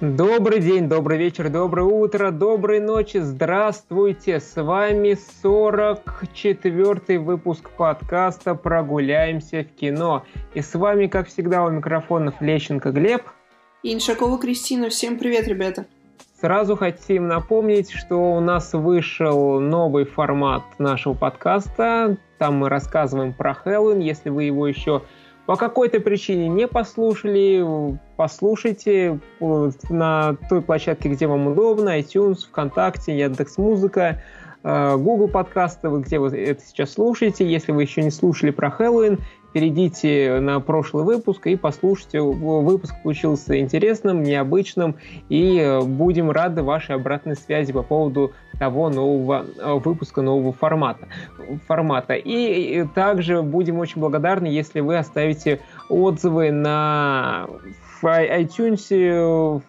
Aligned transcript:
Добрый 0.00 0.60
день, 0.60 0.88
добрый 0.88 1.18
вечер, 1.18 1.48
доброе 1.48 1.82
утро, 1.82 2.30
доброй 2.30 2.78
ночи, 2.78 3.16
здравствуйте! 3.16 4.38
С 4.38 4.54
вами 4.54 5.18
44-й 5.42 7.16
выпуск 7.16 7.68
подкаста 7.70 8.54
«Прогуляемся 8.54 9.64
в 9.64 9.76
кино». 9.76 10.24
И 10.54 10.60
с 10.60 10.76
вами, 10.76 11.08
как 11.08 11.26
всегда, 11.26 11.64
у 11.64 11.70
микрофонов 11.70 12.40
Лещенко 12.40 12.92
Глеб. 12.92 13.22
И 13.82 13.92
Иншакова 13.92 14.38
Кристина. 14.38 14.88
Всем 14.88 15.18
привет, 15.18 15.48
ребята! 15.48 15.86
Сразу 16.40 16.76
хотим 16.76 17.26
напомнить, 17.26 17.90
что 17.90 18.36
у 18.36 18.38
нас 18.38 18.74
вышел 18.74 19.58
новый 19.58 20.04
формат 20.04 20.62
нашего 20.78 21.14
подкаста. 21.14 22.18
Там 22.38 22.58
мы 22.58 22.68
рассказываем 22.68 23.32
про 23.32 23.52
Хэллоуин. 23.52 23.98
Если 23.98 24.30
вы 24.30 24.44
его 24.44 24.68
еще 24.68 25.02
по 25.48 25.56
какой-то 25.56 25.98
причине 26.00 26.46
не 26.46 26.68
послушали, 26.68 27.98
послушайте 28.16 29.18
э, 29.40 29.70
на 29.88 30.36
той 30.50 30.60
площадке, 30.60 31.08
где 31.08 31.26
вам 31.26 31.46
удобно, 31.46 31.98
iTunes, 31.98 32.46
ВКонтакте, 32.46 33.18
Яндекс.Музыка, 33.18 34.00
э, 34.00 34.18
Google 34.68 35.28
подкасты, 35.28 35.88
где 35.88 36.18
вы 36.18 36.36
это 36.36 36.62
сейчас 36.62 36.92
слушаете. 36.92 37.50
Если 37.50 37.72
вы 37.72 37.82
еще 37.82 38.02
не 38.02 38.10
слушали 38.10 38.50
про 38.50 38.70
Хэллоуин, 38.70 39.18
перейдите 39.52 40.40
на 40.40 40.60
прошлый 40.60 41.04
выпуск 41.04 41.46
и 41.46 41.56
послушайте. 41.56 42.20
Выпуск 42.20 42.94
получился 43.02 43.58
интересным, 43.58 44.22
необычным, 44.22 44.96
и 45.28 45.80
будем 45.82 46.30
рады 46.30 46.62
вашей 46.62 46.96
обратной 46.96 47.36
связи 47.36 47.72
по 47.72 47.82
поводу 47.82 48.32
того 48.58 48.90
нового 48.90 49.46
э, 49.58 49.74
выпуска, 49.74 50.20
нового 50.20 50.52
формата. 50.52 51.08
формата. 51.66 52.14
И 52.14 52.84
также 52.94 53.42
будем 53.42 53.78
очень 53.78 54.00
благодарны, 54.00 54.46
если 54.46 54.80
вы 54.80 54.98
оставите 54.98 55.60
отзывы 55.88 56.50
на 56.50 57.46
iTunes, 58.02 59.62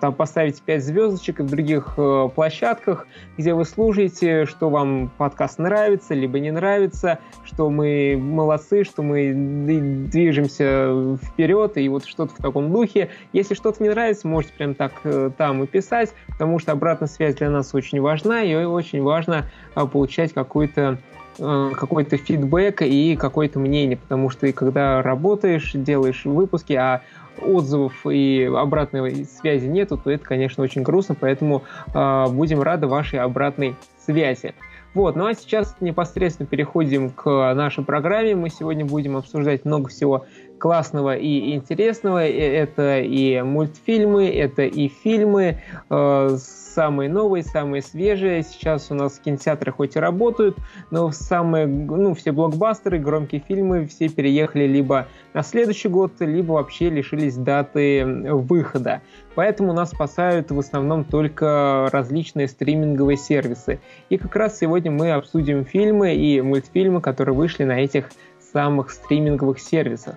там 0.00 0.14
поставить 0.14 0.62
5 0.62 0.84
звездочек 0.84 1.40
и 1.40 1.42
в 1.42 1.46
других 1.46 1.94
э, 1.96 2.28
площадках, 2.32 3.08
где 3.36 3.54
вы 3.54 3.64
слушаете, 3.64 4.46
что 4.46 4.70
вам 4.70 5.10
подкаст 5.18 5.58
нравится, 5.58 6.14
либо 6.14 6.38
не 6.38 6.52
нравится, 6.52 7.18
что 7.44 7.68
мы 7.68 8.16
молодцы, 8.16 8.84
что 8.84 9.02
мы 9.02 9.32
движемся 9.34 11.18
вперед, 11.20 11.76
и 11.76 11.88
вот 11.88 12.06
что-то 12.06 12.34
в 12.34 12.36
таком 12.36 12.72
духе. 12.72 13.10
Если 13.32 13.54
что-то 13.54 13.82
не 13.82 13.88
нравится, 13.88 14.28
можете 14.28 14.54
прям 14.54 14.74
так 14.74 14.92
э, 15.02 15.30
там 15.36 15.64
и 15.64 15.66
писать, 15.66 16.14
потому 16.28 16.60
что 16.60 16.70
обратная 16.70 17.08
связь 17.08 17.34
для 17.34 17.50
нас 17.50 17.74
очень 17.74 18.00
важна, 18.00 18.44
и 18.44 18.54
очень 18.54 19.02
важно 19.02 19.50
э, 19.74 19.86
получать 19.86 20.32
какой-то 20.32 20.98
э, 21.40 21.70
какой-то 21.74 22.16
фидбэк 22.16 22.82
и 22.82 23.16
какое-то 23.16 23.58
мнение, 23.58 23.96
потому 23.96 24.30
что 24.30 24.52
когда 24.52 25.02
работаешь, 25.02 25.72
делаешь 25.74 26.24
выпуски, 26.24 26.74
а 26.74 27.02
отзывов 27.40 28.06
и 28.06 28.44
обратной 28.44 29.24
связи 29.24 29.66
нету, 29.66 29.96
то 29.96 30.10
это, 30.10 30.24
конечно, 30.24 30.62
очень 30.62 30.82
грустно, 30.82 31.16
поэтому 31.18 31.62
э, 31.94 32.26
будем 32.30 32.62
рады 32.62 32.86
вашей 32.86 33.20
обратной 33.20 33.76
связи. 34.04 34.54
Вот, 34.94 35.16
ну 35.16 35.26
а 35.26 35.34
сейчас 35.34 35.76
непосредственно 35.80 36.46
переходим 36.46 37.10
к 37.10 37.54
нашей 37.54 37.84
программе. 37.84 38.34
Мы 38.34 38.48
сегодня 38.48 38.84
будем 38.84 39.16
обсуждать 39.16 39.64
много 39.64 39.88
всего 39.90 40.24
классного 40.58 41.16
и 41.16 41.54
интересного. 41.54 42.26
Это 42.26 43.00
и 43.00 43.40
мультфильмы, 43.42 44.28
это 44.28 44.62
и 44.62 44.88
фильмы, 44.88 45.62
э, 45.90 46.36
самые 46.78 47.10
новые, 47.10 47.42
самые 47.42 47.82
свежие. 47.82 48.44
Сейчас 48.44 48.90
у 48.90 48.94
нас 48.94 49.18
кинотеатры 49.18 49.72
хоть 49.72 49.96
и 49.96 49.98
работают, 49.98 50.56
но 50.90 51.10
самые, 51.10 51.66
ну, 51.66 52.14
все 52.14 52.30
блокбастеры, 52.30 52.98
громкие 52.98 53.42
фильмы, 53.46 53.86
все 53.86 54.08
переехали 54.08 54.64
либо 54.66 55.08
на 55.34 55.42
следующий 55.42 55.88
год, 55.88 56.12
либо 56.20 56.52
вообще 56.52 56.88
лишились 56.90 57.34
даты 57.34 58.04
выхода. 58.04 59.02
Поэтому 59.34 59.72
нас 59.72 59.90
спасают 59.90 60.50
в 60.52 60.58
основном 60.58 61.04
только 61.04 61.88
различные 61.92 62.46
стриминговые 62.46 63.16
сервисы. 63.16 63.80
И 64.08 64.16
как 64.16 64.36
раз 64.36 64.58
сегодня 64.58 64.90
мы 64.90 65.10
обсудим 65.12 65.64
фильмы 65.64 66.14
и 66.14 66.40
мультфильмы, 66.40 67.00
которые 67.00 67.34
вышли 67.34 67.64
на 67.64 67.80
этих 67.80 68.10
самых 68.52 68.90
стриминговых 68.90 69.58
сервисах. 69.58 70.16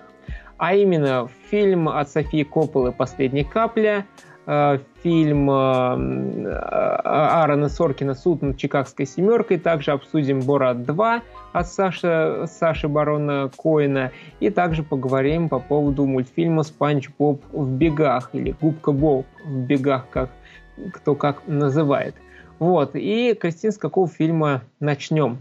А 0.62 0.74
именно 0.74 1.28
фильм 1.50 1.88
от 1.88 2.08
Софии 2.08 2.44
Копполы 2.44 2.92
«Последняя 2.92 3.44
капля», 3.44 4.06
Э, 4.44 4.78
фильм 5.02 5.48
э, 5.50 5.54
Аарона 7.04 7.68
Соркина 7.68 8.14
«Суд 8.14 8.42
над 8.42 8.56
Чикагской 8.56 9.06
семеркой». 9.06 9.58
Также 9.58 9.92
обсудим 9.92 10.40
«Борат 10.40 10.78
2» 10.78 11.22
от 11.52 11.68
Саши, 11.68 12.46
Саши 12.48 12.88
Барона 12.88 13.50
Коина. 13.56 14.10
И 14.40 14.50
также 14.50 14.82
поговорим 14.82 15.48
по 15.48 15.60
поводу 15.60 16.06
мультфильма 16.06 16.64
«Спанч 16.64 17.08
Боб 17.18 17.42
в 17.52 17.68
бегах» 17.68 18.30
или 18.32 18.54
«Губка 18.60 18.90
Боб 18.90 19.26
в 19.44 19.56
бегах», 19.58 20.08
как 20.10 20.30
кто 20.92 21.14
как 21.14 21.46
называет. 21.46 22.14
Вот. 22.58 22.92
И, 22.94 23.34
Кристин, 23.34 23.70
с 23.70 23.78
какого 23.78 24.08
фильма 24.08 24.62
начнем? 24.80 25.38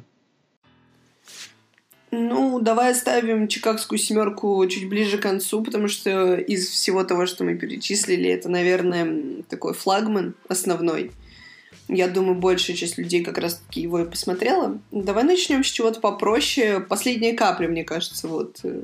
Ну, 2.12 2.60
давай 2.60 2.92
оставим 2.92 3.48
Чикагскую 3.48 3.98
семерку 3.98 4.66
чуть 4.68 4.90
ближе 4.90 5.18
к 5.18 5.22
концу, 5.22 5.64
потому 5.64 5.88
что 5.88 6.36
из 6.36 6.68
всего 6.68 7.06
того, 7.06 7.26
что 7.26 7.46
мы 7.46 7.56
перечислили, 7.56 8.30
это, 8.30 8.50
наверное, 8.50 9.44
такой 9.48 9.74
флагман 9.74 10.36
основной. 10.50 11.12
Я 11.88 12.10
думаю, 12.10 12.36
большая 12.36 12.76
часть 12.76 12.98
людей 12.98 13.24
как 13.24 13.38
раз-таки 13.38 13.82
его 13.82 14.00
и 14.00 14.10
посмотрела. 14.10 14.78
Давай 14.92 15.24
начнем 15.24 15.64
с 15.64 15.68
чего-то 15.68 16.02
попроще. 16.02 16.82
Последняя 16.82 17.34
капля, 17.34 17.70
мне 17.70 17.86
кажется, 17.86 18.28
вот 18.28 18.60
э, 18.64 18.82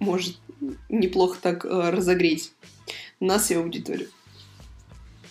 может 0.00 0.36
неплохо 0.88 1.38
так 1.40 1.64
э, 1.64 1.90
разогреть 1.90 2.52
нас 3.20 3.50
и 3.50 3.54
аудиторию. 3.54 4.08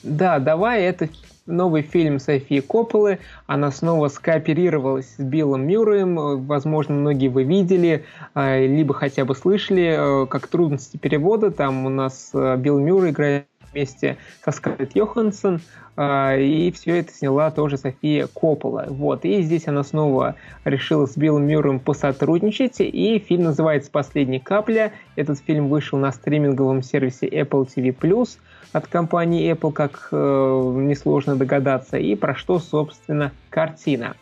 Да, 0.04 0.40
давай 0.40 0.84
это 0.84 1.09
новый 1.47 1.81
фильм 1.81 2.19
Софии 2.19 2.59
Копполы. 2.59 3.19
Она 3.47 3.72
снова 3.72 4.09
скооперировалась 4.09 5.16
с 5.18 5.24
Биллом 5.24 5.66
Мюрреем. 5.66 6.46
Возможно, 6.46 6.96
многие 6.96 7.30
вы 7.30 7.44
видели, 7.44 8.06
а, 8.34 8.59
либо 8.59 8.94
хотя 8.94 9.25
бы 9.25 9.35
слышали, 9.35 10.24
э, 10.24 10.25
как 10.28 10.47
трудности 10.47 10.97
перевода. 10.97 11.52
Там 11.52 11.85
у 11.85 11.90
нас 11.90 12.31
э, 12.34 12.58
Билл 12.58 12.80
Мюррей 12.80 13.12
играет 13.12 13.47
вместе 13.78 14.18
со 14.44 14.52
Скарлетт 14.52 14.96
Йоханссон, 14.96 15.62
а, 15.96 16.36
и 16.36 16.72
все 16.72 17.00
это 17.00 17.12
сняла 17.14 17.52
тоже 17.52 17.78
София 17.78 18.28
Коппола. 18.28 18.86
Вот. 18.90 19.24
И 19.24 19.42
здесь 19.42 19.68
она 19.68 19.84
снова 19.84 20.36
решила 20.66 21.06
с 21.06 21.16
Биллом 21.16 21.46
Мюрреем 21.48 21.80
посотрудничать, 21.80 22.80
и 22.80 23.20
фильм 23.20 23.44
называется 23.44 23.92
«Последняя 23.92 24.40
капля». 24.40 24.94
Этот 25.16 25.40
фильм 25.40 25.70
вышел 25.70 26.00
на 26.00 26.12
стриминговом 26.12 26.82
сервисе 26.82 27.28
Apple 27.28 27.68
TV+, 27.68 28.28
от 28.74 28.88
компании 28.88 29.52
Apple, 29.54 29.72
как 29.72 30.09
э, 30.12 30.16
несложно 30.16 31.36
догадаться, 31.36 31.98
и 31.98 32.16
про 32.16 32.36
что, 32.36 32.59
собственно, 32.59 33.32
картина. 33.50 34.16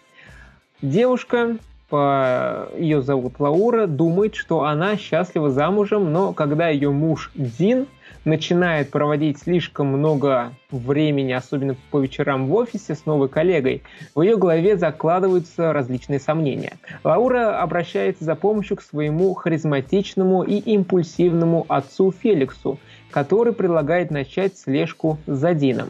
Девушка, 0.81 1.57
по... 1.89 2.69
ее 2.77 3.01
зовут 3.01 3.39
Лаура, 3.39 3.87
думает, 3.87 4.35
что 4.35 4.63
она 4.63 4.97
счастлива 4.97 5.51
замужем, 5.51 6.11
но 6.11 6.33
когда 6.33 6.69
ее 6.69 6.91
муж 6.91 7.31
Дин 7.35 7.87
начинает 8.23 8.89
проводить 8.89 9.39
слишком 9.39 9.87
много 9.87 10.51
времени, 10.71 11.31
особенно 11.31 11.75
по 11.91 11.99
вечерам 11.99 12.47
в 12.47 12.55
офисе 12.55 12.95
с 12.95 13.05
новой 13.05 13.29
коллегой, 13.29 13.83
в 14.15 14.21
ее 14.21 14.35
голове 14.35 14.77
закладываются 14.77 15.71
различные 15.73 16.19
сомнения. 16.19 16.73
Лаура 17.03 17.61
обращается 17.61 18.23
за 18.23 18.35
помощью 18.35 18.77
к 18.77 18.81
своему 18.81 19.33
харизматичному 19.33 20.43
и 20.43 20.57
импульсивному 20.57 21.65
отцу 21.69 22.11
Феликсу, 22.11 22.79
который 23.11 23.53
предлагает 23.53 24.11
начать 24.11 24.57
слежку 24.57 25.19
за 25.27 25.53
Дином. 25.53 25.89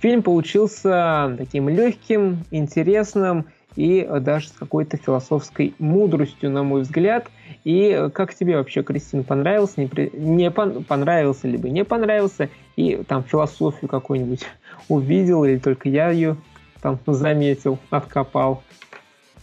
Фильм 0.00 0.22
получился 0.22 1.34
таким 1.36 1.68
легким, 1.68 2.44
интересным 2.50 3.46
и 3.78 4.04
даже 4.20 4.48
с 4.48 4.52
какой-то 4.52 4.96
философской 4.96 5.72
мудростью, 5.78 6.50
на 6.50 6.64
мой 6.64 6.80
взгляд. 6.82 7.28
И 7.62 8.08
как 8.12 8.34
тебе 8.34 8.56
вообще, 8.56 8.82
Кристина, 8.82 9.22
понравился, 9.22 9.74
не, 9.80 9.86
при... 9.86 10.10
не 10.12 10.50
пон... 10.50 10.82
понравился, 10.82 11.46
либо 11.46 11.68
не 11.68 11.84
понравился, 11.84 12.50
и 12.74 12.96
там 13.06 13.22
философию 13.22 13.88
какую-нибудь 13.88 14.42
увидел, 14.88 15.44
или 15.44 15.58
только 15.58 15.88
я 15.88 16.10
ее 16.10 16.36
там 16.82 16.98
заметил, 17.06 17.78
откопал? 17.90 18.64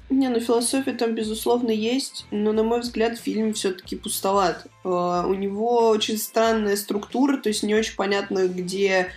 Не, 0.09 0.27
ну 0.27 0.41
философия 0.41 0.91
там, 0.91 1.15
безусловно, 1.15 1.71
есть, 1.71 2.27
но, 2.29 2.51
на 2.51 2.63
мой 2.63 2.81
взгляд, 2.81 3.17
фильм 3.17 3.53
все-таки 3.53 3.95
пустоват. 3.95 4.67
Uh, 4.83 5.25
у 5.27 5.33
него 5.33 5.87
очень 5.87 6.17
странная 6.17 6.75
структура, 6.75 7.37
то 7.37 7.47
есть 7.47 7.63
не 7.63 7.73
очень 7.73 7.95
понятно, 7.95 8.49
где 8.49 9.07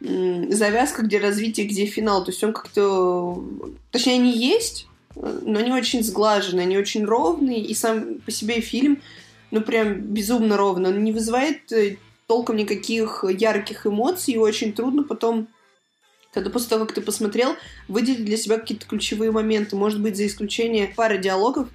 завязка, 0.00 1.02
где 1.02 1.18
развитие, 1.18 1.66
где 1.66 1.86
финал. 1.86 2.24
То 2.24 2.30
есть 2.30 2.42
он 2.44 2.52
как-то... 2.52 3.42
Точнее, 3.90 4.14
они 4.14 4.36
есть, 4.36 4.86
но 5.14 5.58
они 5.58 5.72
очень 5.72 6.02
сглажены, 6.02 6.60
они 6.60 6.78
очень 6.78 7.04
ровные, 7.04 7.60
и 7.60 7.74
сам 7.74 8.20
по 8.24 8.30
себе 8.30 8.60
фильм, 8.60 9.02
ну, 9.50 9.60
прям 9.60 10.00
безумно 10.00 10.56
ровно. 10.56 10.90
Он 10.90 11.02
не 11.02 11.12
вызывает 11.12 11.72
э, 11.72 11.96
толком 12.26 12.56
никаких 12.56 13.24
ярких 13.28 13.86
эмоций, 13.86 14.34
и 14.34 14.38
очень 14.38 14.72
трудно 14.72 15.02
потом 15.02 15.48
когда 16.32 16.50
после 16.50 16.68
того, 16.68 16.84
как 16.84 16.94
ты 16.94 17.00
посмотрел, 17.00 17.56
выделить 17.88 18.24
для 18.24 18.36
себя 18.36 18.58
какие-то 18.58 18.86
ключевые 18.86 19.32
моменты. 19.32 19.76
Может 19.76 20.00
быть, 20.00 20.16
за 20.16 20.26
исключением 20.26 20.94
пары 20.94 21.18
диалогов, 21.18 21.68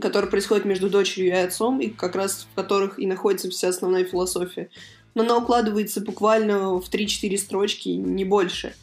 которые 0.00 0.30
происходят 0.30 0.64
между 0.64 0.90
дочерью 0.90 1.28
и 1.28 1.36
отцом, 1.36 1.80
и 1.80 1.88
как 1.88 2.16
раз 2.16 2.46
в 2.50 2.54
которых 2.56 2.98
и 2.98 3.06
находится 3.06 3.48
вся 3.50 3.68
основная 3.68 4.04
философия 4.04 4.68
но 5.14 5.22
она 5.22 5.38
укладывается 5.38 6.00
буквально 6.00 6.80
в 6.80 6.88
3-4 6.90 7.36
строчки, 7.38 7.88
не 7.90 8.24
больше. 8.24 8.74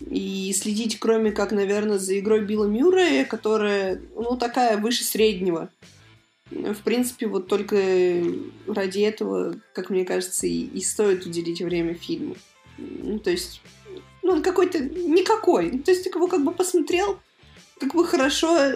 И 0.00 0.52
следить, 0.56 0.98
кроме 0.98 1.30
как, 1.32 1.52
наверное, 1.52 1.98
за 1.98 2.18
игрой 2.18 2.44
Билла 2.44 2.66
Мюррея, 2.66 3.24
которая, 3.24 4.00
ну, 4.14 4.36
такая 4.36 4.76
выше 4.76 5.04
среднего. 5.04 5.70
В 6.50 6.82
принципе, 6.84 7.26
вот 7.26 7.48
только 7.48 8.22
ради 8.66 9.00
этого, 9.00 9.56
как 9.72 9.90
мне 9.90 10.04
кажется, 10.04 10.46
и, 10.46 10.64
и 10.64 10.80
стоит 10.80 11.26
уделить 11.26 11.62
время 11.62 11.94
фильму. 11.94 12.36
Ну, 12.76 13.18
то 13.18 13.30
есть, 13.30 13.62
ну, 14.22 14.32
он 14.32 14.42
какой-то 14.42 14.80
никакой. 14.80 15.78
То 15.78 15.90
есть, 15.90 16.04
ты 16.04 16.10
его 16.10 16.26
как 16.26 16.44
бы 16.44 16.52
посмотрел, 16.52 17.18
как 17.78 17.94
бы 17.94 18.04
хорошо, 18.04 18.72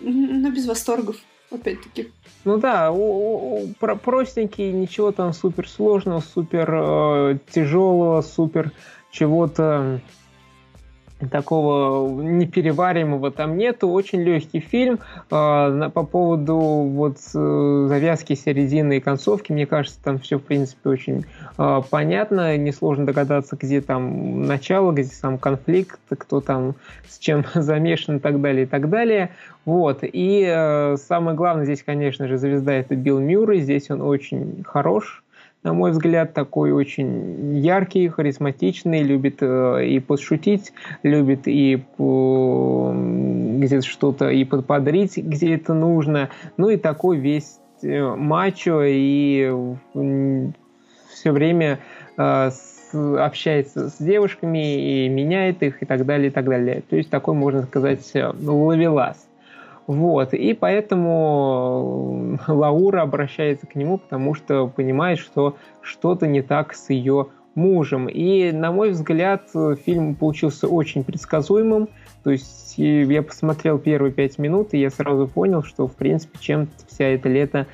но 0.00 0.50
без 0.50 0.66
восторгов, 0.66 1.16
опять-таки. 1.52 2.10
Ну 2.44 2.58
да, 2.58 2.92
про 3.78 3.96
простенький, 3.96 4.72
ничего 4.72 5.12
там 5.12 5.32
супер 5.32 5.68
сложного, 5.68 6.20
супер 6.20 6.70
э, 6.74 7.38
тяжелого, 7.50 8.20
супер 8.22 8.72
чего-то 9.10 10.00
такого 11.30 12.22
непереваримого 12.22 13.30
там 13.30 13.56
нету. 13.56 13.88
Очень 13.88 14.22
легкий 14.22 14.60
фильм. 14.60 14.98
Э, 15.30 15.90
по 15.92 16.04
поводу 16.04 16.56
вот 16.56 17.18
э, 17.34 17.84
завязки 17.88 18.34
середины 18.34 18.98
и 18.98 19.00
концовки, 19.00 19.52
мне 19.52 19.66
кажется, 19.66 19.98
там 20.02 20.18
все, 20.18 20.38
в 20.38 20.42
принципе, 20.42 20.90
очень 20.90 21.24
э, 21.58 21.82
понятно. 21.90 22.56
Несложно 22.56 23.06
догадаться, 23.06 23.56
где 23.56 23.80
там 23.80 24.46
начало, 24.46 24.92
где 24.92 25.04
сам 25.04 25.38
конфликт, 25.38 26.00
кто 26.08 26.40
там 26.40 26.74
с 27.08 27.18
чем 27.18 27.44
замешан 27.54 28.16
и 28.16 28.20
так 28.20 28.40
далее, 28.40 28.64
и 28.64 28.66
так 28.66 28.88
далее. 28.88 29.30
Вот. 29.64 30.00
И 30.02 30.44
э, 30.48 30.96
самое 30.96 31.36
главное 31.36 31.64
здесь, 31.64 31.82
конечно 31.82 32.26
же, 32.26 32.38
звезда 32.38 32.72
это 32.72 32.96
Билл 32.96 33.20
Мюррей. 33.20 33.60
Здесь 33.60 33.90
он 33.90 34.02
очень 34.02 34.64
хорош 34.66 35.21
на 35.62 35.72
мой 35.72 35.92
взгляд, 35.92 36.34
такой 36.34 36.72
очень 36.72 37.56
яркий, 37.58 38.08
харизматичный, 38.08 39.02
любит 39.02 39.38
э, 39.42 39.86
и 39.86 40.00
подшутить, 40.00 40.72
любит 41.02 41.42
и 41.46 41.82
где-то 43.58 43.86
что-то 43.86 44.30
и 44.30 44.44
подподрить, 44.44 45.16
где 45.18 45.54
это 45.54 45.72
нужно. 45.74 46.30
Ну 46.56 46.68
и 46.68 46.76
такой 46.76 47.18
весь 47.18 47.60
э, 47.82 48.14
мачо 48.16 48.82
и 48.84 49.52
все 51.12 51.30
время 51.30 51.78
э, 52.16 52.50
общается 52.92 53.88
с 53.88 53.96
девушками 53.98 55.04
и 55.04 55.08
меняет 55.08 55.62
их 55.62 55.82
и 55.82 55.86
так 55.86 56.04
далее, 56.04 56.28
и 56.28 56.30
так 56.30 56.44
далее. 56.46 56.82
То 56.88 56.96
есть 56.96 57.10
такой, 57.10 57.34
можно 57.34 57.62
сказать, 57.62 58.10
э, 58.14 58.32
ловелас. 58.44 59.28
Вот, 59.86 60.32
и 60.32 60.54
поэтому 60.54 62.38
э, 62.46 62.52
Лаура 62.52 63.02
обращается 63.02 63.66
к 63.66 63.74
нему, 63.74 63.98
потому 63.98 64.34
что 64.34 64.68
понимает, 64.68 65.18
что 65.18 65.56
что-то 65.80 66.26
не 66.26 66.42
так 66.42 66.74
с 66.74 66.90
ее 66.90 67.28
мужем. 67.54 68.08
И, 68.08 68.52
на 68.52 68.72
мой 68.72 68.90
взгляд, 68.90 69.50
фильм 69.84 70.14
получился 70.14 70.68
очень 70.68 71.04
предсказуемым. 71.04 71.88
То 72.22 72.30
есть 72.30 72.74
я 72.76 73.22
посмотрел 73.22 73.78
первые 73.78 74.12
пять 74.12 74.38
минут, 74.38 74.72
и 74.72 74.78
я 74.78 74.90
сразу 74.90 75.26
понял, 75.26 75.62
что, 75.62 75.88
в 75.88 75.94
принципе, 75.94 76.38
чем 76.40 76.68
вся 76.86 77.06
эта 77.06 77.28
лето, 77.28 77.66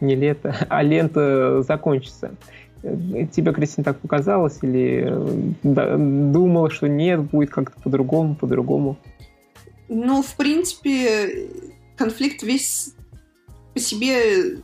не 0.00 0.14
лето, 0.14 0.54
а 0.68 0.82
лента 0.82 1.62
закончится. 1.62 2.32
Тебе, 2.82 3.52
Кристина, 3.52 3.84
так 3.84 3.98
показалось? 3.98 4.58
Или 4.62 5.06
э, 5.62 5.96
думала, 5.98 6.70
что 6.70 6.88
нет, 6.88 7.20
будет 7.20 7.50
как-то 7.50 7.78
по-другому, 7.82 8.34
по-другому? 8.34 8.96
Ну, 9.92 10.22
в 10.22 10.36
принципе, 10.36 11.50
конфликт 11.96 12.44
весь 12.44 12.94
по 13.74 13.80
себе, 13.80 14.62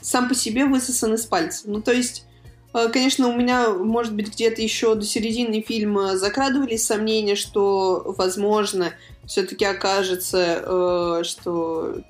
сам 0.00 0.28
по 0.28 0.34
себе 0.34 0.64
высосан 0.64 1.14
из 1.14 1.26
пальца. 1.26 1.70
Ну, 1.70 1.80
то 1.80 1.92
есть, 1.92 2.26
э, 2.74 2.88
конечно, 2.88 3.28
у 3.28 3.36
меня, 3.36 3.70
может 3.70 4.16
быть, 4.16 4.32
где-то 4.32 4.60
еще 4.60 4.96
до 4.96 5.04
середины 5.04 5.62
фильма 5.62 6.18
закрадывались 6.18 6.84
сомнения, 6.84 7.36
что, 7.36 8.12
возможно, 8.18 8.94
все-таки 9.26 9.64
окажется, 9.64 11.20
э, 11.20 11.22
что 11.22 12.02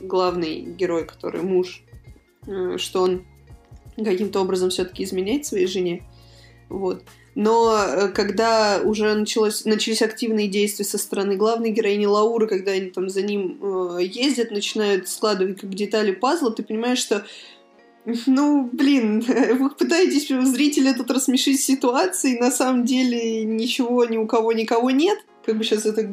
главный 0.00 0.62
герой, 0.62 1.06
который 1.06 1.42
муж, 1.42 1.84
э, 2.48 2.78
что 2.78 3.02
он 3.02 3.24
каким-то 3.96 4.40
образом 4.40 4.70
все-таки 4.70 5.04
изменяет 5.04 5.46
своей 5.46 5.68
жене. 5.68 6.02
Вот. 6.68 7.04
Но 7.34 7.76
э, 7.78 8.08
когда 8.08 8.80
уже 8.82 9.14
началось, 9.14 9.64
начались 9.64 10.02
активные 10.02 10.48
действия 10.48 10.84
со 10.84 10.98
стороны 10.98 11.36
главной 11.36 11.70
героини 11.70 12.06
Лауры, 12.06 12.48
когда 12.48 12.72
они 12.72 12.90
там 12.90 13.08
за 13.08 13.22
ним 13.22 13.58
э, 13.62 14.02
ездят, 14.02 14.50
начинают 14.50 15.08
складывать 15.08 15.60
как 15.60 15.70
детали 15.70 16.10
пазла, 16.12 16.50
ты 16.50 16.62
понимаешь, 16.62 16.98
что 16.98 17.24
ну, 18.26 18.68
блин, 18.72 19.20
вы 19.58 19.70
пытаетесь 19.70 20.28
зрителя 20.28 20.94
тут 20.94 21.10
рассмешить 21.10 21.60
ситуацией, 21.60 22.38
на 22.38 22.50
самом 22.50 22.84
деле 22.84 23.44
ничего 23.44 24.04
ни 24.04 24.16
у 24.16 24.26
кого 24.26 24.52
никого 24.52 24.90
нет, 24.90 25.18
как 25.44 25.56
бы 25.56 25.64
сейчас 25.64 25.86
это 25.86 26.10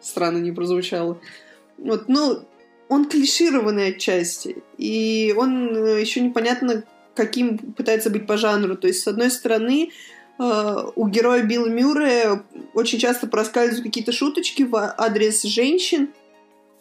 странно 0.00 0.38
не 0.38 0.52
прозвучало. 0.52 1.18
Вот, 1.78 2.08
ну, 2.08 2.40
он 2.88 3.06
клишированный 3.06 3.88
отчасти, 3.88 4.62
и 4.76 5.34
он 5.36 5.74
э, 5.74 6.00
еще 6.00 6.20
непонятно 6.20 6.84
каким 7.14 7.58
пытается 7.58 8.10
быть 8.10 8.28
по 8.28 8.36
жанру. 8.36 8.76
То 8.76 8.86
есть, 8.86 9.02
с 9.02 9.08
одной 9.08 9.30
стороны, 9.30 9.90
у 10.38 11.08
героя 11.08 11.42
Билла 11.42 11.66
Мюррея 11.66 12.44
очень 12.74 12.98
часто 12.98 13.26
проскальзывают 13.26 13.86
какие-то 13.86 14.12
шуточки 14.12 14.62
в 14.62 14.76
адрес 14.76 15.42
женщин, 15.42 16.10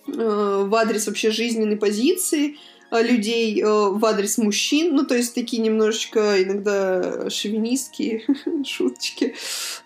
э, 0.08 0.12
в 0.14 0.76
адрес 0.76 1.08
вообще 1.08 1.32
жизненной 1.32 1.76
позиции 1.76 2.58
э, 2.92 3.02
людей, 3.02 3.64
в 3.64 4.06
адрес 4.06 4.38
мужчин, 4.38 4.96
ну, 4.96 5.06
то 5.06 5.16
есть 5.16 5.34
такие 5.34 5.62
немножечко 5.62 6.42
иногда 6.44 7.32
шовинистские 7.32 8.26
шуточки, 8.64 9.36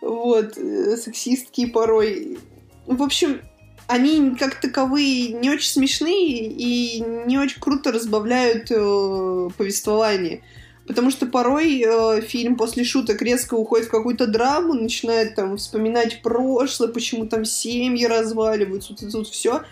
вот, 0.02 0.56
сексистские 0.56 1.68
порой. 1.68 2.40
В 2.88 3.02
общем, 3.02 3.40
они 3.88 4.36
как 4.36 4.60
таковые 4.60 5.30
не 5.30 5.50
очень 5.50 5.70
смешные 5.70 6.48
и 6.48 7.00
не 7.00 7.38
очень 7.38 7.62
круто 7.62 7.94
разбавляют 7.94 8.68
повествование. 8.68 10.44
Потому 10.88 11.12
что 11.12 11.26
порой 11.26 11.84
э, 11.86 12.22
фильм 12.22 12.56
после 12.56 12.84
шуток 12.84 13.22
резко 13.22 13.54
уходит 13.54 13.88
в 13.88 13.92
какую-то 13.92 14.28
драму, 14.28 14.74
начинает 14.74 15.36
там 15.36 15.58
вспоминать 15.58 16.22
прошлое, 16.22 16.90
почему 16.90 17.28
там 17.28 17.46
семьи 17.46 18.06
разваливаются, 18.06 18.94
вот 18.94 19.02
это 19.02 19.12
тут 19.12 19.28
все. 19.28 19.64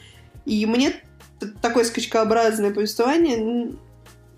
И 0.46 0.66
мне 0.66 0.94
такое 1.62 1.84
скачкообразное 1.84 2.72
повествование, 2.72 3.74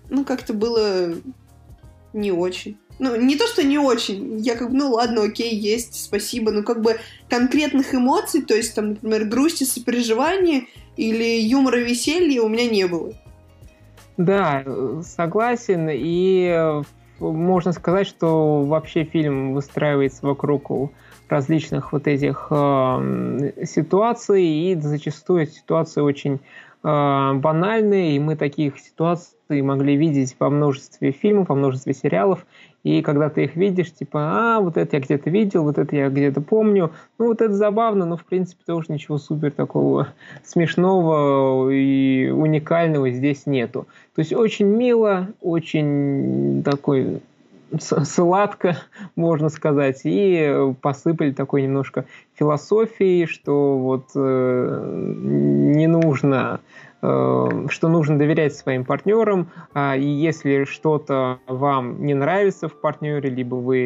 ну, 0.08 0.24
как-то 0.24 0.54
было 0.54 1.14
не 2.12 2.32
очень. 2.32 2.78
Ну, 2.98 3.16
не 3.16 3.36
то, 3.36 3.46
что 3.46 3.62
не 3.62 3.78
очень. 3.78 4.38
Я 4.38 4.54
как 4.54 4.70
бы, 4.70 4.76
ну 4.76 4.92
ладно, 4.92 5.22
окей, 5.22 5.54
есть, 5.54 6.04
спасибо. 6.04 6.52
Но 6.52 6.62
как 6.62 6.82
бы 6.82 7.00
конкретных 7.28 7.94
эмоций, 7.94 8.42
то 8.42 8.54
есть 8.54 8.74
там, 8.74 8.90
например, 8.90 9.24
грусти, 9.24 9.64
сопереживания 9.64 10.66
или 10.96 11.40
юмора, 11.40 11.78
веселья 11.78 12.42
у 12.42 12.48
меня 12.48 12.68
не 12.68 12.86
было. 12.86 13.14
Да, 14.16 14.64
согласен. 15.02 15.88
И 15.90 16.46
э, 16.54 16.82
можно 17.18 17.72
сказать, 17.72 18.06
что 18.06 18.62
вообще 18.62 19.04
фильм 19.04 19.54
выстраивается 19.54 20.26
вокруг 20.26 20.92
различных 21.28 21.92
вот 21.92 22.06
этих 22.06 22.48
э, 22.50 23.64
ситуаций, 23.64 24.44
и 24.44 24.74
зачастую 24.74 25.46
ситуации 25.46 26.00
очень 26.02 26.34
э, 26.34 27.32
банальные, 27.34 28.16
и 28.16 28.18
мы 28.18 28.36
таких 28.36 28.78
ситуаций 28.78 29.36
могли 29.60 29.96
видеть 29.96 30.34
во 30.38 30.48
множестве 30.48 31.12
фильмов, 31.12 31.48
во 31.48 31.54
множестве 31.54 31.92
сериалов, 31.92 32.46
и 32.84 33.02
когда 33.02 33.28
ты 33.28 33.44
их 33.44 33.54
видишь, 33.54 33.92
типа, 33.92 34.20
а, 34.20 34.60
вот 34.60 34.76
это 34.76 34.96
я 34.96 35.02
где-то 35.02 35.30
видел, 35.30 35.64
вот 35.64 35.78
это 35.78 35.94
я 35.94 36.08
где-то 36.08 36.40
помню. 36.40 36.92
Ну, 37.18 37.26
вот 37.26 37.40
это 37.40 37.54
забавно, 37.54 38.06
но, 38.06 38.16
в 38.16 38.24
принципе, 38.24 38.62
тоже 38.66 38.86
ничего 38.88 39.18
супер 39.18 39.52
такого 39.52 40.08
смешного 40.44 41.70
и 41.70 42.30
уникального 42.30 43.10
здесь 43.10 43.46
нету. 43.46 43.86
То 44.14 44.20
есть 44.20 44.32
очень 44.32 44.66
мило, 44.66 45.28
очень 45.40 46.62
такой 46.64 47.20
сладко, 47.78 48.76
можно 49.16 49.48
сказать, 49.48 50.00
и 50.04 50.74
посыпали 50.80 51.30
такой 51.30 51.62
немножко 51.62 52.04
философии, 52.34 53.26
что 53.26 53.78
вот 53.78 54.10
э, 54.14 54.92
не 55.74 55.86
нужно 55.86 56.60
что 57.02 57.88
нужно 57.88 58.16
доверять 58.16 58.54
своим 58.54 58.84
партнерам, 58.84 59.48
а, 59.74 59.96
и 59.96 60.06
если 60.06 60.62
что-то 60.64 61.40
вам 61.48 62.04
не 62.04 62.14
нравится 62.14 62.68
в 62.68 62.80
партнере, 62.80 63.28
либо 63.28 63.56
вы 63.56 63.78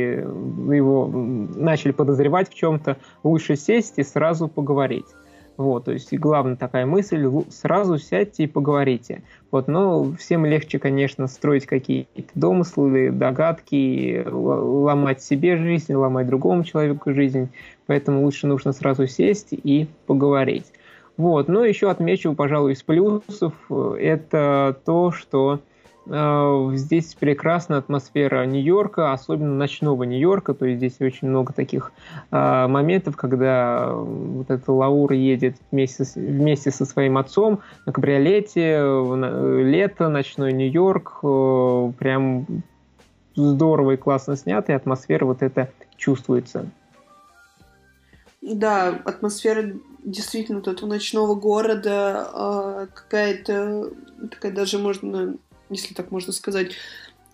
его 0.75 1.09
начали 1.09 1.93
подозревать 1.93 2.51
в 2.51 2.55
чем-то, 2.55 2.99
лучше 3.23 3.57
сесть 3.57 3.95
и 3.97 4.03
сразу 4.03 4.49
поговорить. 4.49 5.07
Вот, 5.57 5.87
то 5.87 5.93
есть 5.93 6.13
главная 6.13 6.57
такая 6.57 6.85
мысль, 6.85 7.27
сразу 7.49 7.97
сядьте 7.97 8.45
и 8.45 8.47
поговорите. 8.47 9.23
Вот, 9.51 9.69
но 9.69 10.13
всем 10.19 10.45
легче, 10.45 10.79
конечно, 10.79 11.27
строить 11.29 11.65
какие-то 11.65 12.31
домыслы, 12.35 13.11
догадки, 13.11 14.23
ломать 14.27 15.23
себе 15.23 15.57
жизнь, 15.57 15.95
ломать 15.95 16.27
другому 16.27 16.65
человеку 16.65 17.15
жизнь. 17.15 17.49
Поэтому 17.87 18.23
лучше 18.23 18.47
нужно 18.47 18.73
сразу 18.73 19.07
сесть 19.07 19.49
и 19.53 19.89
поговорить. 20.07 20.67
Вот. 21.17 21.49
Но 21.49 21.65
еще 21.65 21.91
отмечу, 21.91 22.35
пожалуй, 22.35 22.73
из 22.73 22.83
плюсов, 22.83 23.55
э, 23.71 23.97
это 24.01 24.77
то, 24.85 25.13
что 25.13 25.61
Э, 26.09 26.71
здесь 26.75 27.15
прекрасная 27.15 27.79
атмосфера 27.79 28.45
Нью-Йорка, 28.47 29.13
особенно 29.13 29.55
ночного 29.55 30.05
Нью-Йорка. 30.05 30.55
То 30.55 30.67
есть 30.67 30.79
здесь 30.79 31.01
очень 31.01 31.29
много 31.29 31.53
таких 31.53 31.93
э, 32.31 32.67
моментов, 32.67 33.17
когда 33.17 33.93
вот 33.93 34.51
эта 34.51 34.73
Лаура 34.73 35.17
едет 35.17 35.57
вместе, 35.71 36.05
вместе 36.15 36.71
со 36.71 36.85
своим 36.85 37.19
отцом 37.19 37.61
на 37.87 37.93
кабриолете, 37.93 38.79
лето, 39.65 40.09
ночной 40.09 40.53
Нью-Йорк. 40.53 41.21
Э, 41.23 41.93
прям 41.99 42.47
здорово 43.35 43.93
и 43.93 43.97
классно 43.97 44.37
снято, 44.37 44.73
и 44.73 44.75
атмосфера 44.75 45.25
вот 45.25 45.43
эта 45.43 45.71
чувствуется. 45.97 46.67
Да, 48.47 49.03
атмосфера 49.05 49.75
действительно 50.05 50.61
этого 50.61 50.89
ночного 50.89 51.35
города, 51.35 52.89
какая-то 52.95 53.93
такая 54.31 54.53
даже 54.53 54.79
можно 54.79 55.37
если 55.71 55.95
так 55.95 56.11
можно 56.11 56.33
сказать, 56.33 56.73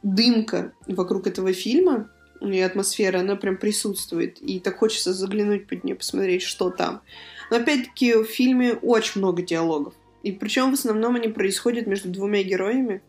дымка 0.03 0.73
вокруг 0.87 1.27
этого 1.27 1.53
фильма, 1.53 2.11
и 2.41 2.59
атмосфера, 2.61 3.21
она 3.21 3.37
прям 3.37 3.57
присутствует. 3.57 4.41
И 4.43 4.59
так 4.59 4.79
хочется 4.79 5.13
заглянуть 5.13 5.69
под 5.69 5.85
нее, 5.85 5.95
посмотреть, 5.95 6.43
что 6.43 6.71
там. 6.71 7.03
Но 7.51 7.59
опять-таки 7.59 8.15
в 8.15 8.25
фильме 8.25 8.73
очень 8.73 9.21
много 9.21 9.43
диалогов. 9.43 9.95
И 10.23 10.33
причем 10.33 10.71
в 10.71 10.75
основном 10.75 11.15
они 11.15 11.29
происходят 11.29 11.87
между 11.87 12.09
двумя 12.09 12.43
героями. 12.43 13.03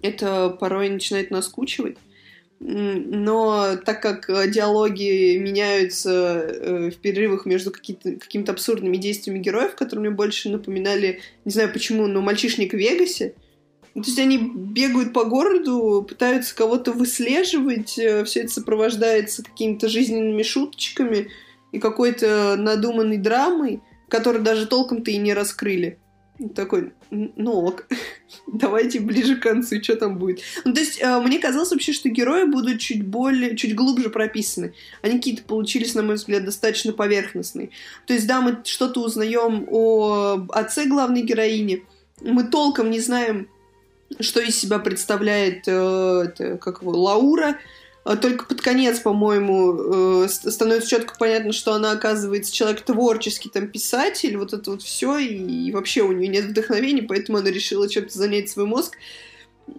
Это 0.00 0.48
порой 0.48 0.88
начинает 0.88 1.30
наскучивать. 1.30 1.98
Но 2.62 3.76
так 3.86 4.02
как 4.02 4.26
диалоги 4.50 5.38
меняются 5.38 6.10
э, 6.10 6.90
в 6.90 6.96
перерывах 6.96 7.46
между 7.46 7.70
какими-то 7.70 8.52
абсурдными 8.52 8.98
действиями 8.98 9.38
героев, 9.38 9.74
которые 9.74 10.08
мне 10.08 10.14
больше 10.14 10.50
напоминали, 10.50 11.20
не 11.46 11.52
знаю 11.52 11.72
почему, 11.72 12.06
но 12.06 12.20
«Мальчишник 12.20 12.74
в 12.74 12.76
Вегасе», 12.76 13.34
то 13.94 14.00
есть 14.00 14.18
они 14.18 14.38
бегают 14.38 15.12
по 15.12 15.24
городу, 15.24 16.06
пытаются 16.08 16.54
кого-то 16.54 16.92
выслеживать, 16.92 17.98
э, 17.98 18.24
все 18.24 18.40
это 18.40 18.52
сопровождается 18.52 19.42
какими-то 19.42 19.88
жизненными 19.88 20.42
шуточками 20.42 21.28
и 21.72 21.78
какой-то 21.78 22.56
надуманной 22.56 23.16
драмой, 23.16 23.80
которую 24.08 24.44
даже 24.44 24.66
толком-то 24.66 25.10
и 25.10 25.16
не 25.16 25.34
раскрыли. 25.34 25.98
Такой, 26.54 26.92
ну 27.10 27.52
ок, 27.52 27.86
давайте 28.46 29.00
ближе 29.00 29.36
к 29.36 29.42
концу, 29.42 29.82
что 29.82 29.96
там 29.96 30.18
будет. 30.18 30.40
Ну, 30.64 30.72
то 30.72 30.80
есть, 30.80 31.00
э, 31.00 31.20
мне 31.20 31.38
казалось 31.38 31.70
вообще, 31.70 31.92
что 31.92 32.08
герои 32.08 32.44
будут 32.44 32.80
чуть 32.80 33.06
более, 33.06 33.56
чуть 33.56 33.74
глубже 33.74 34.08
прописаны. 34.08 34.72
Они 35.02 35.16
какие-то 35.16 35.42
получились, 35.42 35.94
на 35.94 36.02
мой 36.02 36.14
взгляд, 36.14 36.44
достаточно 36.44 36.92
поверхностные. 36.92 37.70
То 38.06 38.14
есть, 38.14 38.26
да, 38.26 38.40
мы 38.40 38.58
что-то 38.64 39.02
узнаем 39.02 39.66
о 39.70 40.46
отце 40.50 40.86
главной 40.86 41.22
героини, 41.22 41.84
мы 42.22 42.44
толком 42.44 42.90
не 42.90 43.00
знаем, 43.00 43.48
что 44.18 44.40
из 44.40 44.56
себя 44.56 44.78
представляет 44.78 45.64
э, 45.66 46.24
это, 46.26 46.58
как 46.58 46.82
его, 46.82 46.92
Лаура. 46.92 47.56
А 48.02 48.16
только 48.16 48.46
под 48.46 48.62
конец, 48.62 48.98
по-моему, 49.00 50.24
э, 50.24 50.28
становится 50.28 50.88
четко 50.88 51.14
понятно, 51.18 51.52
что 51.52 51.74
она 51.74 51.92
оказывается 51.92 52.52
человек 52.52 52.80
творческий, 52.80 53.50
там, 53.50 53.68
писатель, 53.68 54.38
вот 54.38 54.54
это 54.54 54.70
вот 54.70 54.82
все, 54.82 55.18
и, 55.18 55.70
вообще 55.70 56.02
у 56.02 56.12
нее 56.12 56.28
нет 56.28 56.46
вдохновения, 56.46 57.02
поэтому 57.02 57.38
она 57.38 57.50
решила 57.50 57.88
чем-то 57.88 58.16
занять 58.16 58.48
свой 58.48 58.64
мозг 58.64 58.96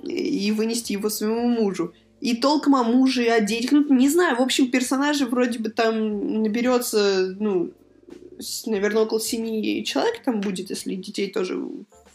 и 0.06 0.52
вынести 0.52 0.94
его 0.94 1.10
своему 1.10 1.48
мужу. 1.48 1.94
И 2.20 2.36
толком 2.36 2.76
о 2.76 2.84
муже 2.84 3.26
и 3.26 3.30
о 3.30 3.42
детях, 3.42 3.72
ну, 3.72 3.92
не 3.96 4.08
знаю, 4.08 4.38
в 4.38 4.42
общем, 4.42 4.70
персонажей 4.70 5.26
вроде 5.26 5.58
бы 5.58 5.70
там 5.70 6.44
наберется, 6.44 7.36
ну, 7.40 7.72
наверное, 8.68 9.04
около 9.04 9.20
семи 9.20 9.84
человек 9.84 10.22
там 10.24 10.42
будет, 10.42 10.70
если 10.70 10.94
детей 10.94 11.32
тоже 11.32 11.60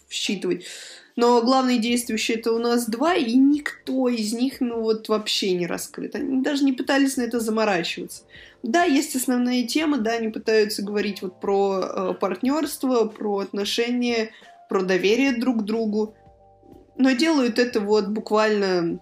считывать. 0.08 0.64
Но 1.16 1.42
главные 1.42 1.78
действующие 1.78 2.36
это 2.36 2.52
у 2.52 2.58
нас 2.58 2.86
два, 2.86 3.14
и 3.14 3.34
никто 3.36 4.08
из 4.08 4.34
них, 4.34 4.60
ну 4.60 4.82
вот, 4.82 5.08
вообще 5.08 5.52
не 5.52 5.66
раскрыт. 5.66 6.14
Они 6.14 6.42
даже 6.42 6.62
не 6.62 6.72
пытались 6.72 7.16
на 7.16 7.22
это 7.22 7.40
заморачиваться. 7.40 8.24
Да, 8.62 8.84
есть 8.84 9.16
основная 9.16 9.66
тема, 9.66 9.96
да, 9.96 10.12
они 10.12 10.28
пытаются 10.28 10.82
говорить 10.82 11.22
вот 11.22 11.40
про 11.40 11.80
э, 11.82 12.14
партнерство, 12.20 13.06
про 13.06 13.38
отношения, 13.38 14.30
про 14.68 14.82
доверие 14.82 15.36
друг 15.36 15.60
к 15.60 15.64
другу, 15.64 16.14
но 16.98 17.12
делают 17.12 17.58
это 17.58 17.80
вот 17.80 18.08
буквально 18.08 19.00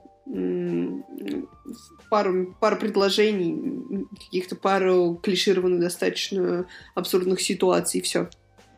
пару, 2.11 2.55
пару 2.61 2.77
предложений, 2.77 4.07
каких-то 4.27 4.57
пару 4.57 5.19
клишированных, 5.23 5.81
достаточно 5.81 6.67
абсурдных 6.95 7.41
ситуаций, 7.41 8.01
и 8.01 8.03
все. 8.03 8.29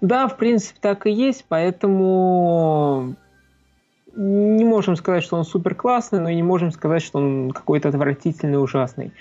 Да, 0.01 0.29
в 0.29 0.37
принципе, 0.37 0.79
так 0.81 1.07
и 1.07 1.11
есть, 1.11 1.45
поэтому 1.49 3.17
не 4.17 4.65
можем 4.65 4.97
сказать, 4.97 5.23
что 5.23 5.37
он 5.37 5.45
супер 5.45 5.75
классный, 5.75 6.21
но 6.21 6.29
и 6.29 6.35
не 6.35 6.43
можем 6.43 6.71
сказать, 6.71 7.03
что 7.03 7.19
он 7.19 7.51
какой-то 7.51 7.89
отвратительный, 7.89 8.63
ужасный. 8.63 9.13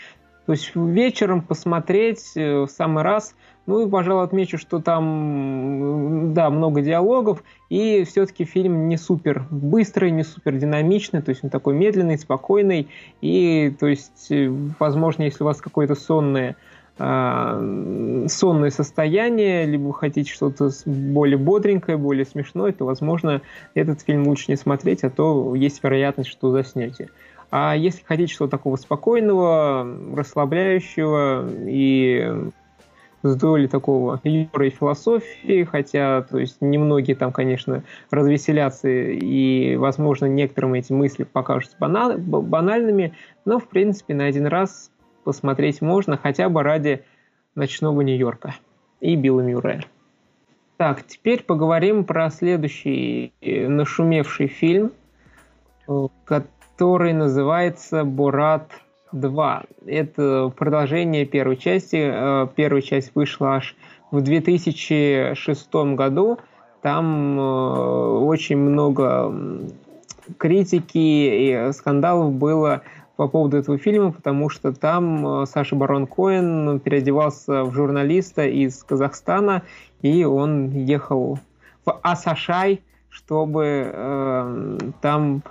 То 0.46 0.52
есть 0.52 0.72
вечером 0.76 1.42
посмотреть 1.42 2.34
э, 2.36 2.62
в 2.62 2.68
самый 2.68 3.04
раз, 3.04 3.36
ну 3.66 3.86
и, 3.86 3.90
пожалуй, 3.90 4.24
отмечу, 4.24 4.60
что 4.60 4.80
там, 4.80 6.34
да, 6.34 6.52
много 6.52 6.82
диалогов, 6.82 7.44
и 7.70 8.04
все-таки 8.04 8.46
фильм 8.46 8.88
не 8.88 8.98
супер 8.98 9.48
быстрый, 9.50 10.12
не 10.12 10.24
супер 10.24 10.56
динамичный, 10.56 11.24
то 11.24 11.30
есть 11.30 11.44
он 11.44 11.50
такой 11.50 11.74
медленный, 11.74 12.20
спокойный, 12.20 12.88
и, 13.22 13.76
то 13.80 13.88
есть, 13.88 14.28
э, 14.30 14.54
возможно, 14.80 15.24
если 15.24 15.44
у 15.44 15.48
вас 15.48 15.62
какое-то 15.62 15.96
сонное 15.96 16.56
сонное 16.98 18.70
состояние, 18.70 19.66
либо 19.66 19.92
хотите 19.92 20.32
что-то 20.32 20.70
более 20.86 21.38
бодренькое, 21.38 21.98
более 21.98 22.26
смешное, 22.26 22.72
то, 22.72 22.86
возможно, 22.86 23.42
этот 23.74 24.02
фильм 24.02 24.28
лучше 24.28 24.46
не 24.50 24.56
смотреть, 24.56 25.04
а 25.04 25.10
то 25.10 25.56
есть 25.56 25.84
вероятность, 25.84 26.30
что 26.30 26.52
заснете. 26.52 27.10
А 27.52 27.76
если 27.76 28.04
хотите 28.04 28.34
что-то 28.34 28.52
такого 28.52 28.78
спокойного, 28.78 29.86
расслабляющего 30.16 31.46
и 31.68 32.34
с 33.24 33.36
долей 33.36 33.68
такого 33.68 34.22
юмора 34.24 34.68
и 34.68 34.70
философии, 34.70 35.64
хотя, 35.64 36.22
то 36.22 36.38
есть, 36.38 36.58
немногие 36.62 37.16
там, 37.16 37.32
конечно, 37.32 37.84
развеселятся, 38.12 38.88
и, 38.88 39.76
возможно, 39.78 40.28
некоторым 40.28 40.76
эти 40.76 40.94
мысли 40.94 41.24
покажутся 41.24 41.76
банальными, 41.80 43.14
но, 43.44 43.60
в 43.60 43.68
принципе, 43.68 44.14
на 44.14 44.26
один 44.26 44.46
раз 44.46 44.92
посмотреть 45.26 45.82
можно 45.82 46.16
хотя 46.16 46.48
бы 46.48 46.64
ради 46.64 47.04
ночного 47.56 48.00
Нью-Йорка 48.02 48.56
и 49.02 49.16
Билла 49.16 49.42
Мюррея. 49.42 49.84
Так, 50.78 51.04
теперь 51.08 51.42
поговорим 51.44 52.04
про 52.04 52.30
следующий 52.30 53.34
э, 53.42 53.68
нашумевший 53.68 54.48
фильм, 54.48 54.92
э, 55.88 56.08
который 56.26 57.14
называется 57.14 58.04
«Борат 58.04 58.72
2». 59.14 59.66
Это 59.86 60.54
продолжение 60.56 61.26
первой 61.26 61.56
части. 61.56 61.98
Э, 61.98 62.48
первая 62.56 62.82
часть 62.82 63.16
вышла 63.16 63.56
аж 63.56 63.76
в 64.12 64.22
2006 64.22 65.74
году. 65.96 66.40
Там 66.82 67.40
очень 67.40 68.58
много 68.58 69.34
критики 70.38 70.98
и 70.98 71.72
скандалов 71.72 72.34
было 72.34 72.84
по 73.16 73.28
поводу 73.28 73.58
этого 73.58 73.78
фильма, 73.78 74.12
потому 74.12 74.50
что 74.50 74.74
там 74.74 75.44
э, 75.44 75.46
Саша 75.46 75.76
Барон 75.76 76.08
Коэн 76.08 76.80
переодевался 76.80 77.64
в 77.64 77.74
журналиста 77.74 78.46
из 78.46 78.84
Казахстана, 78.84 79.64
и 80.02 80.26
он 80.26 80.70
ехал 80.72 81.40
в 81.86 82.00
Асашай, 82.02 82.82
чтобы 83.10 83.92
э, 83.94 84.78
там 85.02 85.44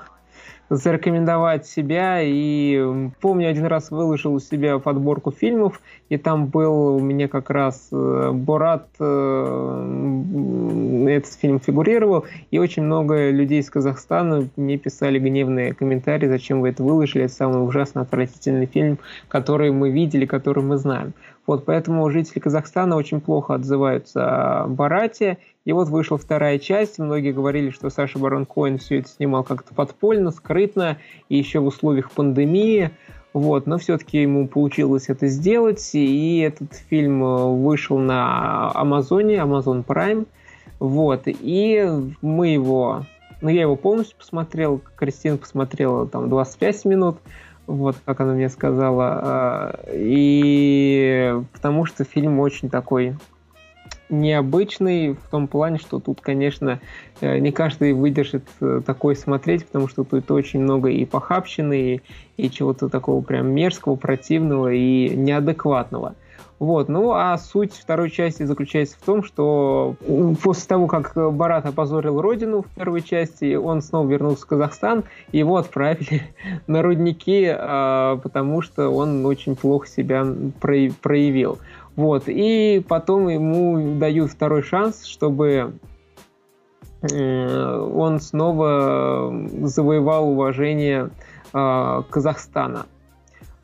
зарекомендовать 0.70 1.66
себя. 1.66 2.20
И 2.22 3.10
помню, 3.20 3.48
один 3.48 3.66
раз 3.66 3.90
выложил 3.90 4.34
у 4.34 4.40
себя 4.40 4.78
подборку 4.78 5.30
фильмов, 5.30 5.80
и 6.08 6.16
там 6.16 6.46
был 6.46 6.96
у 6.96 7.00
меня 7.00 7.28
как 7.28 7.50
раз 7.50 7.88
э, 7.92 8.30
Борат, 8.32 8.88
э, 8.98 11.04
этот 11.08 11.32
фильм 11.34 11.60
фигурировал, 11.60 12.24
и 12.50 12.58
очень 12.58 12.82
много 12.82 13.30
людей 13.30 13.60
из 13.60 13.70
Казахстана 13.70 14.48
мне 14.56 14.78
писали 14.78 15.18
гневные 15.18 15.74
комментарии, 15.74 16.28
зачем 16.28 16.60
вы 16.60 16.70
это 16.70 16.82
выложили, 16.82 17.24
это 17.24 17.34
самый 17.34 17.66
ужасно 17.66 18.02
отвратительный 18.02 18.66
фильм, 18.66 18.98
который 19.28 19.70
мы 19.70 19.90
видели, 19.90 20.26
который 20.26 20.62
мы 20.62 20.76
знаем. 20.76 21.12
Вот, 21.46 21.66
поэтому 21.66 22.08
жители 22.10 22.38
Казахстана 22.38 22.96
очень 22.96 23.20
плохо 23.20 23.54
отзываются 23.54 24.62
о 24.62 24.66
Барате, 24.66 25.38
и 25.64 25.72
вот 25.72 25.88
вышла 25.88 26.18
вторая 26.18 26.58
часть. 26.58 26.98
Многие 26.98 27.32
говорили, 27.32 27.70
что 27.70 27.90
Саша 27.90 28.18
Барон 28.18 28.46
Коэн 28.46 28.78
все 28.78 28.98
это 28.98 29.08
снимал 29.08 29.44
как-то 29.44 29.74
подпольно, 29.74 30.30
скрытно, 30.30 30.98
и 31.28 31.36
еще 31.36 31.60
в 31.60 31.66
условиях 31.66 32.10
пандемии. 32.10 32.90
Вот, 33.32 33.66
но 33.66 33.78
все-таки 33.78 34.22
ему 34.22 34.46
получилось 34.46 35.08
это 35.08 35.26
сделать, 35.26 35.90
и 35.94 36.38
этот 36.38 36.72
фильм 36.74 37.24
э, 37.24 37.46
вышел 37.56 37.98
на 37.98 38.70
Амазоне, 38.72 39.38
Amazon 39.38 39.84
Prime. 39.84 40.28
Вот, 40.78 41.22
и 41.26 41.90
мы 42.22 42.48
его, 42.48 43.04
ну 43.40 43.48
я 43.48 43.62
его 43.62 43.74
полностью 43.74 44.16
посмотрел, 44.18 44.80
Кристина 44.96 45.36
посмотрела 45.36 46.06
там 46.06 46.28
25 46.28 46.84
минут, 46.84 47.18
вот, 47.66 47.96
как 48.04 48.20
она 48.20 48.34
мне 48.34 48.48
сказала, 48.48 49.80
э, 49.84 49.96
и 49.96 51.34
потому 51.52 51.86
что 51.86 52.04
фильм 52.04 52.38
очень 52.38 52.70
такой 52.70 53.16
необычный 54.08 55.12
в 55.12 55.30
том 55.30 55.48
плане, 55.48 55.78
что 55.78 55.98
тут, 55.98 56.20
конечно, 56.20 56.80
э, 57.20 57.38
не 57.38 57.52
каждый 57.52 57.92
выдержит 57.92 58.44
э, 58.60 58.80
такое 58.84 59.14
смотреть, 59.14 59.66
потому 59.66 59.88
что 59.88 60.04
тут 60.04 60.30
очень 60.30 60.60
много 60.60 60.90
и 60.90 61.04
похабщины, 61.04 61.94
и, 61.94 62.02
и 62.36 62.50
чего-то 62.50 62.88
такого 62.88 63.22
прям 63.22 63.48
мерзкого, 63.48 63.96
противного 63.96 64.72
и 64.72 65.14
неадекватного. 65.14 66.14
Вот. 66.58 66.88
Ну, 66.88 67.12
а 67.12 67.36
суть 67.36 67.74
второй 67.74 68.10
части 68.10 68.44
заключается 68.44 68.96
в 68.96 69.04
том, 69.04 69.24
что 69.24 69.96
после 70.42 70.66
того, 70.66 70.86
как 70.86 71.12
Барат 71.14 71.66
опозорил 71.66 72.20
родину 72.20 72.62
в 72.62 72.74
первой 72.74 73.02
части, 73.02 73.56
он 73.56 73.82
снова 73.82 74.08
вернулся 74.08 74.44
в 74.44 74.46
Казахстан, 74.46 75.04
и 75.32 75.38
его 75.38 75.56
отправили 75.56 76.22
на 76.66 76.82
рудники, 76.82 77.46
а, 77.46 78.16
потому 78.18 78.62
что 78.62 78.88
он 78.88 79.26
очень 79.26 79.56
плохо 79.56 79.88
себя 79.88 80.24
проявил. 80.60 81.58
Вот. 81.96 82.24
И 82.26 82.84
потом 82.88 83.28
ему 83.28 83.98
дают 83.98 84.30
второй 84.30 84.62
шанс, 84.62 85.04
чтобы 85.04 85.74
э, 87.02 87.78
он 87.78 88.20
снова 88.20 89.32
завоевал 89.62 90.30
уважение 90.30 91.10
а, 91.52 92.02
Казахстана 92.10 92.86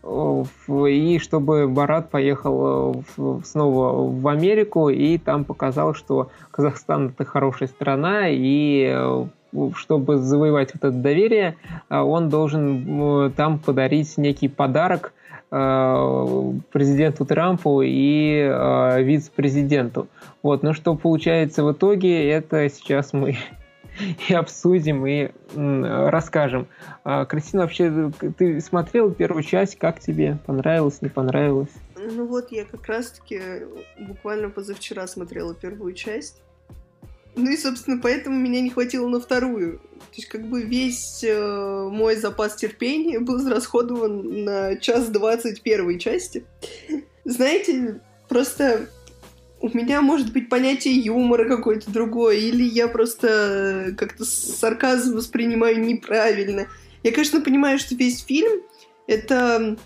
и 0.02 1.18
чтобы 1.20 1.68
Барат 1.68 2.10
поехал 2.10 3.04
э, 3.18 3.40
снова 3.44 4.10
в 4.10 4.28
Америку 4.28 4.88
и 4.88 5.18
там 5.18 5.44
показал, 5.44 5.94
что 5.94 6.30
Казахстан 6.50 7.08
это 7.08 7.24
хорошая 7.24 7.68
страна, 7.68 8.28
и 8.28 8.90
э, 8.90 9.26
чтобы 9.74 10.16
завоевать 10.16 10.72
вот 10.74 10.84
это 10.84 10.96
доверие, 10.96 11.56
э, 11.90 11.98
он 11.98 12.30
должен 12.30 13.32
там 13.32 13.58
подарить 13.58 14.16
некий 14.16 14.48
подарок 14.48 15.12
президенту 15.50 17.24
Трампу 17.26 17.82
и 17.82 19.02
вице-президенту. 19.02 20.06
Вот, 20.42 20.62
но 20.62 20.72
что 20.72 20.94
получается 20.94 21.64
в 21.64 21.72
итоге, 21.72 22.30
это 22.30 22.68
сейчас 22.70 23.12
мы 23.12 23.36
и 24.28 24.34
обсудим, 24.34 25.06
и 25.06 25.30
расскажем. 25.54 26.68
А, 27.04 27.24
Кристина, 27.24 27.62
вообще, 27.62 28.10
ты 28.38 28.60
смотрел 28.60 29.10
первую 29.12 29.42
часть, 29.42 29.76
как 29.76 30.00
тебе? 30.00 30.38
Понравилось, 30.46 31.02
не 31.02 31.08
понравилось? 31.08 31.70
Ну 31.96 32.26
вот, 32.26 32.50
я 32.50 32.64
как 32.64 32.86
раз-таки 32.86 33.40
буквально 33.98 34.50
позавчера 34.50 35.06
смотрела 35.06 35.54
первую 35.54 35.92
часть. 35.92 36.42
Ну 37.36 37.50
и, 37.50 37.56
собственно, 37.56 37.98
поэтому 38.02 38.38
меня 38.38 38.60
не 38.60 38.70
хватило 38.70 39.08
на 39.08 39.20
вторую. 39.20 39.78
То 39.78 40.16
есть, 40.16 40.28
как 40.28 40.48
бы 40.48 40.62
весь 40.62 41.22
э, 41.22 41.88
мой 41.90 42.16
запас 42.16 42.56
терпения 42.56 43.20
был 43.20 43.38
израсходован 43.38 44.44
на 44.44 44.76
час 44.76 45.08
двадцать 45.08 45.62
первой 45.62 45.98
части. 45.98 46.44
Знаете, 47.24 48.00
просто 48.28 48.90
у 49.60 49.68
меня 49.68 50.00
может 50.00 50.32
быть 50.32 50.48
понятие 50.48 50.94
юмора 50.94 51.46
какое-то 51.46 51.90
другое, 51.90 52.36
или 52.36 52.64
я 52.64 52.88
просто 52.88 53.94
как-то 53.96 54.24
сарказм 54.24 55.16
воспринимаю 55.16 55.80
неправильно. 55.80 56.66
Я, 57.02 57.12
конечно, 57.12 57.40
понимаю, 57.40 57.78
что 57.78 57.94
весь 57.94 58.24
фильм— 58.24 58.62
это 59.06 59.76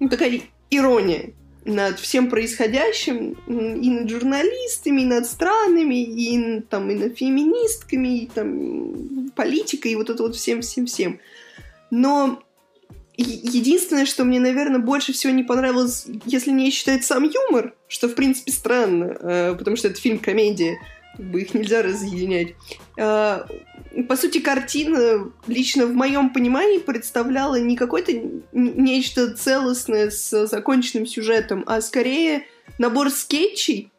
ну, 0.00 0.08
такая 0.08 0.40
ирония 0.70 1.34
над 1.68 1.98
всем 2.00 2.30
происходящим, 2.30 3.36
и 3.46 3.90
над 3.90 4.08
журналистами, 4.08 5.02
и 5.02 5.06
над 5.06 5.26
странами, 5.26 6.02
и, 6.02 6.60
там, 6.62 6.90
и 6.90 6.94
над 6.94 7.18
феминистками, 7.18 8.22
и 8.22 8.26
там, 8.26 9.30
политикой, 9.36 9.92
и 9.92 9.96
вот 9.96 10.10
это 10.10 10.22
вот 10.22 10.34
всем-всем-всем. 10.36 11.20
Но 11.90 12.42
Единственное, 13.20 14.06
что 14.06 14.22
мне, 14.22 14.38
наверное, 14.38 14.78
больше 14.78 15.12
всего 15.12 15.32
не 15.32 15.42
понравилось, 15.42 16.06
если 16.24 16.52
не 16.52 16.70
считать 16.70 17.04
сам 17.04 17.24
юмор, 17.24 17.74
что, 17.88 18.06
в 18.08 18.14
принципе, 18.14 18.52
странно, 18.52 19.16
э, 19.20 19.56
потому 19.58 19.76
что 19.76 19.88
это 19.88 20.00
фильм-комедия, 20.00 20.78
как 21.16 21.26
бы 21.26 21.42
их 21.42 21.54
нельзя 21.54 21.82
разъединять. 21.82 22.54
Э, 22.96 23.44
по 24.08 24.16
сути, 24.16 24.38
картина 24.38 25.30
лично 25.46 25.86
в 25.86 25.94
моем 25.94 26.30
понимании 26.32 26.78
представляла 26.78 27.58
не 27.58 27.76
какое-то 27.76 28.12
нечто 28.52 29.34
целостное 29.34 30.10
с 30.10 30.46
законченным 30.46 31.06
сюжетом, 31.06 31.64
а 31.66 31.80
скорее 31.80 32.44
набор 32.78 33.10
скетчей, 33.10 33.90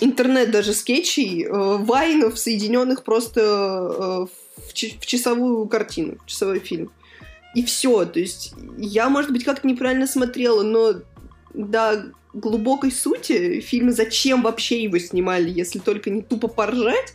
интернет 0.00 0.50
даже 0.50 0.72
скетчей, 0.72 1.44
э, 1.44 1.50
вайнов, 1.50 2.38
соединенных 2.38 3.04
просто 3.04 4.28
в 4.56 4.74
часовую 4.74 5.66
картину, 5.66 6.18
в 6.24 6.26
часовой 6.26 6.60
фильм 6.60 6.90
и 7.54 7.64
все. 7.64 8.04
То 8.04 8.20
есть 8.20 8.54
я, 8.76 9.08
может 9.08 9.32
быть, 9.32 9.44
как-то 9.44 9.66
неправильно 9.66 10.06
смотрела, 10.06 10.62
но 10.62 10.94
до 11.54 12.12
глубокой 12.32 12.92
сути 12.92 13.60
фильма 13.60 13.92
зачем 13.92 14.42
вообще 14.42 14.82
его 14.82 14.98
снимали, 14.98 15.50
если 15.50 15.78
только 15.78 16.10
не 16.10 16.22
тупо 16.22 16.48
поржать, 16.48 17.14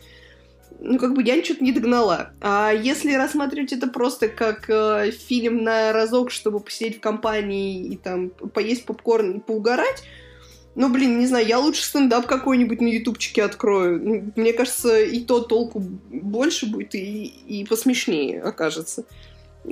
ну, 0.80 0.98
как 0.98 1.14
бы 1.14 1.22
я 1.22 1.42
что-то 1.42 1.64
не 1.64 1.72
догнала. 1.72 2.32
А 2.40 2.70
если 2.70 3.14
рассматривать 3.14 3.72
это 3.72 3.86
просто 3.86 4.28
как 4.28 4.68
э, 4.68 5.12
фильм 5.12 5.62
на 5.62 5.92
разок, 5.92 6.30
чтобы 6.30 6.60
посидеть 6.60 6.98
в 6.98 7.00
компании 7.00 7.86
и 7.86 7.96
там 7.96 8.30
поесть 8.30 8.84
попкорн 8.84 9.38
и 9.38 9.40
поугарать, 9.40 10.02
ну, 10.74 10.92
блин, 10.92 11.18
не 11.20 11.26
знаю, 11.26 11.46
я 11.46 11.58
лучше 11.58 11.84
стендап 11.84 12.26
какой-нибудь 12.26 12.80
на 12.80 12.88
ютубчике 12.88 13.44
открою. 13.44 14.32
Мне 14.34 14.52
кажется, 14.52 15.00
и 15.00 15.20
то 15.20 15.40
толку 15.40 15.80
больше 15.80 16.66
будет, 16.66 16.94
и, 16.96 17.24
и 17.26 17.64
посмешнее 17.64 18.42
окажется 18.42 19.04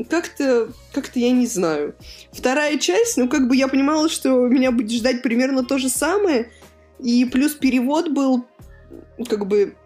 как-то, 0.08 0.68
как-то 0.92 1.18
я 1.18 1.30
не 1.30 1.46
знаю. 1.46 1.94
Вторая 2.32 2.78
часть, 2.78 3.16
ну, 3.16 3.28
как 3.28 3.48
бы 3.48 3.56
я 3.56 3.68
понимала, 3.68 4.08
что 4.08 4.46
меня 4.48 4.70
будет 4.70 4.92
ждать 4.92 5.22
примерно 5.22 5.64
то 5.64 5.78
же 5.78 5.88
самое, 5.88 6.50
и 6.98 7.24
плюс 7.24 7.54
перевод 7.54 8.10
был, 8.10 8.46
как 9.28 9.46
бы, 9.46 9.76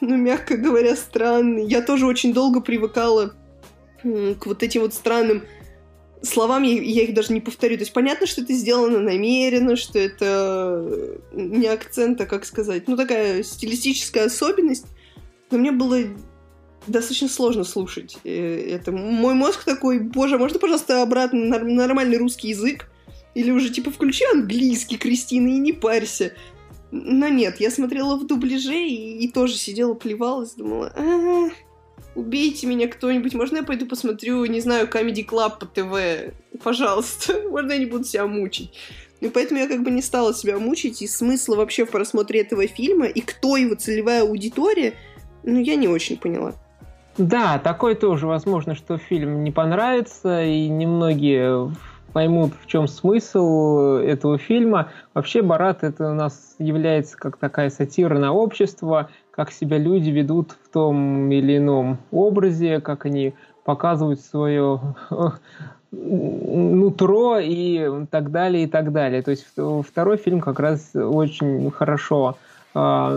ну, 0.00 0.16
мягко 0.16 0.56
говоря, 0.56 0.96
странный. 0.96 1.66
Я 1.66 1.82
тоже 1.82 2.06
очень 2.06 2.32
долго 2.32 2.60
привыкала 2.60 3.34
к 4.02 4.46
вот 4.46 4.62
этим 4.62 4.82
вот 4.82 4.94
странным 4.94 5.44
словам, 6.22 6.62
я, 6.62 6.80
я 6.80 7.02
их 7.02 7.14
даже 7.14 7.32
не 7.32 7.40
повторю. 7.40 7.76
То 7.76 7.82
есть 7.82 7.92
понятно, 7.92 8.26
что 8.26 8.42
это 8.42 8.52
сделано 8.52 9.00
намеренно, 9.00 9.76
что 9.76 9.98
это 9.98 11.18
не 11.32 11.66
акцент, 11.66 12.20
а, 12.20 12.26
как 12.26 12.44
сказать, 12.44 12.88
ну, 12.88 12.96
такая 12.96 13.42
стилистическая 13.42 14.26
особенность. 14.26 14.86
Но 15.50 15.58
мне 15.58 15.72
было 15.72 15.98
достаточно 16.86 17.28
сложно 17.28 17.64
слушать. 17.64 18.18
Э, 18.24 18.74
это 18.74 18.92
мой 18.92 19.34
мозг 19.34 19.64
такой, 19.64 19.98
боже, 20.00 20.38
можно, 20.38 20.58
пожалуйста, 20.58 21.02
обратно 21.02 21.58
нормальный 21.58 22.18
русский 22.18 22.48
язык? 22.48 22.88
Или 23.34 23.50
уже 23.50 23.70
типа 23.70 23.90
включи 23.90 24.24
английский, 24.32 24.98
Кристина, 24.98 25.48
и 25.48 25.58
не 25.58 25.72
парься. 25.72 26.34
Но 26.90 27.28
нет, 27.28 27.60
я 27.60 27.70
смотрела 27.70 28.16
в 28.16 28.26
дубляже 28.26 28.76
и, 28.76 29.24
и 29.24 29.28
тоже 29.30 29.56
сидела, 29.56 29.94
плевалась, 29.94 30.52
думала, 30.52 30.92
а, 30.94 31.48
убейте 32.14 32.66
меня 32.66 32.86
кто-нибудь, 32.86 33.32
можно 33.32 33.58
я 33.58 33.62
пойду 33.62 33.86
посмотрю, 33.86 34.44
не 34.44 34.60
знаю, 34.60 34.86
Comedy 34.88 35.26
Club 35.26 35.58
по 35.58 35.66
ТВ? 35.66 36.34
Пожалуйста, 36.62 37.40
можно 37.48 37.72
я 37.72 37.78
не 37.78 37.86
буду 37.86 38.04
себя 38.04 38.26
мучить? 38.26 38.72
И 39.20 39.28
поэтому 39.28 39.60
я 39.60 39.68
как 39.68 39.82
бы 39.82 39.90
не 39.90 40.02
стала 40.02 40.34
себя 40.34 40.58
мучить, 40.58 41.00
и 41.00 41.06
смысла 41.06 41.56
вообще 41.56 41.86
в 41.86 41.90
просмотре 41.90 42.40
этого 42.40 42.66
фильма, 42.66 43.06
и 43.06 43.20
кто 43.20 43.56
его 43.56 43.74
целевая 43.74 44.22
аудитория, 44.22 44.94
ну, 45.44 45.60
я 45.60 45.76
не 45.76 45.88
очень 45.88 46.16
поняла. 46.16 46.54
Да, 47.18 47.58
такое 47.58 47.94
тоже 47.94 48.26
возможно, 48.26 48.74
что 48.74 48.96
фильм 48.96 49.44
не 49.44 49.50
понравится, 49.50 50.42
и 50.44 50.68
немногие 50.68 51.70
поймут, 52.12 52.52
в 52.60 52.66
чем 52.66 52.88
смысл 52.88 53.96
этого 53.96 54.38
фильма. 54.38 54.88
Вообще, 55.14 55.42
Барат 55.42 55.82
это 55.82 56.10
у 56.10 56.14
нас 56.14 56.54
является 56.58 57.16
как 57.16 57.36
такая 57.36 57.70
сатира 57.70 58.18
на 58.18 58.32
общество, 58.32 59.10
как 59.30 59.50
себя 59.50 59.78
люди 59.78 60.10
ведут 60.10 60.56
в 60.62 60.72
том 60.72 61.30
или 61.30 61.58
ином 61.58 61.98
образе, 62.10 62.80
как 62.80 63.06
они 63.06 63.34
показывают 63.64 64.20
свое 64.20 64.80
нутро 65.90 67.38
и 67.38 68.06
так 68.10 68.30
далее, 68.30 68.64
и 68.64 68.66
так 68.66 68.92
далее. 68.92 69.22
То 69.22 69.30
есть 69.30 69.46
второй 69.86 70.16
фильм 70.16 70.40
как 70.40 70.58
раз 70.58 70.90
очень 70.94 71.70
хорошо 71.70 72.36
а, 72.74 73.12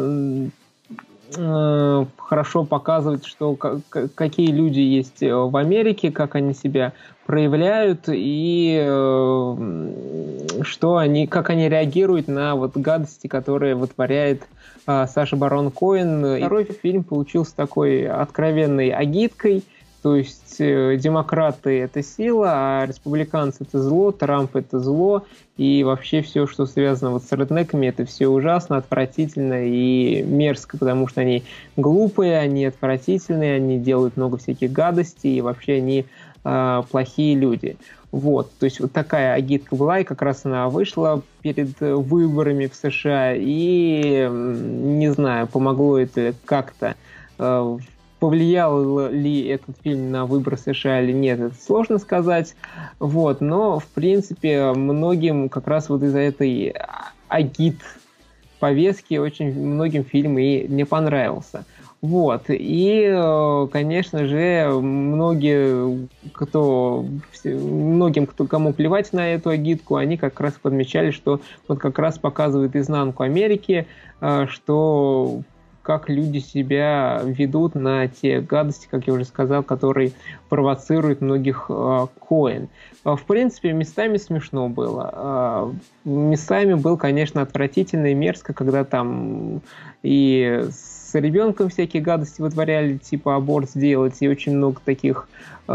Э, 1.38 2.06
хорошо 2.18 2.66
показывает, 2.66 3.26
что 3.26 3.56
какие 3.56 4.52
люди 4.52 4.80
есть 4.80 5.24
э, 5.24 5.34
в 5.34 5.56
Америке, 5.58 6.12
как 6.12 6.36
они 6.36 6.54
себя 6.54 6.94
проявляют 7.26 8.02
и 8.08 8.80
э, 8.80 10.62
что 10.62 10.98
они, 10.98 11.26
как 11.26 11.50
они 11.50 11.68
реагируют 11.68 12.28
на 12.28 12.56
вот 12.56 12.78
гадости, 12.78 13.28
которые 13.28 13.76
вытворяет 13.76 14.44
Саша 14.86 15.36
Барон 15.36 15.72
Коэн. 15.72 16.38
Второй 16.38 16.66
фильм 16.66 17.04
получился 17.04 17.56
такой 17.56 18.08
откровенной 18.08 18.90
агиткой– 18.90 19.64
то 20.06 20.16
есть 20.16 20.58
э, 20.60 20.98
демократы 20.98 21.80
это 21.80 22.04
сила, 22.04 22.50
а 22.54 22.86
республиканцы 22.86 23.64
это 23.64 23.82
зло, 23.82 24.12
Трамп 24.12 24.56
это 24.56 24.80
зло, 24.80 25.26
и 25.58 25.84
вообще 25.84 26.22
все, 26.22 26.46
что 26.46 26.68
связано 26.68 27.10
вот 27.10 27.24
с 27.24 27.32
реднеками, 27.32 27.88
это 27.88 28.06
все 28.06 28.28
ужасно, 28.28 28.78
отвратительно 28.78 29.66
и 29.66 30.22
мерзко, 30.22 30.78
потому 30.78 31.08
что 31.08 31.22
они 31.22 31.44
глупые, 31.76 32.38
они 32.38 32.66
отвратительные, 32.66 33.56
они 33.56 33.80
делают 33.80 34.16
много 34.16 34.38
всяких 34.38 34.72
гадостей, 34.72 35.40
и 35.40 35.42
вообще 35.42 35.78
они 35.78 36.06
э, 36.44 36.84
плохие 36.92 37.36
люди. 37.36 37.76
Вот, 38.12 38.52
то 38.60 38.66
есть 38.66 38.80
вот 38.80 38.92
такая 38.92 39.34
агитка 39.34 39.76
была, 39.76 40.02
и 40.02 40.04
как 40.04 40.22
раз 40.22 40.46
она 40.46 40.70
вышла 40.70 41.24
перед 41.42 41.80
выборами 41.80 42.68
в 42.68 42.76
США, 42.76 43.34
и, 43.36 44.30
не 44.30 45.12
знаю, 45.12 45.48
помогло 45.48 45.98
это 45.98 46.36
как-то 46.46 46.94
э, 47.40 47.78
повлиял 48.20 49.10
ли 49.10 49.48
этот 49.48 49.76
фильм 49.84 50.12
на 50.12 50.26
выбор 50.26 50.58
США 50.58 51.02
или 51.02 51.12
нет, 51.12 51.40
это 51.40 51.56
сложно 51.56 51.98
сказать. 51.98 52.56
Вот, 53.00 53.42
но, 53.42 53.80
в 53.80 53.88
принципе, 53.88 54.72
многим 54.74 55.50
как 55.50 55.68
раз 55.68 55.90
вот 55.90 56.04
из-за 56.04 56.20
этой 56.20 56.74
агит 57.28 57.78
повестки 58.60 59.16
очень 59.18 59.54
многим 59.54 60.04
фильм 60.04 60.38
и 60.38 60.68
не 60.68 60.86
понравился. 60.86 61.66
Вот. 62.02 62.44
И, 62.50 63.04
э, 63.08 63.68
конечно 63.72 64.26
же, 64.28 64.70
многие, 64.80 66.08
кто, 66.34 67.06
многим, 67.44 68.28
кто, 68.28 68.46
кому 68.46 68.74
плевать 68.74 69.12
на 69.12 69.34
эту 69.34 69.50
агитку, 69.50 69.96
они 69.96 70.18
как 70.18 70.40
раз 70.40 70.54
подмечали, 70.54 71.12
что 71.12 71.42
вот 71.68 71.80
как 71.80 71.98
раз 71.98 72.20
показывает 72.20 72.76
изнанку 72.76 73.24
Америки, 73.24 73.88
э, 74.22 74.46
что 74.50 75.42
как 75.86 76.10
люди 76.10 76.40
себя 76.40 77.22
ведут 77.24 77.76
на 77.76 78.08
те 78.08 78.42
гадости, 78.42 78.88
как 78.90 79.06
я 79.06 79.14
уже 79.14 79.24
сказал, 79.24 79.62
которые 79.62 80.14
провоцируют 80.50 81.22
многих 81.22 81.68
э, 81.70 82.08
коин. 82.28 82.70
В 83.04 83.22
принципе, 83.28 83.72
местами 83.72 84.18
смешно 84.18 84.68
было. 84.68 85.72
Э, 86.04 86.10
местами 86.10 86.74
был, 86.74 86.98
конечно, 86.98 87.44
отвратительно 87.44 88.08
и 88.08 88.16
мерзко, 88.16 88.54
когда 88.54 88.84
там 88.84 89.62
и 90.02 90.66
с 90.72 91.14
ребенком 91.14 91.70
всякие 91.70 92.02
гадости 92.02 92.42
вытворяли, 92.42 92.98
типа 92.98 93.36
аборт 93.36 93.70
сделать, 93.70 94.16
и 94.22 94.28
очень 94.28 94.58
много 94.58 94.82
таких 94.84 95.30
э, 95.68 95.72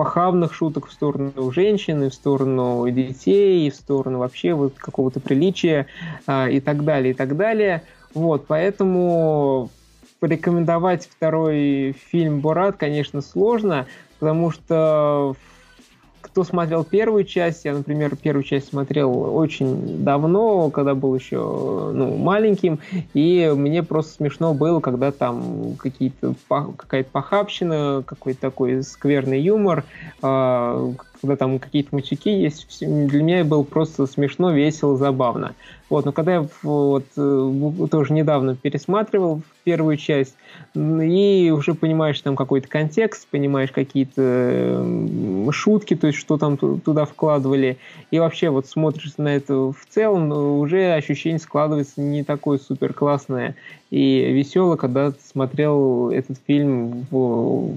похабных 0.00 0.54
шуток 0.54 0.86
в 0.86 0.92
сторону 0.92 1.52
женщин, 1.52 2.04
и 2.04 2.08
в 2.08 2.14
сторону 2.14 2.88
детей, 2.88 3.68
в 3.68 3.74
сторону 3.74 4.20
вообще 4.20 4.54
вот 4.54 4.78
какого-то 4.78 5.20
приличия 5.20 5.88
э, 6.26 6.52
и 6.52 6.60
так 6.60 6.86
далее, 6.86 7.10
и 7.10 7.14
так 7.14 7.36
далее. 7.36 7.82
Вот, 8.14 8.46
поэтому 8.46 9.68
порекомендовать 10.18 11.04
второй 11.04 11.94
фильм 12.10 12.40
«Борат», 12.40 12.78
конечно, 12.78 13.20
сложно, 13.20 13.84
потому 14.18 14.50
что 14.50 15.36
кто 16.20 16.44
смотрел 16.44 16.84
первую 16.84 17.24
часть, 17.24 17.64
я, 17.64 17.74
например, 17.74 18.16
первую 18.16 18.44
часть 18.44 18.68
смотрел 18.68 19.36
очень 19.36 20.04
давно, 20.04 20.70
когда 20.70 20.94
был 20.94 21.14
еще 21.14 21.38
ну, 21.94 22.16
маленьким, 22.16 22.78
и 23.14 23.52
мне 23.54 23.82
просто 23.82 24.14
смешно 24.14 24.54
было, 24.54 24.80
когда 24.80 25.12
там 25.12 25.76
какие-то 25.76 26.34
какая-то 26.48 27.10
похабщина, 27.10 28.02
какой-то 28.06 28.40
такой 28.40 28.82
скверный 28.82 29.40
юмор, 29.40 29.84
а, 30.22 30.92
когда 31.20 31.36
там 31.36 31.58
какие-то 31.58 31.90
мучики 31.92 32.28
есть, 32.28 32.80
для 32.80 33.22
меня 33.22 33.44
было 33.44 33.62
просто 33.62 34.06
смешно, 34.06 34.52
весело, 34.52 34.96
забавно. 34.96 35.54
Вот, 35.88 36.04
но 36.04 36.12
когда 36.12 36.34
я 36.34 36.48
вот, 36.62 37.04
э, 37.16 37.86
тоже 37.90 38.12
недавно 38.12 38.54
пересматривал 38.56 39.42
первую 39.70 39.96
часть, 39.98 40.34
и 40.74 41.52
уже 41.56 41.74
понимаешь 41.74 42.20
там 42.20 42.34
какой-то 42.34 42.66
контекст, 42.66 43.28
понимаешь 43.30 43.70
какие-то 43.70 44.84
шутки, 45.52 45.94
то 45.94 46.08
есть 46.08 46.18
что 46.18 46.38
там 46.38 46.56
туда 46.56 47.04
вкладывали, 47.04 47.78
и 48.10 48.18
вообще 48.18 48.50
вот 48.50 48.66
смотришь 48.66 49.12
на 49.16 49.28
это 49.28 49.54
в 49.54 49.86
целом, 49.88 50.32
уже 50.58 50.92
ощущение 50.92 51.38
складывается 51.38 52.00
не 52.00 52.24
такое 52.24 52.58
супер 52.58 52.92
классное 52.92 53.54
и 53.90 54.32
веселое, 54.32 54.76
когда 54.76 55.12
смотрел 55.32 56.10
этот 56.10 56.38
фильм 56.44 57.06
в 57.12 57.72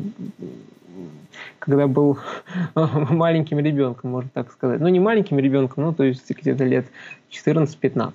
когда 1.60 1.86
был 1.88 2.17
маленьким 2.75 3.60
ребенком, 3.60 4.12
можно 4.12 4.29
так 4.34 4.51
сказать. 4.51 4.79
Ну, 4.82 4.88
не 4.88 4.99
маленьким 4.99 5.38
ребенком, 5.38 5.84
ну, 5.84 5.93
то 5.93 6.03
есть 6.03 6.27
где-то 6.29 6.63
лет 6.63 6.88
14-15. 7.32 8.13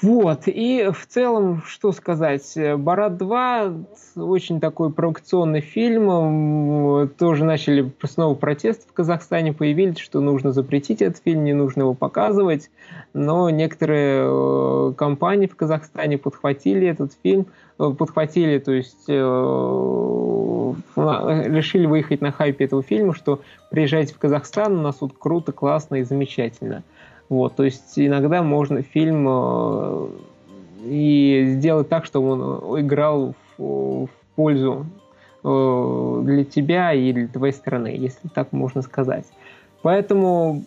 Вот, 0.00 0.42
и 0.46 0.90
в 0.92 1.06
целом, 1.06 1.62
что 1.66 1.90
сказать, 1.90 2.56
«Барат 2.76 3.20
2» 3.20 3.86
очень 4.16 4.60
такой 4.60 4.92
провокационный 4.92 5.60
фильм, 5.60 7.08
тоже 7.18 7.44
начали 7.44 7.90
снова 8.04 8.34
протесты 8.34 8.88
в 8.88 8.92
Казахстане, 8.92 9.52
появились, 9.52 9.98
что 9.98 10.20
нужно 10.20 10.52
запретить 10.52 11.02
этот 11.02 11.20
фильм, 11.22 11.42
не 11.42 11.52
нужно 11.52 11.82
его 11.82 11.94
показывать, 11.94 12.70
но 13.12 13.50
некоторые 13.50 14.22
э, 14.24 14.92
компании 14.96 15.48
в 15.48 15.56
Казахстане 15.56 16.16
подхватили 16.16 16.86
этот 16.86 17.12
фильм, 17.20 17.46
э, 17.80 17.90
подхватили, 17.90 18.58
то 18.58 18.72
есть 18.72 19.06
э, 19.08 19.12
решили 20.96 21.86
выехать 21.86 22.20
на 22.20 22.30
хайпе 22.30 22.66
этого 22.66 22.82
фильма, 22.82 23.14
что 23.14 23.40
приезжайте 23.70 24.14
в 24.14 24.18
Казахстан, 24.18 24.78
у 24.78 24.82
нас 24.82 24.96
тут 24.96 25.14
круто, 25.18 25.50
классно 25.52 25.96
и 25.96 26.04
замечательно. 26.04 26.84
Вот, 27.28 27.56
то 27.56 27.64
есть 27.64 27.98
иногда 27.98 28.42
можно 28.42 28.82
фильм 28.82 29.26
э, 29.28 30.08
и 30.84 31.44
сделать 31.56 31.88
так, 31.88 32.04
чтобы 32.06 32.30
он 32.30 32.80
играл 32.80 33.34
в, 33.56 34.06
в 34.06 34.10
пользу 34.34 34.86
э, 35.44 36.20
для 36.24 36.44
тебя 36.44 36.92
и 36.94 37.12
для 37.12 37.28
твоей 37.28 37.52
страны, 37.52 37.88
если 37.88 38.28
так 38.28 38.52
можно 38.52 38.80
сказать. 38.82 39.26
Поэтому 39.82 40.64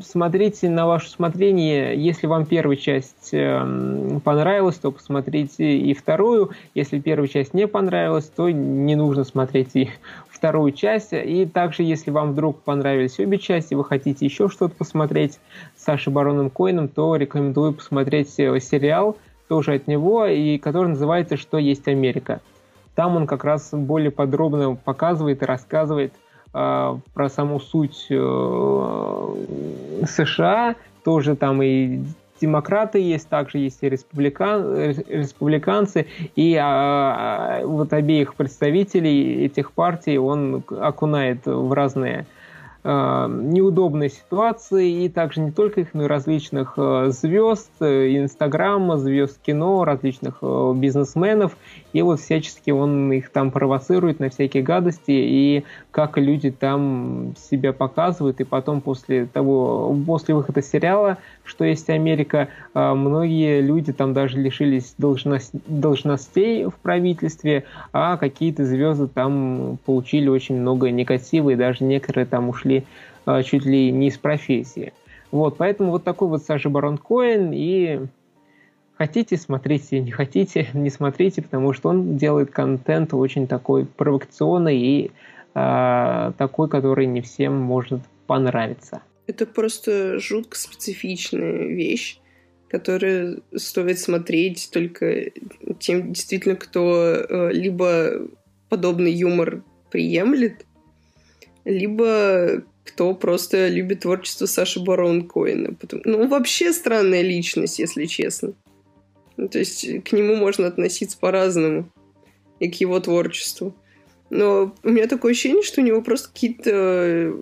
смотрите 0.00 0.70
на 0.70 0.86
ваше 0.86 1.08
усмотрение. 1.08 1.94
Если 2.02 2.26
вам 2.26 2.46
первая 2.46 2.76
часть 2.76 3.30
э, 3.32 4.20
понравилась, 4.24 4.76
то 4.76 4.90
посмотрите 4.90 5.76
и 5.76 5.92
вторую. 5.94 6.50
Если 6.74 6.98
первая 7.00 7.28
часть 7.28 7.54
не 7.54 7.66
понравилась, 7.66 8.26
то 8.34 8.48
не 8.48 8.96
нужно 8.96 9.24
смотреть 9.24 9.70
и 9.74 9.90
вторую 10.42 10.72
часть. 10.72 11.12
И 11.12 11.46
также, 11.46 11.84
если 11.84 12.10
вам 12.10 12.32
вдруг 12.32 12.62
понравились 12.62 13.20
обе 13.20 13.38
части, 13.38 13.74
вы 13.74 13.84
хотите 13.84 14.24
еще 14.26 14.48
что-то 14.48 14.74
посмотреть 14.74 15.38
с 15.76 15.84
Сашей 15.84 16.12
Бароном 16.12 16.50
Коином, 16.50 16.88
то 16.88 17.14
рекомендую 17.14 17.74
посмотреть 17.74 18.40
э, 18.40 18.58
сериал 18.58 19.16
тоже 19.46 19.74
от 19.74 19.86
него, 19.86 20.26
и 20.26 20.58
который 20.58 20.88
называется 20.88 21.36
«Что 21.36 21.58
есть 21.58 21.86
Америка». 21.86 22.40
Там 22.96 23.14
он 23.14 23.28
как 23.28 23.44
раз 23.44 23.70
более 23.72 24.10
подробно 24.10 24.74
показывает 24.74 25.42
и 25.42 25.46
рассказывает 25.46 26.12
э, 26.52 26.98
про 27.14 27.28
саму 27.28 27.60
суть 27.60 28.06
э, 28.10 29.34
США, 30.08 30.74
тоже 31.04 31.36
там 31.36 31.62
и 31.62 32.00
демократы 32.42 32.98
есть, 32.98 33.28
также 33.28 33.58
есть 33.58 33.78
и 33.82 33.88
республикан, 33.88 34.74
республиканцы, 35.08 36.06
и 36.36 36.54
а, 36.56 37.60
а, 37.62 37.66
вот 37.66 37.92
обеих 37.92 38.34
представителей 38.34 39.46
этих 39.46 39.72
партий 39.72 40.18
он 40.18 40.62
окунает 40.68 41.46
в 41.46 41.72
разные 41.72 42.26
Э, 42.84 43.28
неудобной 43.30 44.10
ситуации, 44.10 45.04
и 45.04 45.08
также 45.08 45.40
не 45.40 45.52
только 45.52 45.82
их, 45.82 45.94
но 45.94 46.02
и 46.02 46.06
различных 46.08 46.74
э, 46.76 47.10
звезд, 47.10 47.70
э, 47.78 48.16
Инстаграма, 48.16 48.98
звезд 48.98 49.40
кино, 49.40 49.84
различных 49.84 50.42
бизнесменов, 50.42 51.56
и 51.92 52.02
вот 52.02 52.20
всячески 52.20 52.70
он 52.70 53.12
их 53.12 53.30
там 53.30 53.50
провоцирует 53.50 54.18
на 54.18 54.30
всякие 54.30 54.62
гадости, 54.62 55.10
и 55.10 55.64
как 55.90 56.18
люди 56.18 56.50
там 56.50 57.34
себя 57.36 57.72
показывают, 57.72 58.40
и 58.40 58.44
потом 58.44 58.80
после 58.80 59.26
того, 59.26 59.96
после 60.06 60.34
выхода 60.34 60.62
сериала, 60.62 61.18
что 61.44 61.64
есть 61.64 61.88
Америка, 61.90 62.48
многие 62.74 63.60
люди 63.60 63.92
там 63.92 64.12
даже 64.12 64.38
лишились 64.38 64.94
должность, 64.98 65.52
должностей 65.66 66.64
в 66.64 66.74
правительстве, 66.74 67.64
а 67.92 68.16
какие-то 68.16 68.64
звезды 68.64 69.06
там 69.08 69.78
получили 69.84 70.28
очень 70.28 70.60
много 70.60 70.90
негатива, 70.90 71.50
и 71.50 71.56
даже 71.56 71.84
некоторые 71.84 72.26
там 72.26 72.48
ушли 72.48 72.72
ли 72.72 72.84
а, 73.26 73.42
чуть 73.42 73.64
ли 73.64 73.90
не 73.92 74.08
из 74.08 74.18
профессии. 74.18 74.92
Вот, 75.30 75.56
поэтому 75.56 75.90
вот 75.90 76.04
такой 76.04 76.28
вот 76.28 76.42
Саша 76.42 76.68
Барон 76.68 76.98
Коэн, 76.98 77.52
и 77.52 78.00
хотите, 79.06 79.36
смотрите, 79.36 80.00
не 80.00 80.12
хотите, 80.12 80.68
не 80.74 80.90
смотрите, 80.90 81.42
потому 81.42 81.72
что 81.72 81.88
он 81.88 82.16
делает 82.16 82.50
контент 82.50 83.12
очень 83.14 83.48
такой 83.48 83.84
провокационный 83.84 84.78
и 84.78 85.10
э, 85.54 86.32
такой, 86.38 86.68
который 86.68 87.06
не 87.06 87.20
всем 87.20 87.54
может 87.54 88.00
понравиться. 88.28 89.02
Это 89.26 89.44
просто 89.46 90.20
жутко 90.20 90.56
специфичная 90.56 91.66
вещь, 91.66 92.18
которую 92.68 93.42
стоит 93.56 93.98
смотреть 93.98 94.70
только 94.72 95.32
тем, 95.80 96.12
действительно, 96.12 96.54
кто 96.54 97.14
э, 97.14 97.52
либо 97.52 98.28
подобный 98.68 99.12
юмор 99.12 99.64
приемлет, 99.90 100.64
либо 101.64 102.62
кто 102.84 103.14
просто 103.14 103.68
любит 103.68 104.00
творчество 104.00 104.46
Саши 104.46 104.80
Барон 104.80 105.26
Коина. 105.28 105.76
Ну, 106.04 106.28
вообще 106.28 106.72
странная 106.72 107.22
личность, 107.22 107.80
если 107.80 108.06
честно. 108.06 108.54
Ну, 109.36 109.48
то 109.48 109.58
есть 109.58 110.04
к 110.04 110.12
нему 110.12 110.36
можно 110.36 110.66
относиться 110.66 111.18
по-разному. 111.18 111.90
И 112.60 112.70
к 112.70 112.76
его 112.76 113.00
творчеству. 113.00 113.74
Но 114.30 114.74
у 114.82 114.88
меня 114.88 115.08
такое 115.08 115.32
ощущение, 115.32 115.62
что 115.62 115.80
у 115.80 115.84
него 115.84 116.00
просто 116.00 116.28
какие-то 116.28 117.34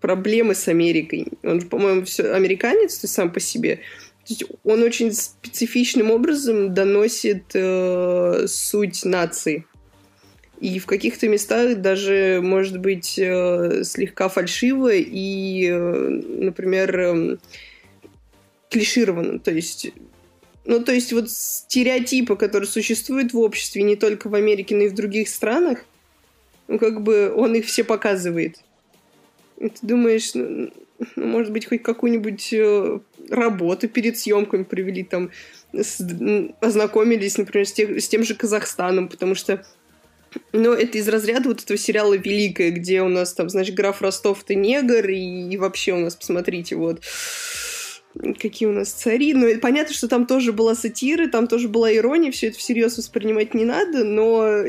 проблемы 0.00 0.54
с 0.54 0.66
Америкой. 0.68 1.28
Он, 1.42 1.60
по-моему, 1.62 2.04
все 2.04 2.32
американец, 2.32 2.98
то 2.98 3.04
есть 3.04 3.14
сам 3.14 3.32
по 3.32 3.40
себе. 3.40 3.76
То 3.76 4.34
есть 4.34 4.44
он 4.64 4.82
очень 4.82 5.12
специфичным 5.12 6.10
образом 6.10 6.74
доносит 6.74 7.44
э, 7.54 8.44
суть 8.48 9.04
нации. 9.04 9.64
и 10.60 10.78
в 10.78 10.86
каких-то 10.86 11.28
местах 11.28 11.78
даже 11.78 12.40
может 12.42 12.78
быть 12.78 13.18
э, 13.18 13.82
слегка 13.84 14.28
фальшиво 14.28 14.92
и, 14.92 15.68
э, 15.70 16.08
например, 16.44 17.00
э, 17.00 17.36
клишировано. 18.68 19.38
То 19.38 19.52
есть 19.52 19.90
ну, 20.64 20.82
то 20.82 20.92
есть 20.92 21.12
вот 21.12 21.30
стереотипы, 21.30 22.36
которые 22.36 22.68
существуют 22.68 23.32
в 23.32 23.38
обществе 23.38 23.82
не 23.82 23.96
только 23.96 24.28
в 24.28 24.34
Америке, 24.34 24.76
но 24.76 24.84
и 24.84 24.88
в 24.88 24.94
других 24.94 25.28
странах, 25.28 25.84
ну, 26.68 26.78
как 26.78 27.02
бы 27.02 27.32
он 27.34 27.54
их 27.54 27.66
все 27.66 27.82
показывает. 27.82 28.58
И 29.58 29.68
ты 29.68 29.78
думаешь, 29.82 30.34
ну, 30.34 30.70
ну 31.16 31.26
может 31.26 31.52
быть, 31.52 31.66
хоть 31.66 31.82
какую-нибудь 31.82 32.52
э, 32.52 32.98
работу 33.30 33.88
перед 33.88 34.18
съемками 34.18 34.64
провели, 34.64 35.02
там, 35.02 35.30
с, 35.72 36.00
ознакомились, 36.60 37.38
например, 37.38 37.66
с, 37.66 37.72
тех, 37.72 38.00
с 38.00 38.08
тем 38.08 38.22
же 38.22 38.34
Казахстаном, 38.34 39.08
потому 39.08 39.34
что 39.34 39.64
ну, 40.52 40.72
это 40.72 40.98
из 40.98 41.08
разряда 41.08 41.48
вот 41.48 41.62
этого 41.62 41.78
сериала 41.78 42.14
«Великая», 42.14 42.70
где 42.70 43.02
у 43.02 43.08
нас 43.08 43.32
там, 43.32 43.48
значит, 43.48 43.74
граф 43.74 44.00
Ростов-то 44.00 44.54
негр, 44.54 45.08
и, 45.08 45.50
и 45.50 45.56
вообще 45.56 45.92
у 45.92 45.98
нас, 45.98 46.14
посмотрите, 46.14 46.76
вот, 46.76 47.02
какие 48.38 48.68
у 48.68 48.72
нас 48.72 48.90
цари. 48.90 49.34
Ну, 49.34 49.46
понятно, 49.60 49.94
что 49.94 50.08
там 50.08 50.26
тоже 50.26 50.52
была 50.52 50.74
сатира, 50.74 51.28
там 51.28 51.46
тоже 51.46 51.68
была 51.68 51.94
ирония, 51.94 52.30
все 52.30 52.48
это 52.48 52.58
всерьез 52.58 52.98
воспринимать 52.98 53.54
не 53.54 53.64
надо, 53.64 54.04
но 54.04 54.62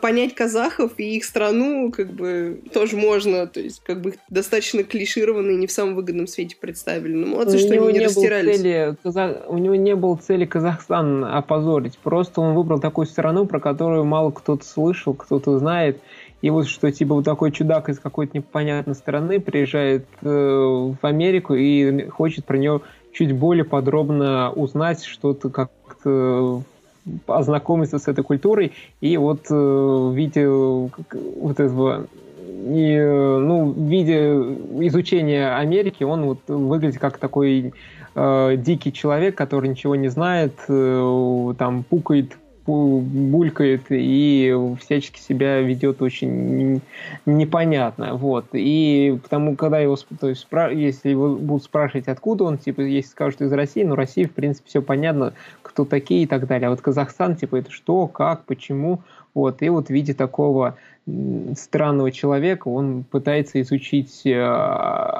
понять 0.00 0.34
казахов 0.34 0.92
и 0.98 1.16
их 1.16 1.24
страну 1.24 1.90
как 1.90 2.12
бы 2.12 2.60
тоже 2.72 2.96
можно, 2.96 3.46
то 3.46 3.60
есть 3.60 3.82
как 3.82 4.02
бы 4.02 4.14
достаточно 4.28 4.84
клишированно 4.84 5.52
и 5.52 5.56
не 5.56 5.66
в 5.66 5.72
самом 5.72 5.94
выгодном 5.94 6.26
свете 6.26 6.56
представили. 6.60 7.14
Ну, 7.14 7.28
молодцы, 7.28 7.58
что 7.58 7.72
они 7.72 7.92
не 7.94 8.04
растирались. 8.04 8.58
Цели, 8.58 8.96
у 9.48 9.58
него 9.58 9.74
не 9.74 9.94
было 9.94 10.16
цели 10.16 10.44
Казахстан 10.44 11.24
опозорить, 11.24 11.98
просто 11.98 12.40
он 12.40 12.54
выбрал 12.54 12.78
такую 12.78 13.06
страну, 13.06 13.46
про 13.46 13.58
которую 13.58 14.04
мало 14.04 14.30
кто-то 14.30 14.64
слышал, 14.64 15.14
кто-то 15.14 15.58
знает, 15.58 15.98
и 16.44 16.50
вот 16.50 16.66
что 16.68 16.92
типа 16.92 17.14
вот 17.14 17.24
такой 17.24 17.52
чудак 17.52 17.88
из 17.88 17.98
какой-то 17.98 18.36
непонятной 18.36 18.94
страны 18.94 19.40
приезжает 19.40 20.04
э, 20.20 20.28
в 20.28 20.98
Америку 21.00 21.54
и 21.54 22.06
хочет 22.10 22.44
про 22.44 22.58
нее 22.58 22.82
чуть 23.14 23.34
более 23.34 23.64
подробно 23.64 24.52
узнать 24.52 25.02
что-то, 25.04 25.48
как-то 25.48 26.60
ознакомиться 27.26 27.98
с 27.98 28.08
этой 28.08 28.22
культурой. 28.22 28.72
И 29.00 29.16
вот 29.16 29.46
э, 29.50 29.54
в 29.54 30.12
виде 30.14 30.46
вот 30.46 31.60
этого 31.60 32.08
и, 32.44 32.98
ну, 32.98 33.72
в 33.72 33.88
виде 33.88 34.34
изучения 34.86 35.56
Америки 35.56 36.04
он 36.04 36.26
вот 36.26 36.40
выглядит 36.48 37.00
как 37.00 37.16
такой 37.16 37.72
э, 38.14 38.56
дикий 38.58 38.92
человек, 38.92 39.34
который 39.34 39.70
ничего 39.70 39.96
не 39.96 40.08
знает, 40.08 40.52
э, 40.68 41.54
там 41.56 41.84
пукает 41.84 42.36
булькает 42.66 43.86
и 43.90 44.54
всячески 44.80 45.18
себя 45.18 45.60
ведет 45.60 46.00
очень 46.00 46.80
непонятно. 47.26 48.14
Вот. 48.14 48.46
И 48.52 49.18
потому, 49.22 49.56
когда 49.56 49.78
его, 49.78 49.96
то 50.18 50.28
есть, 50.28 50.46
если 50.72 51.10
его 51.10 51.34
будут 51.34 51.64
спрашивать, 51.64 52.08
откуда 52.08 52.44
он, 52.44 52.58
типа, 52.58 52.80
если 52.80 53.10
скажут 53.10 53.42
из 53.42 53.52
России, 53.52 53.84
ну, 53.84 53.94
Россия, 53.94 54.26
в 54.26 54.32
принципе, 54.32 54.68
все 54.68 54.82
понятно, 54.82 55.34
кто 55.62 55.84
такие 55.84 56.22
и 56.22 56.26
так 56.26 56.46
далее. 56.46 56.68
А 56.68 56.70
вот 56.70 56.80
Казахстан, 56.80 57.36
типа, 57.36 57.56
это 57.56 57.70
что, 57.70 58.06
как, 58.06 58.44
почему, 58.44 59.00
вот. 59.34 59.62
И 59.62 59.68
вот 59.68 59.88
в 59.88 59.90
виде 59.90 60.14
такого 60.14 60.76
странного 61.56 62.10
человека 62.10 62.68
он 62.68 63.04
пытается 63.04 63.60
изучить 63.60 64.22
э, 64.24 64.40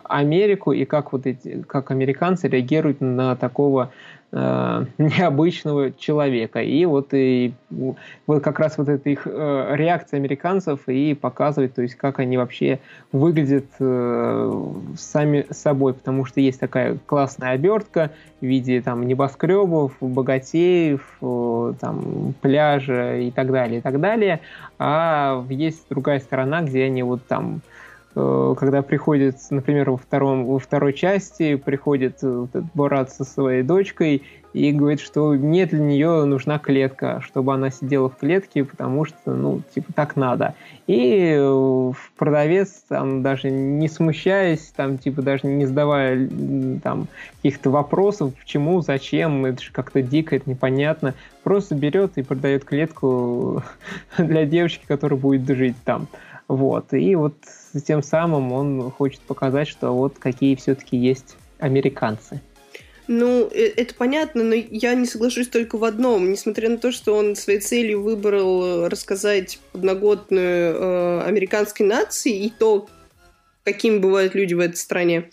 Америку 0.05 0.73
и 0.73 0.85
как 0.87 1.13
вот 1.13 1.27
эти, 1.27 1.63
как 1.63 1.91
американцы 1.91 2.49
реагируют 2.49 3.03
на 3.03 3.37
такого 3.37 3.93
э, 4.33 4.85
необычного 4.99 5.93
человека. 5.93 6.61
И 6.63 6.85
вот, 6.87 7.09
и 7.13 7.53
вот 7.71 8.43
как 8.43 8.59
раз 8.59 8.79
вот 8.79 8.89
эта 8.89 9.11
их 9.11 9.27
э, 9.27 9.75
реакция 9.77 10.19
американцев 10.19 10.89
и 10.89 11.15
показывает, 11.15 11.75
то 11.75 11.83
есть 11.83 11.95
как 11.95 12.19
они 12.19 12.37
вообще 12.37 12.81
выглядят 13.13 13.67
э, 13.79 14.73
сами 14.97 15.47
собой, 15.51 15.95
потому 15.95 16.25
что 16.25 16.41
есть 16.41 16.61
такая 16.61 16.99
классная 17.07 17.51
обертка 17.51 18.11
в 18.41 18.47
виде 18.47 18.81
там 18.83 19.07
небоскребов, 19.07 19.93
богатеев, 20.01 21.19
э, 21.21 21.75
там 21.81 22.35
пляжа 22.41 23.17
и 23.19 23.31
так 23.31 23.51
далее, 23.51 23.79
и 23.79 23.83
так 23.83 24.01
далее. 24.01 24.41
А 24.79 25.45
есть 25.49 25.74
другая 25.89 26.21
сторона, 26.21 26.63
где 26.63 26.85
они 26.85 27.03
вот 27.03 27.27
там 27.27 27.63
Э, 28.17 28.55
когда 28.59 28.83
приходит, 28.83 29.37
например, 29.51 29.91
во, 29.91 29.97
втором, 29.97 30.45
во 30.47 30.59
второй 30.59 30.93
части, 30.93 31.57
приходит 31.57 32.19
э, 32.23 32.47
Борат 32.75 33.13
со 33.13 33.25
своей 33.25 33.63
дочкой 33.63 34.23
и 34.55 34.71
говорит, 34.71 35.01
что 35.01 35.35
нет 35.35 35.71
для 35.71 35.81
нее 35.81 36.25
нужна 36.25 36.61
клетка, 36.61 37.21
чтобы 37.21 37.53
она 37.53 37.71
сидела 37.71 38.09
в 38.09 38.17
клетке, 38.17 38.65
потому 38.65 39.05
что, 39.05 39.35
ну, 39.35 39.63
типа, 39.75 39.93
так 39.93 40.15
надо. 40.15 40.55
И 40.87 41.35
э, 41.37 41.93
продавец, 42.17 42.85
там, 42.89 43.23
даже 43.23 43.51
не 43.51 43.89
смущаясь, 43.89 44.73
там, 44.77 44.97
типа, 44.97 45.23
даже 45.23 45.49
не 45.49 45.67
задавая 45.67 46.31
там 46.85 47.09
каких-то 47.37 47.71
вопросов, 47.71 48.33
почему, 48.35 48.81
зачем, 48.81 49.45
это 49.45 49.61
же 49.61 49.73
как-то 49.73 50.03
дико, 50.03 50.37
это 50.37 50.49
непонятно, 50.49 51.15
просто 51.43 51.75
берет 51.75 52.17
и 52.17 52.23
продает 52.23 52.65
клетку 52.65 53.65
для 54.19 54.47
девочки, 54.47 54.85
которая 54.87 55.19
будет 55.19 55.49
жить 55.57 55.77
там. 55.85 56.07
Вот. 56.47 56.93
И 56.93 57.17
вот 57.17 57.35
тем 57.85 58.05
самым 58.05 58.53
он 58.53 58.93
хочет 58.93 59.21
показать, 59.23 59.67
что 59.67 59.93
вот 59.93 60.21
какие 60.21 60.55
все-таки 60.55 60.97
есть 60.97 61.37
американцы. 61.59 62.41
Ну, 63.07 63.49
э, 63.53 63.73
это 63.77 63.95
понятно, 63.95 64.45
но 64.45 64.55
я 64.55 64.95
не 64.95 65.07
соглашусь 65.07 65.49
только 65.49 65.77
в 65.77 65.85
одном. 65.85 66.31
Несмотря 66.31 66.69
на 66.71 66.79
то, 66.79 66.93
что 66.93 67.15
он 67.15 67.37
своей 67.37 67.61
целью 67.61 68.03
выбрал 68.03 68.89
рассказать 68.89 69.59
подноготную 69.73 70.75
э, 70.75 71.23
американской 71.23 71.87
нации 71.87 72.47
и 72.47 72.51
то, 72.51 72.89
какими 73.65 73.99
бывают 73.99 74.35
люди 74.35 74.55
в 74.55 74.61
этой 74.61 74.77
стране, 74.77 75.31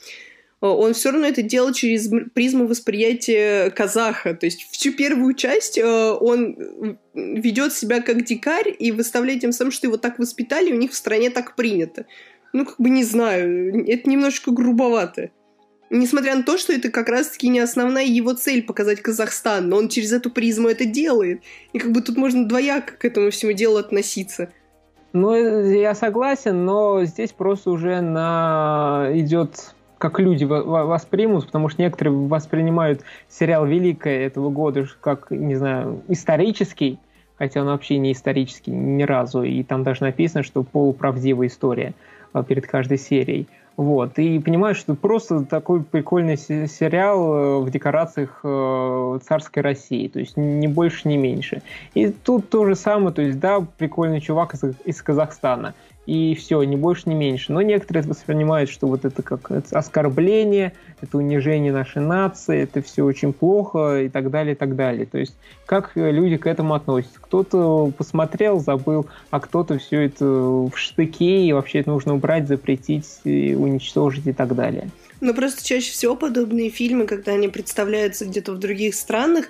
Э, 0.61 0.67
он 0.67 0.93
все 0.93 1.11
равно 1.11 1.27
это 1.27 1.41
делал 1.41 1.73
через 1.73 2.09
призму 2.33 2.67
восприятия 2.67 3.69
казаха. 3.71 4.33
То 4.33 4.45
есть 4.45 4.67
всю 4.71 4.93
первую 4.93 5.33
часть 5.33 5.77
э, 5.77 5.85
он 5.85 6.97
ведет 7.13 7.73
себя 7.73 8.01
как 8.01 8.23
дикарь 8.23 8.73
и 8.77 8.91
выставляет 8.91 9.41
тем 9.41 9.51
самым, 9.51 9.71
что 9.71 9.87
его 9.87 9.97
так 9.97 10.19
воспитали, 10.19 10.71
у 10.71 10.77
них 10.77 10.91
в 10.91 10.95
стране 10.95 11.29
так 11.29 11.55
принято. 11.55 12.05
Ну, 12.53 12.65
как 12.65 12.79
бы 12.79 12.89
не 12.89 13.03
знаю, 13.03 13.87
это 13.87 14.09
немножечко 14.09 14.51
грубовато. 14.51 15.31
Несмотря 15.93 16.37
на 16.37 16.43
то, 16.43 16.57
что 16.57 16.71
это 16.71 16.89
как 16.89 17.09
раз-таки 17.09 17.49
не 17.49 17.59
основная 17.59 18.05
его 18.05 18.31
цель 18.31 18.63
показать 18.63 19.01
Казахстан, 19.01 19.67
но 19.67 19.75
он 19.75 19.89
через 19.89 20.13
эту 20.13 20.31
призму 20.31 20.69
это 20.69 20.85
делает. 20.85 21.41
И 21.73 21.79
как 21.79 21.91
бы 21.91 22.01
тут 22.01 22.15
можно 22.15 22.47
двояко 22.47 22.93
к 22.93 23.03
этому 23.03 23.29
всему 23.29 23.51
делу 23.51 23.75
относиться. 23.75 24.53
Ну, 25.11 25.35
я 25.35 25.93
согласен, 25.93 26.63
но 26.63 27.03
здесь 27.03 27.33
просто 27.33 27.71
уже 27.71 27.99
на 27.99 29.09
идет 29.11 29.75
как 29.97 30.17
люди 30.19 30.45
воспримут, 30.45 31.47
потому 31.47 31.67
что 31.67 31.81
некоторые 31.81 32.15
воспринимают 32.15 33.01
сериал 33.27 33.65
«Великая» 33.65 34.25
этого 34.25 34.49
года 34.49 34.87
как, 35.01 35.29
не 35.29 35.55
знаю, 35.55 36.03
исторический, 36.07 36.99
хотя 37.37 37.61
он 37.61 37.67
вообще 37.67 37.97
не 37.97 38.13
исторический 38.13 38.71
ни 38.71 39.03
разу, 39.03 39.43
и 39.43 39.61
там 39.63 39.83
даже 39.83 40.03
написано, 40.03 40.43
что 40.43 40.63
полуправдивая 40.63 41.47
история 41.47 41.93
а, 42.31 42.43
перед 42.43 42.65
каждой 42.65 42.97
серией. 42.97 43.47
Вот. 43.81 44.19
И 44.19 44.37
понимаешь, 44.37 44.77
что 44.77 44.93
просто 44.93 45.43
такой 45.43 45.81
прикольный 45.81 46.37
сериал 46.37 47.33
э, 47.33 47.59
в 47.61 47.71
декорациях 47.71 48.39
э, 48.43 49.19
царской 49.23 49.63
России. 49.63 50.07
То 50.07 50.19
есть 50.19 50.37
ни 50.37 50.67
больше, 50.67 51.07
ни 51.07 51.17
меньше. 51.17 51.63
И 51.95 52.09
тут 52.11 52.47
то 52.49 52.67
же 52.67 52.75
самое. 52.75 53.11
То 53.11 53.23
есть, 53.23 53.39
да, 53.39 53.65
прикольный 53.79 54.21
чувак 54.21 54.53
из, 54.53 54.75
из 54.85 55.01
Казахстана 55.01 55.73
и 56.05 56.35
все, 56.35 56.61
ни 56.63 56.75
больше, 56.75 57.03
ни 57.09 57.13
меньше. 57.13 57.51
Но 57.53 57.61
некоторые 57.61 58.03
воспринимают, 58.03 58.69
что 58.69 58.87
вот 58.87 59.05
это 59.05 59.21
как 59.21 59.51
оскорбление, 59.71 60.73
это 61.01 61.17
унижение 61.17 61.71
нашей 61.71 62.01
нации, 62.01 62.61
это 62.61 62.81
все 62.81 63.03
очень 63.03 63.33
плохо 63.33 64.01
и 64.01 64.09
так 64.09 64.31
далее, 64.31 64.53
и 64.53 64.57
так 64.57 64.75
далее. 64.75 65.05
То 65.05 65.19
есть 65.19 65.35
как 65.65 65.91
люди 65.95 66.37
к 66.37 66.47
этому 66.47 66.73
относятся. 66.73 67.19
Кто-то 67.21 67.91
посмотрел, 67.97 68.59
забыл, 68.59 69.05
а 69.29 69.39
кто-то 69.39 69.77
все 69.77 70.01
это 70.01 70.25
в 70.25 70.71
штыки, 70.75 71.45
и 71.45 71.53
вообще 71.53 71.79
это 71.79 71.91
нужно 71.91 72.15
убрать, 72.15 72.47
запретить, 72.47 73.05
уничтожить 73.23 74.27
и 74.27 74.33
так 74.33 74.55
далее. 74.55 74.89
Но 75.21 75.35
просто 75.35 75.63
чаще 75.63 75.91
всего 75.91 76.15
подобные 76.15 76.71
фильмы, 76.71 77.05
когда 77.05 77.33
они 77.33 77.47
представляются 77.47 78.25
где-то 78.25 78.53
в 78.53 78.57
других 78.57 78.95
странах, 78.95 79.45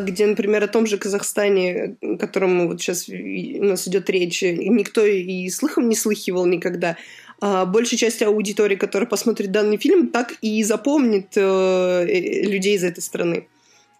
где, 0.00 0.26
например, 0.26 0.64
о 0.64 0.68
том 0.68 0.86
же 0.86 0.96
Казахстане, 0.96 1.96
о 2.00 2.16
котором 2.16 2.68
вот 2.68 2.80
сейчас 2.80 3.08
у 3.08 3.64
нас 3.64 3.86
идет 3.86 4.08
речь, 4.08 4.42
никто 4.42 5.04
и 5.04 5.48
слыхом 5.50 5.88
не 5.88 5.94
слыхивал 5.94 6.46
никогда, 6.46 6.96
а 7.40 7.66
большая 7.66 7.98
часть 7.98 8.22
аудитории, 8.22 8.76
которая 8.76 9.08
посмотрит 9.08 9.52
данный 9.52 9.76
фильм, 9.76 10.08
так 10.08 10.34
и 10.40 10.62
запомнит 10.62 11.36
э, 11.36 12.06
э 12.08 12.42
людей 12.44 12.76
из 12.76 12.84
этой 12.84 13.02
страны. 13.02 13.46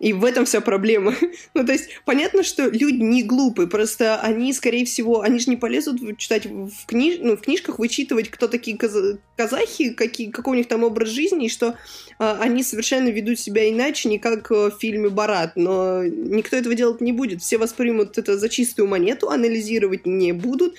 И 0.04 0.12
в 0.12 0.22
этом 0.26 0.44
вся 0.44 0.60
проблема. 0.60 1.14
ну, 1.54 1.64
то 1.64 1.72
есть, 1.72 1.88
понятно, 2.04 2.42
что 2.42 2.68
люди 2.68 3.00
не 3.00 3.22
глупые, 3.22 3.66
просто 3.66 4.20
они, 4.20 4.52
скорее 4.52 4.84
всего, 4.84 5.22
они 5.22 5.38
же 5.38 5.48
не 5.48 5.56
полезут 5.56 6.18
читать 6.18 6.44
в, 6.44 6.84
книж... 6.84 7.20
ну, 7.20 7.38
в 7.38 7.40
книжках, 7.40 7.78
вычитывать, 7.78 8.28
кто 8.28 8.46
такие 8.46 8.76
каз... 8.76 8.94
казахи, 9.34 9.94
какие... 9.94 10.30
какой 10.30 10.52
у 10.52 10.56
них 10.58 10.68
там 10.68 10.84
образ 10.84 11.08
жизни, 11.08 11.46
и 11.46 11.48
что 11.48 11.78
а, 12.18 12.36
они 12.38 12.62
совершенно 12.62 13.08
ведут 13.08 13.38
себя 13.38 13.66
иначе, 13.70 14.10
не 14.10 14.18
как 14.18 14.50
в 14.50 14.72
фильме 14.78 15.08
«Барат». 15.08 15.56
Но 15.56 16.04
никто 16.04 16.54
этого 16.54 16.74
делать 16.74 17.00
не 17.00 17.12
будет. 17.12 17.40
Все 17.40 17.56
воспримут 17.56 18.18
это 18.18 18.36
за 18.36 18.50
чистую 18.50 18.86
монету, 18.88 19.30
анализировать 19.30 20.04
не 20.04 20.32
будут 20.32 20.74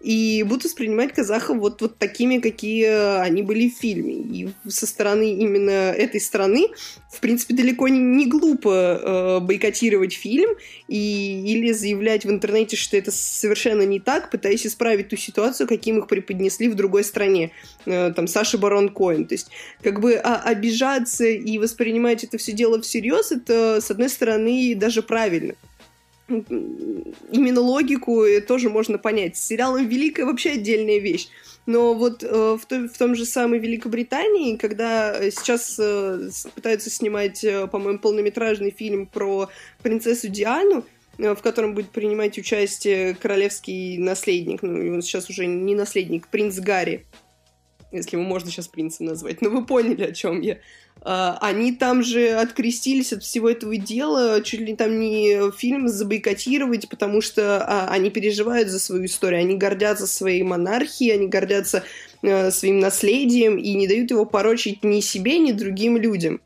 и 0.00 0.44
будут 0.44 0.64
воспринимать 0.64 1.12
казахов 1.12 1.58
вот, 1.58 1.80
вот 1.80 1.98
такими, 1.98 2.38
какие 2.38 3.20
они 3.20 3.42
были 3.42 3.68
в 3.68 3.74
фильме. 3.74 4.14
И 4.14 4.48
со 4.68 4.86
стороны 4.86 5.34
именно 5.34 5.70
этой 5.70 6.20
страны, 6.20 6.68
в 7.12 7.20
принципе, 7.20 7.54
далеко 7.54 7.88
не, 7.88 7.98
не 7.98 8.26
глупо 8.26 8.70
э, 8.70 9.40
бойкотировать 9.40 10.12
фильм 10.12 10.50
и, 10.86 11.42
или 11.44 11.72
заявлять 11.72 12.24
в 12.24 12.30
интернете, 12.30 12.76
что 12.76 12.96
это 12.96 13.10
совершенно 13.10 13.82
не 13.82 13.98
так, 13.98 14.30
пытаясь 14.30 14.66
исправить 14.66 15.08
ту 15.08 15.16
ситуацию, 15.16 15.66
каким 15.66 15.98
их 15.98 16.06
преподнесли 16.06 16.68
в 16.68 16.76
другой 16.76 17.02
стране. 17.02 17.50
Э, 17.84 18.12
там 18.14 18.28
Саша 18.28 18.56
Барон 18.56 18.90
Коин. 18.90 19.26
То 19.26 19.34
есть, 19.34 19.50
как 19.82 20.00
бы 20.00 20.14
а, 20.14 20.42
обижаться 20.44 21.24
и 21.24 21.58
воспринимать 21.58 22.22
это 22.22 22.38
все 22.38 22.52
дело 22.52 22.80
всерьез, 22.80 23.32
это, 23.32 23.80
с 23.80 23.90
одной 23.90 24.08
стороны, 24.08 24.74
даже 24.76 25.02
правильно 25.02 25.54
именно 26.28 27.60
логику 27.60 28.24
тоже 28.46 28.68
можно 28.68 28.98
понять. 28.98 29.36
С 29.36 29.46
сериалом 29.46 29.86
«Великая» 29.88 30.24
вообще 30.24 30.52
отдельная 30.52 30.98
вещь. 30.98 31.28
Но 31.68 31.92
вот 31.92 32.22
э, 32.22 32.56
в, 32.58 32.64
то, 32.64 32.88
в 32.88 32.96
том 32.96 33.14
же 33.14 33.26
самой 33.26 33.58
Великобритании, 33.58 34.56
когда 34.56 35.30
сейчас 35.30 35.76
э, 35.78 36.30
пытаются 36.54 36.88
снимать, 36.88 37.44
э, 37.44 37.66
по-моему, 37.66 37.98
полнометражный 37.98 38.70
фильм 38.70 39.04
про 39.04 39.50
принцессу 39.82 40.28
Диану, 40.28 40.86
э, 41.18 41.34
в 41.34 41.42
котором 41.42 41.74
будет 41.74 41.90
принимать 41.90 42.38
участие 42.38 43.14
королевский 43.14 43.98
наследник, 43.98 44.62
ну, 44.62 44.94
он 44.94 45.02
сейчас 45.02 45.28
уже 45.28 45.44
не 45.44 45.74
наследник, 45.74 46.28
принц 46.28 46.58
Гарри, 46.58 47.04
если 47.92 48.16
его 48.16 48.24
можно 48.24 48.50
сейчас 48.50 48.68
принцем 48.68 49.04
назвать, 49.04 49.42
но 49.42 49.50
вы 49.50 49.64
поняли, 49.64 50.04
о 50.04 50.12
чем 50.12 50.40
я. 50.40 50.54
А, 50.54 50.87
они 51.02 51.72
там 51.72 52.02
же 52.02 52.30
открестились 52.30 53.12
от 53.12 53.22
всего 53.22 53.48
этого 53.48 53.76
дела, 53.76 54.40
чуть 54.42 54.60
ли 54.60 54.74
там 54.74 54.98
не 54.98 55.50
фильм 55.52 55.88
забойкотировать, 55.88 56.88
потому 56.88 57.20
что 57.20 57.64
а, 57.64 57.88
они 57.90 58.10
переживают 58.10 58.68
за 58.68 58.78
свою 58.78 59.06
историю, 59.06 59.40
они 59.40 59.56
гордятся 59.56 60.06
своей 60.06 60.42
монархией, 60.42 61.14
они 61.14 61.28
гордятся 61.28 61.84
а, 62.22 62.50
своим 62.50 62.80
наследием 62.80 63.56
и 63.58 63.74
не 63.74 63.86
дают 63.86 64.10
его 64.10 64.24
порочить 64.24 64.84
ни 64.84 65.00
себе, 65.00 65.38
ни 65.38 65.52
другим 65.52 65.96
людям. 65.96 66.40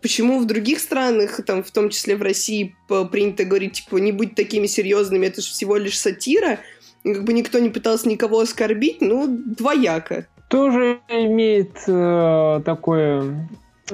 Почему 0.00 0.38
в 0.38 0.46
других 0.46 0.78
странах, 0.78 1.44
там, 1.44 1.62
в 1.62 1.70
том 1.70 1.90
числе 1.90 2.16
в 2.16 2.22
России, 2.22 2.74
принято 3.10 3.44
говорить, 3.44 3.74
типа, 3.74 3.98
не 3.98 4.12
будь 4.12 4.34
такими 4.34 4.66
серьезными, 4.66 5.26
это 5.26 5.42
же 5.42 5.48
всего 5.48 5.76
лишь 5.76 5.98
сатира, 5.98 6.60
и 7.04 7.12
как 7.12 7.24
бы 7.24 7.32
никто 7.32 7.58
не 7.58 7.68
пытался 7.68 8.08
никого 8.08 8.40
оскорбить, 8.40 9.00
ну, 9.00 9.26
двояко. 9.28 10.26
Тоже 10.48 11.00
имеет 11.08 11.72
э, 11.86 12.60
такое 12.64 13.48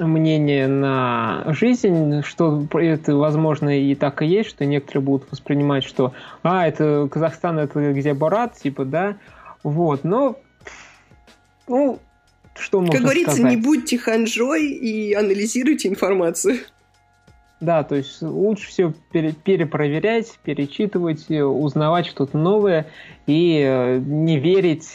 мнение 0.05 0.67
на 0.67 1.45
жизнь, 1.47 2.21
что 2.23 2.65
это, 2.73 3.15
возможно, 3.15 3.79
и 3.79 3.95
так 3.95 4.21
и 4.21 4.25
есть, 4.25 4.49
что 4.49 4.65
некоторые 4.65 5.03
будут 5.03 5.31
воспринимать, 5.31 5.83
что 5.83 6.13
«а, 6.43 6.67
это 6.67 7.07
Казахстан, 7.11 7.59
это 7.59 7.93
где 7.93 8.13
Барат», 8.13 8.55
типа, 8.55 8.85
да, 8.85 9.17
вот, 9.63 10.03
но, 10.03 10.37
ну, 11.67 11.99
что 12.55 12.79
можно 12.79 12.93
Как 12.93 13.01
говорится, 13.03 13.35
сказать? 13.35 13.51
не 13.51 13.57
будьте 13.57 13.97
ханжой 13.97 14.67
и 14.67 15.13
анализируйте 15.13 15.89
информацию. 15.89 16.57
Да, 17.59 17.83
то 17.83 17.95
есть 17.95 18.21
лучше 18.21 18.69
все 18.69 18.93
пере 19.11 19.33
перепроверять, 19.33 20.39
перечитывать, 20.43 21.29
узнавать 21.29 22.05
что-то 22.05 22.37
новое 22.37 22.87
и 23.27 23.59
э, 23.61 23.97
не 23.99 24.39
верить 24.39 24.87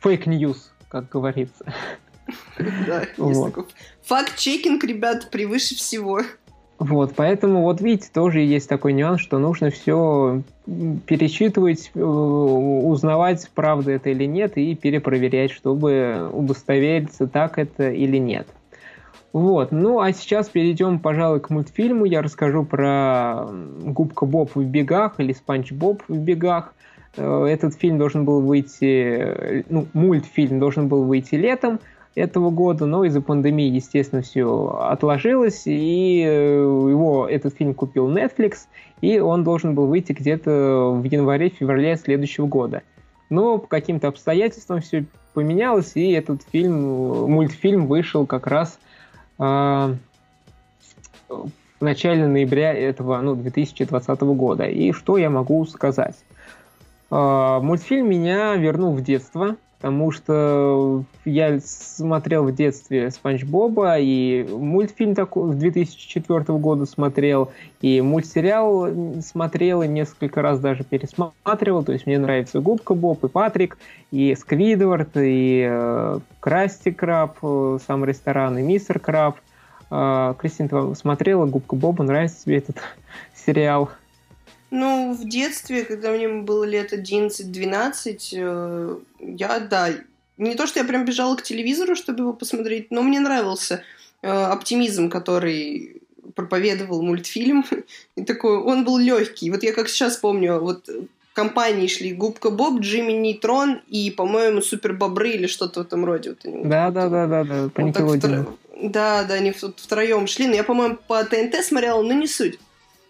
fake 0.00 0.32
news, 0.32 0.72
как 0.88 1.08
говорится. 1.08 1.72
Да, 2.86 3.04
есть 3.18 3.44
такой 3.44 3.64
Факт-чекинг, 4.04 4.84
ребят, 4.84 5.30
превыше 5.30 5.74
всего. 5.74 6.20
Вот, 6.78 7.12
поэтому 7.14 7.62
вот 7.62 7.80
видите, 7.80 8.08
тоже 8.12 8.40
есть 8.40 8.68
такой 8.68 8.92
нюанс, 8.92 9.20
что 9.20 9.38
нужно 9.38 9.70
все 9.70 10.42
перечитывать, 11.06 11.92
э, 11.94 12.02
узнавать, 12.02 13.48
правда 13.54 13.92
это 13.92 14.10
или 14.10 14.24
нет, 14.24 14.56
и 14.56 14.74
перепроверять, 14.74 15.52
чтобы 15.52 16.28
удостовериться, 16.32 17.28
так 17.28 17.58
это 17.58 17.90
или 17.90 18.16
нет. 18.16 18.48
Вот, 19.32 19.70
ну 19.70 20.00
а 20.00 20.12
сейчас 20.12 20.48
перейдем, 20.48 20.98
пожалуй, 20.98 21.40
к 21.40 21.50
мультфильму. 21.50 22.04
Я 22.04 22.20
расскажу 22.20 22.64
про 22.64 23.46
Губка 23.82 24.26
Боб 24.26 24.50
в 24.54 24.62
бегах 24.62 25.14
или 25.18 25.32
Спанч 25.32 25.72
Боб 25.72 26.02
в 26.08 26.18
бегах. 26.18 26.74
Э, 27.16 27.44
этот 27.44 27.74
фильм 27.74 27.96
должен 27.98 28.24
был 28.24 28.40
выйти, 28.40 29.16
э, 29.20 29.62
ну, 29.68 29.86
мультфильм 29.92 30.58
должен 30.58 30.88
был 30.88 31.04
выйти 31.04 31.36
летом, 31.36 31.78
этого 32.14 32.50
года, 32.50 32.86
но 32.86 33.04
из-за 33.04 33.20
пандемии, 33.20 33.70
естественно, 33.70 34.22
все 34.22 34.68
отложилось, 34.90 35.62
и 35.66 36.22
э, 36.26 36.30
его 36.30 37.26
этот 37.28 37.54
фильм 37.54 37.74
купил 37.74 38.10
Netflix, 38.10 38.66
и 39.00 39.18
он 39.18 39.44
должен 39.44 39.74
был 39.74 39.86
выйти 39.86 40.12
где-то 40.12 40.90
в 40.94 41.04
январе-феврале 41.04 41.96
следующего 41.96 42.46
года. 42.46 42.82
Но 43.30 43.58
по 43.58 43.66
каким-то 43.66 44.08
обстоятельствам 44.08 44.80
все 44.80 45.06
поменялось, 45.32 45.92
и 45.94 46.12
этот 46.12 46.42
фильм, 46.52 47.30
мультфильм 47.30 47.86
вышел 47.86 48.26
как 48.26 48.46
раз 48.46 48.78
э, 49.38 49.42
в 49.42 49.96
начале 51.80 52.26
ноября 52.26 52.74
этого, 52.74 53.20
ну, 53.22 53.34
2020 53.34 54.20
года. 54.20 54.64
И 54.64 54.92
что 54.92 55.16
я 55.16 55.30
могу 55.30 55.64
сказать? 55.64 56.16
Э, 57.10 57.58
мультфильм 57.62 58.10
меня 58.10 58.54
вернул 58.56 58.92
в 58.92 59.02
детство, 59.02 59.56
потому 59.82 60.12
что 60.12 61.02
я 61.24 61.58
смотрел 61.58 62.44
в 62.44 62.54
детстве 62.54 63.10
Спанч 63.10 63.42
Боба, 63.42 63.98
и 63.98 64.46
мультфильм 64.48 65.16
такой 65.16 65.50
в 65.50 65.58
2004 65.58 66.56
года 66.56 66.86
смотрел, 66.86 67.50
и 67.80 68.00
мультсериал 68.00 69.20
смотрел, 69.22 69.82
и 69.82 69.88
несколько 69.88 70.40
раз 70.40 70.60
даже 70.60 70.84
пересматривал, 70.84 71.82
то 71.82 71.92
есть 71.92 72.06
мне 72.06 72.20
нравится 72.20 72.60
Губка 72.60 72.94
Боб, 72.94 73.24
и 73.24 73.28
Патрик, 73.28 73.76
и 74.12 74.36
Сквидвард, 74.36 75.16
и 75.16 75.66
э, 75.68 76.18
Красти 76.38 76.92
Краб, 76.92 77.38
э, 77.42 77.78
сам 77.84 78.04
ресторан, 78.04 78.56
и 78.58 78.62
Мистер 78.62 79.00
Краб. 79.00 79.38
Э, 79.90 80.34
Кристин, 80.38 80.68
ты 80.68 80.94
смотрела 80.94 81.46
Губка 81.46 81.74
Боба, 81.74 82.04
нравится 82.04 82.44
тебе 82.44 82.58
этот 82.58 82.76
сериал? 83.34 83.90
Ну, 84.72 85.12
в 85.12 85.28
детстве, 85.28 85.84
когда 85.84 86.12
мне 86.12 86.28
было 86.28 86.64
лет 86.64 86.94
11-12, 86.94 88.28
э, 88.32 88.96
я, 89.20 89.60
да, 89.60 89.90
не 90.38 90.54
то, 90.54 90.66
что 90.66 90.78
я 90.78 90.86
прям 90.86 91.04
бежала 91.04 91.36
к 91.36 91.42
телевизору, 91.42 91.94
чтобы 91.94 92.20
его 92.20 92.32
посмотреть, 92.32 92.90
но 92.90 93.02
мне 93.02 93.20
нравился 93.20 93.82
э, 94.22 94.30
оптимизм, 94.30 95.10
который 95.10 96.00
проповедовал 96.34 97.02
мультфильм. 97.02 97.66
И 98.16 98.24
такой, 98.24 98.56
он 98.56 98.84
был 98.84 98.96
легкий. 98.96 99.50
Вот 99.50 99.62
я 99.62 99.74
как 99.74 99.90
сейчас 99.90 100.16
помню, 100.16 100.58
вот 100.58 100.88
компании 101.34 101.86
шли 101.86 102.14
Губка 102.14 102.48
Боб, 102.48 102.80
Джимми 102.80 103.12
Нейтрон 103.12 103.82
и, 103.88 104.10
по-моему, 104.10 104.62
Супер 104.62 104.94
Бобры 104.94 105.32
или 105.32 105.48
что-то 105.48 105.82
в 105.82 105.86
этом 105.86 106.06
роде. 106.06 106.30
Вот 106.30 106.66
да, 106.66 106.90
да, 106.90 107.10
да, 107.10 107.26
да, 107.26 107.44
да, 107.44 107.68
по 107.68 107.82
вот 107.82 108.18
втро... 108.18 108.56
Да, 108.82 109.24
да, 109.24 109.34
они 109.34 109.50
втроем 109.52 110.26
шли. 110.26 110.46
Но 110.46 110.54
я, 110.54 110.64
по-моему, 110.64 110.96
по 111.06 111.22
ТНТ 111.22 111.62
смотрела, 111.62 112.00
но 112.00 112.14
не 112.14 112.26
суть. 112.26 112.58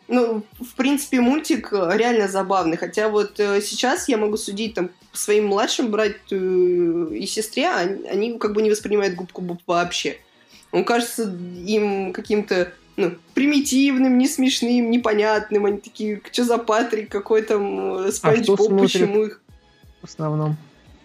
Ну, 0.09 0.43
в 0.61 0.75
принципе, 0.75 1.21
мультик 1.21 1.73
э, 1.73 1.91
реально 1.95 2.29
забавный. 2.29 2.77
Хотя 2.77 3.09
вот 3.09 3.39
э, 3.39 3.61
сейчас 3.63 4.09
я 4.09 4.19
могу 4.19 4.37
судить 4.37 4.75
там 4.75 4.91
своим 5.13 5.47
младшим 5.47 5.91
братью 5.91 7.09
и 7.13 7.27
сестре, 7.27 7.69
они, 7.69 8.07
они 8.09 8.39
как 8.39 8.53
бы 8.53 8.63
не 8.63 8.71
воспринимают 8.71 9.15
губку 9.15 9.41
Боб 9.43 9.61
вообще. 9.67 10.19
Он 10.71 10.85
кажется 10.85 11.25
им 11.67 12.13
каким-то 12.13 12.73
ну, 12.97 13.13
примитивным, 13.35 14.19
не 14.19 14.29
смешным, 14.29 14.91
непонятным. 14.91 15.67
Они 15.67 15.79
такие, 15.79 16.21
что 16.31 16.45
за 16.45 16.59
Патрик, 16.59 17.11
какой 17.11 17.43
там 17.43 18.07
э, 18.07 18.13
Спанч 18.13 18.49
а 18.49 18.57
Боб, 18.57 18.81
почему 18.81 19.25
их... 19.25 19.41
В 20.01 20.05
основном. 20.05 20.57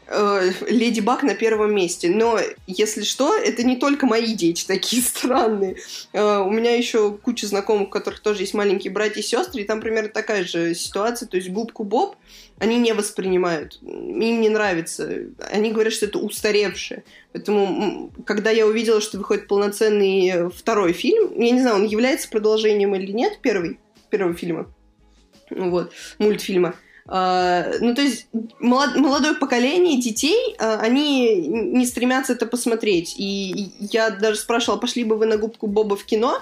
Э, 0.09 0.51
Леди 0.67 1.01
Баг 1.01 1.23
на 1.23 1.35
первом 1.35 1.75
месте. 1.75 2.09
Но, 2.09 2.39
если 2.65 3.03
что, 3.03 3.35
это 3.35 3.63
не 3.63 3.75
только 3.75 4.05
мои 4.05 4.33
дети 4.33 4.65
такие 4.65 5.01
странные. 5.03 5.77
Э, 6.13 6.37
у 6.37 6.49
меня 6.49 6.75
еще 6.75 7.11
куча 7.11 7.47
знакомых, 7.47 7.89
у 7.89 7.91
которых 7.91 8.21
тоже 8.21 8.43
есть 8.43 8.53
маленькие 8.53 8.93
братья 8.93 9.19
и 9.19 9.23
сестры, 9.23 9.61
и 9.61 9.65
там 9.65 9.81
примерно 9.81 10.09
такая 10.09 10.45
же 10.45 10.73
ситуация. 10.75 11.27
То 11.27 11.37
есть 11.37 11.49
губку 11.49 11.83
Боб 11.83 12.15
они 12.59 12.77
не 12.79 12.93
воспринимают. 12.93 13.79
Им 13.81 14.41
не 14.41 14.49
нравится. 14.49 15.25
Они 15.51 15.71
говорят, 15.71 15.93
что 15.93 16.05
это 16.05 16.19
устаревшее. 16.19 17.03
Поэтому, 17.33 18.11
когда 18.25 18.49
я 18.49 18.65
увидела, 18.65 19.01
что 19.01 19.17
выходит 19.17 19.47
полноценный 19.47 20.49
второй 20.49 20.93
фильм, 20.93 21.39
я 21.39 21.51
не 21.51 21.61
знаю, 21.61 21.75
он 21.75 21.85
является 21.85 22.29
продолжением 22.29 22.95
или 22.95 23.11
нет 23.11 23.39
первый, 23.41 23.79
первого 24.09 24.33
фильма, 24.33 24.73
вот, 25.51 25.91
мультфильма, 26.17 26.75
ну, 27.07 27.95
то 27.95 28.01
есть 28.01 28.27
молод, 28.59 28.95
молодое 28.97 29.33
поколение 29.33 30.01
детей, 30.01 30.55
uh, 30.59 30.77
они 30.79 31.37
не 31.37 31.85
стремятся 31.85 32.33
это 32.33 32.45
посмотреть. 32.45 33.15
И 33.17 33.71
я 33.79 34.09
даже 34.09 34.39
спрашивала, 34.39 34.77
пошли 34.77 35.05
бы 35.05 35.15
вы 35.15 35.25
на 35.25 35.37
губку 35.37 35.67
Боба 35.67 35.95
в 35.95 36.03
кино? 36.03 36.39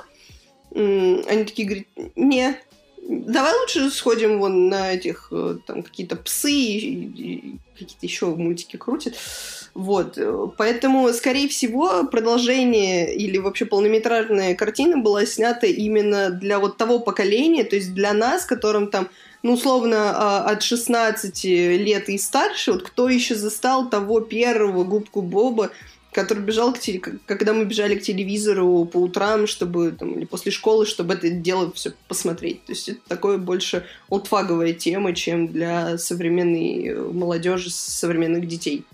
они 0.75 1.45
такие 1.45 1.65
говорят, 1.65 1.87
не, 2.17 2.59
давай 3.07 3.57
лучше 3.59 3.89
сходим 3.89 4.39
вон 4.39 4.67
на 4.67 4.93
этих, 4.93 5.29
э, 5.31 5.57
там, 5.65 5.83
какие-то 5.83 6.17
псы 6.17 7.57
какие-то 7.77 8.05
еще 8.05 8.27
мультики 8.27 8.77
крутят. 8.77 9.15
Вот. 9.73 10.17
Поэтому, 10.57 11.11
скорее 11.13 11.49
всего, 11.49 12.05
продолжение 12.05 13.13
или 13.13 13.37
вообще 13.37 13.65
полнометражная 13.65 14.55
картина 14.55 14.97
была 14.97 15.25
снята 15.25 15.67
именно 15.67 16.29
для 16.29 16.59
вот 16.59 16.77
того 16.77 16.99
поколения, 16.99 17.65
то 17.65 17.75
есть 17.75 17.93
для 17.93 18.13
нас, 18.13 18.45
которым 18.45 18.89
там 18.89 19.09
ну, 19.43 19.53
условно, 19.53 20.11
а, 20.15 20.45
от 20.49 20.63
16 20.63 21.43
лет 21.43 22.09
и 22.09 22.17
старше, 22.17 22.73
вот 22.73 22.83
кто 22.83 23.09
еще 23.09 23.35
застал 23.35 23.89
того 23.89 24.21
первого 24.21 24.83
губку 24.83 25.21
Боба, 25.21 25.71
который 26.15 26.43
бежал 26.43 26.73
к 26.73 26.79
теле... 26.79 26.99
когда 26.99 27.53
мы 27.53 27.65
бежали 27.65 27.95
к 27.95 28.01
телевизору 28.01 28.85
по 28.85 28.97
утрам, 28.97 29.47
чтобы 29.47 29.91
там, 29.91 30.13
или 30.13 30.25
после 30.25 30.51
школы, 30.51 30.85
чтобы 30.85 31.13
это 31.13 31.29
дело 31.29 31.71
все 31.73 31.91
посмотреть. 32.07 32.63
То 32.65 32.71
есть 32.71 32.89
это 32.89 32.99
такое 33.07 33.37
больше 33.37 33.85
олдфаговая 34.09 34.73
тема, 34.73 35.13
чем 35.13 35.47
для 35.47 35.97
современной 35.97 36.87
э, 36.87 36.95
молодежи, 36.95 37.69
современных 37.69 38.47
детей. 38.47 38.85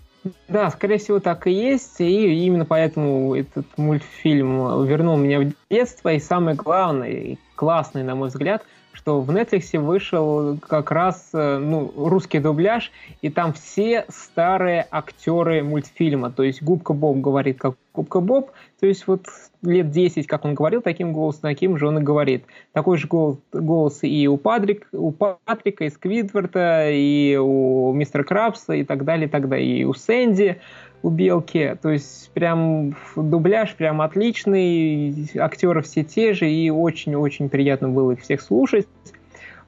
Да, 0.48 0.72
скорее 0.72 0.98
всего, 0.98 1.20
так 1.20 1.46
и 1.46 1.52
есть. 1.52 2.00
И 2.00 2.46
именно 2.46 2.66
поэтому 2.66 3.36
этот 3.36 3.66
мультфильм 3.78 4.86
вернул 4.86 5.18
меня 5.18 5.42
в 5.42 5.54
детство. 5.70 6.12
И 6.12 6.20
самое 6.20 6.58
главное, 6.58 7.12
и 7.12 7.38
классный, 7.56 8.04
на 8.04 8.16
мой 8.16 8.30
взгляд– 8.30 8.66
что 9.02 9.22
в 9.22 9.32
Netflix 9.32 9.78
вышел 9.80 10.58
как 10.60 10.91
раз 10.91 11.30
э, 11.34 11.58
ну, 11.58 11.91
русский 11.95 12.39
дубляж, 12.39 12.91
и 13.22 13.30
там 13.30 13.54
все 13.54 14.06
старые 14.10 14.88
актеры 14.91 15.64
мультфильма. 15.64 16.32
То 16.32 16.43
есть 16.43 16.62
Губка 16.62 16.93
Боб 16.93 17.18
говорит 17.18 17.60
как 17.60 17.76
Губка 17.93 18.20
Боб, 18.20 18.52
то 18.80 18.86
есть 18.86 19.08
вот 19.08 19.26
лет 19.64 19.89
10, 19.89 20.28
как 20.28 20.45
он 20.45 20.54
говорил, 20.54 20.82
таким 20.82 21.14
голосом, 21.14 21.41
таким 21.41 21.78
же 21.78 21.88
он 21.88 21.99
и 21.99 22.02
говорит. 22.02 22.45
Такой 22.74 22.97
же 22.97 23.08
голос, 23.08 23.39
голос 23.52 23.99
и 24.04 24.28
у, 24.28 24.38
Патрик, 24.38 24.88
у 24.91 25.12
Патрика, 25.12 25.86
и 25.86 25.89
Сквидварда, 25.89 26.91
и 26.91 27.38
у 27.38 27.91
мистера 27.93 28.24
Крабса, 28.24 28.74
и 28.74 28.84
так 28.84 29.04
далее, 29.04 29.28
и 29.28 29.30
так 29.30 29.49
далее, 29.49 29.80
и 29.80 29.84
у 29.84 29.93
Сэнди 29.93 30.62
у 31.04 31.10
Белки. 31.10 31.78
То 31.82 31.89
есть 31.89 32.32
прям 32.32 32.95
дубляж 33.16 33.76
прям 33.76 34.02
отличный, 34.02 35.30
актеры 35.38 35.82
все 35.82 36.04
те 36.04 36.34
же, 36.34 36.49
и 36.49 36.70
очень-очень 36.70 37.49
приятно 37.49 37.89
было 37.89 38.12
их 38.12 38.22
всех 38.22 38.41
слушать. 38.41 38.88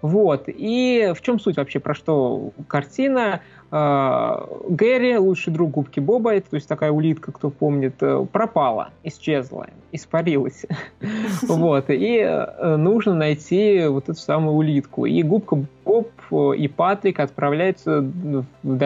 Вот. 0.04 0.44
И 0.48 1.14
в 1.16 1.22
чем 1.22 1.40
суть 1.40 1.56
вообще, 1.56 1.80
про 1.80 1.94
что 1.94 2.52
картина? 2.68 3.40
А, 3.72 4.48
Гэри, 4.68 5.18
лучший 5.18 5.54
друг 5.54 5.72
губки 5.72 6.02
Боба, 6.02 6.40
то 6.42 6.56
есть 6.56 6.68
такая 6.68 6.92
улитка, 6.92 7.32
кто 7.32 7.50
помнит, 7.50 7.96
э, 8.02 8.26
пропала, 8.32 8.90
исчезла, 9.04 9.68
испарилась. 9.94 10.66
Вот. 11.48 11.86
И 11.88 12.18
э, 12.18 12.76
нужно 12.76 13.16
найти 13.16 13.88
вот 13.88 14.10
эту 14.10 14.20
самую 14.20 14.58
улитку. 14.58 15.06
И 15.06 15.24
губка 15.24 15.66
Боб 15.86 16.12
э, 16.32 16.52
и 16.58 16.68
Патрик 16.68 17.22
отправляются 17.22 18.02
в 18.02 18.78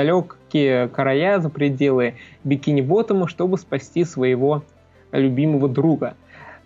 далекие 0.48 0.88
края 0.88 1.40
за 1.40 1.50
пределы 1.50 2.16
Бикини-Ботома, 2.44 3.28
чтобы 3.28 3.58
спасти 3.58 4.04
своего 4.04 4.64
любимого 5.12 5.68
друга. 5.70 6.16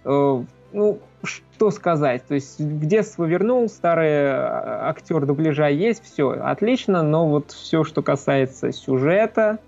Ну, 0.04 1.00
что 1.24 1.70
сказать? 1.70 2.26
То 2.28 2.36
есть 2.36 2.60
в 2.60 2.86
детство 2.86 3.26
вернул, 3.26 3.68
старый 3.68 4.08
э, 4.08 4.34
актер 4.34 5.26
дубляжа 5.26 5.68
есть, 5.68 6.02
все 6.02 6.30
отлично, 6.32 7.04
но 7.04 7.28
вот 7.28 7.52
все, 7.52 7.84
что 7.84 8.02
касается 8.02 8.72
сюжета, 8.72 9.60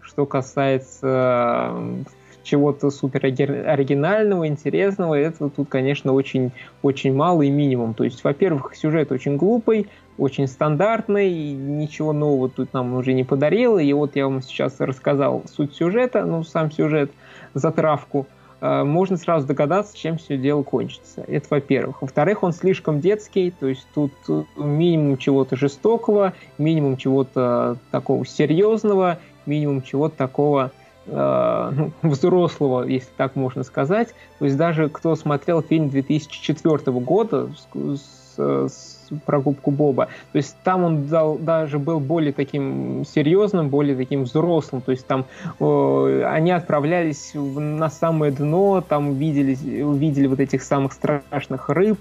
что 0.00 0.26
касается 0.26 1.00
э, 1.02 2.04
чего-то 2.44 2.90
супер 2.90 3.24
оригинального, 3.24 4.46
интересного, 4.46 5.16
это 5.16 5.50
тут, 5.50 5.68
конечно, 5.68 6.12
очень, 6.12 6.52
очень 6.82 7.12
мало 7.12 7.42
и 7.42 7.50
минимум. 7.50 7.94
То 7.94 8.04
есть, 8.04 8.22
во-первых, 8.22 8.76
сюжет 8.76 9.10
очень 9.10 9.36
глупый, 9.36 9.88
очень 10.18 10.46
стандартный, 10.46 11.52
ничего 11.52 12.12
нового 12.12 12.48
тут 12.48 12.72
нам 12.72 12.94
уже 12.94 13.12
не 13.12 13.24
подарил. 13.24 13.78
И 13.78 13.92
вот 13.92 14.16
я 14.16 14.26
вам 14.26 14.42
сейчас 14.42 14.80
рассказал 14.80 15.42
суть 15.52 15.74
сюжета, 15.74 16.24
ну, 16.24 16.44
сам 16.44 16.70
сюжет, 16.70 17.10
затравку– 17.54 18.26
Э, 18.64 18.82
можно 18.82 19.18
сразу 19.18 19.46
догадаться, 19.46 19.94
чем 19.94 20.16
все 20.16 20.38
дело 20.38 20.62
кончится. 20.62 21.22
Это 21.28 21.46
во-первых. 21.50 22.00
Во-вторых, 22.00 22.42
он 22.42 22.52
слишком 22.54 22.98
детский, 23.00 23.50
то 23.50 23.66
есть 23.66 23.86
тут 23.94 24.12
минимум 24.56 25.18
чего-то 25.18 25.54
жестокого, 25.54 26.32
минимум 26.56 26.96
чего-то 26.96 27.76
такого 27.90 28.24
серьезного, 28.24 29.18
минимум 29.44 29.82
чего-то 29.82 30.16
такого 30.16 30.70
э, 31.06 31.72
взрослого, 32.02 32.84
если 32.84 33.10
так 33.18 33.36
можно 33.36 33.64
сказать. 33.64 34.14
То 34.38 34.46
есть 34.46 34.56
даже 34.56 34.88
кто 34.88 35.14
смотрел 35.14 35.60
фильм 35.60 35.90
2004 35.90 36.90
года 37.00 37.50
с, 37.74 38.38
с 38.38 38.93
про 39.24 39.40
губку 39.40 39.70
Боба. 39.70 40.08
То 40.32 40.38
есть 40.38 40.56
там 40.64 40.84
он 40.84 41.06
дал, 41.06 41.36
даже 41.36 41.78
был 41.78 42.00
более 42.00 42.32
таким 42.32 43.04
серьезным, 43.04 43.68
более 43.68 43.96
таким 43.96 44.24
взрослым. 44.24 44.82
То 44.82 44.92
есть 44.92 45.06
там 45.06 45.26
э, 45.60 46.24
они 46.26 46.50
отправлялись 46.50 47.32
на 47.34 47.90
самое 47.90 48.32
дно, 48.32 48.80
там 48.80 49.14
видели, 49.14 49.82
увидели 49.82 50.26
вот 50.26 50.40
этих 50.40 50.62
самых 50.62 50.92
страшных 50.92 51.68
рыб, 51.68 51.98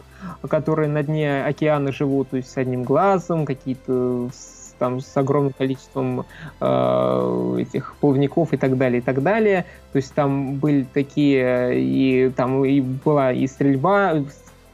которые 0.48 0.90
на 0.90 1.04
дне 1.04 1.44
океана 1.44 1.92
живут, 1.92 2.30
то 2.30 2.38
есть 2.38 2.52
с 2.52 2.58
одним 2.58 2.84
глазом, 2.84 3.46
какие-то 3.46 4.30
там 4.80 5.00
с 5.00 5.16
огромным 5.16 5.54
количеством 5.54 6.26
э, 6.60 7.58
этих 7.60 7.96
плавников 8.02 8.54
и 8.54 8.58
так 8.58 8.78
далее, 8.78 9.00
и 9.00 9.02
так 9.02 9.24
далее. 9.24 9.66
То 9.94 9.98
есть 9.98 10.14
там 10.14 10.56
были 10.56 10.86
такие, 10.94 11.80
и 11.80 12.30
там 12.36 12.66
и 12.66 12.82
была 12.82 13.32
и 13.32 13.48
стрельба, 13.48 14.24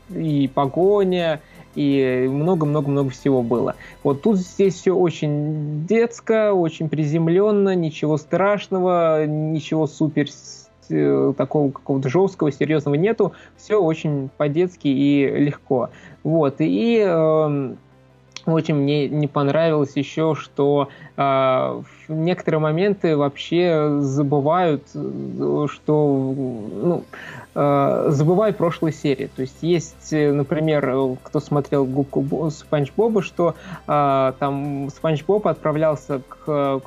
и 0.09 0.49
погоня, 0.53 1.41
и 1.75 2.27
много-много-много 2.29 3.09
всего 3.09 3.43
было. 3.43 3.75
Вот 4.03 4.21
тут 4.21 4.37
здесь 4.37 4.75
все 4.75 4.95
очень 4.95 5.85
детско, 5.85 6.53
очень 6.53 6.89
приземленно, 6.89 7.75
ничего 7.75 8.17
страшного, 8.17 9.25
ничего 9.25 9.87
супер 9.87 10.27
э, 10.89 11.33
такого 11.37 11.71
какого-то 11.71 12.09
жесткого, 12.09 12.51
серьезного 12.51 12.95
нету. 12.95 13.33
Все 13.57 13.81
очень 13.81 14.29
по-детски 14.37 14.87
и 14.87 15.25
легко. 15.27 15.89
Вот. 16.23 16.55
И 16.59 17.03
э, 17.05 17.75
очень 18.45 18.75
мне 18.75 19.07
не 19.07 19.27
понравилось 19.27 19.95
еще, 19.95 20.35
что 20.35 20.89
э, 21.17 21.21
в 21.21 21.83
некоторые 22.09 22.59
моменты 22.59 23.15
вообще 23.15 23.97
забывают, 23.99 24.83
что 24.89 26.33
ну, 26.35 27.03
э, 27.55 28.05
забывают 28.09 28.57
прошлые 28.57 28.93
серии. 28.93 29.29
То 29.35 29.41
есть 29.41 29.57
есть, 29.61 30.11
например, 30.11 31.17
кто 31.23 31.39
смотрел 31.39 31.85
губку 31.85 32.49
Спанч 32.49 32.91
Боба, 32.95 33.21
что 33.21 33.55
э, 33.87 34.33
там 34.39 34.89
Спанч 34.89 35.23
Боб 35.25 35.47
отправлялся 35.47 36.21
к, 36.27 36.81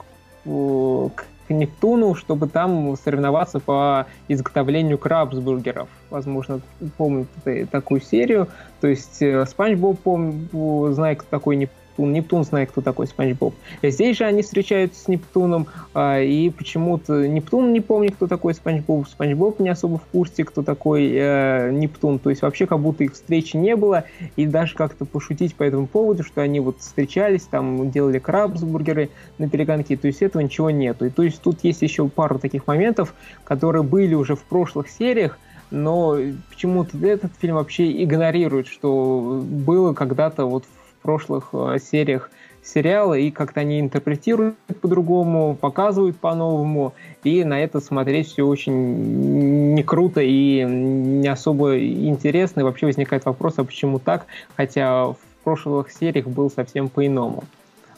к 0.44 1.24
Нептуну, 1.48 2.14
чтобы 2.14 2.48
там 2.48 2.96
соревноваться 2.96 3.60
по 3.60 4.06
изготовлению 4.28 4.98
крабсбургеров. 4.98 5.88
Возможно, 6.12 6.60
помните 6.98 7.66
такую 7.70 8.02
серию. 8.02 8.48
То 8.82 8.86
есть 8.86 9.22
э, 9.22 9.46
Спанч 9.46 9.78
Боб, 9.78 9.98
помнит, 9.98 10.92
знает, 10.92 11.20
кто 11.20 11.30
такой 11.30 11.56
Нептун, 11.56 12.12
Нептун. 12.12 12.44
Знает, 12.44 12.70
кто 12.70 12.82
такой 12.82 13.06
Спанч 13.06 13.34
Боб. 13.38 13.54
Здесь 13.82 14.18
же 14.18 14.24
они 14.24 14.42
встречаются 14.42 15.00
с 15.00 15.08
Нептуном, 15.08 15.68
а, 15.94 16.20
и 16.20 16.50
почему-то 16.50 17.26
Нептун 17.26 17.72
не 17.72 17.80
помнит, 17.80 18.14
кто 18.16 18.26
такой 18.26 18.52
Спанч 18.52 18.84
Боб. 18.84 19.08
Спанч 19.08 19.32
Боб 19.34 19.58
не 19.58 19.70
особо 19.70 19.96
в 19.96 20.04
курсе, 20.04 20.44
кто 20.44 20.62
такой 20.62 21.10
э, 21.14 21.70
Нептун. 21.72 22.18
То 22.18 22.28
есть 22.28 22.42
вообще 22.42 22.66
как 22.66 22.80
будто 22.80 23.04
их 23.04 23.14
встречи 23.14 23.56
не 23.56 23.74
было, 23.74 24.04
и 24.36 24.44
даже 24.44 24.74
как-то 24.74 25.06
пошутить 25.06 25.54
по 25.54 25.62
этому 25.62 25.86
поводу, 25.86 26.24
что 26.24 26.42
они 26.42 26.60
вот 26.60 26.80
встречались, 26.80 27.44
там 27.44 27.90
делали 27.90 28.18
крабсбургеры 28.18 29.08
на 29.38 29.48
перегонки, 29.48 29.96
то 29.96 30.08
есть 30.08 30.20
этого 30.20 30.42
ничего 30.42 30.68
нету. 30.68 31.06
И 31.06 31.10
то 31.10 31.22
есть 31.22 31.40
тут 31.40 31.60
есть 31.62 31.80
еще 31.80 32.06
пару 32.08 32.38
таких 32.38 32.66
моментов, 32.66 33.14
которые 33.44 33.82
были 33.82 34.14
уже 34.14 34.36
в 34.36 34.42
прошлых 34.42 34.90
сериях, 34.90 35.38
но 35.72 36.16
почему-то 36.50 36.96
этот 37.04 37.32
фильм 37.40 37.56
вообще 37.56 38.02
игнорирует, 38.02 38.68
что 38.68 39.42
было 39.42 39.94
когда-то 39.94 40.44
вот 40.44 40.64
в 40.64 41.02
прошлых 41.02 41.48
э, 41.52 41.78
сериях 41.82 42.30
сериала, 42.62 43.14
и 43.14 43.30
как-то 43.30 43.60
они 43.60 43.80
интерпретируют 43.80 44.56
по-другому, 44.80 45.56
показывают 45.60 46.16
по-новому, 46.16 46.94
и 47.24 47.42
на 47.42 47.60
это 47.60 47.80
смотреть 47.80 48.28
все 48.28 48.46
очень 48.46 49.74
не 49.74 49.82
круто 49.82 50.20
и 50.20 50.62
не 50.64 51.26
особо 51.26 51.78
интересно, 51.78 52.60
и 52.60 52.62
вообще 52.62 52.86
возникает 52.86 53.24
вопрос, 53.24 53.54
а 53.56 53.64
почему 53.64 53.98
так, 53.98 54.26
хотя 54.56 55.06
в 55.06 55.16
прошлых 55.42 55.90
сериях 55.90 56.28
был 56.28 56.50
совсем 56.50 56.88
по-иному. 56.88 57.44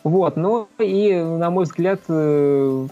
Вот, 0.03 0.37
ну 0.37 0.69
и, 0.79 1.15
на 1.15 1.51
мой 1.51 1.65
взгляд, 1.65 2.01
э, 2.09 2.87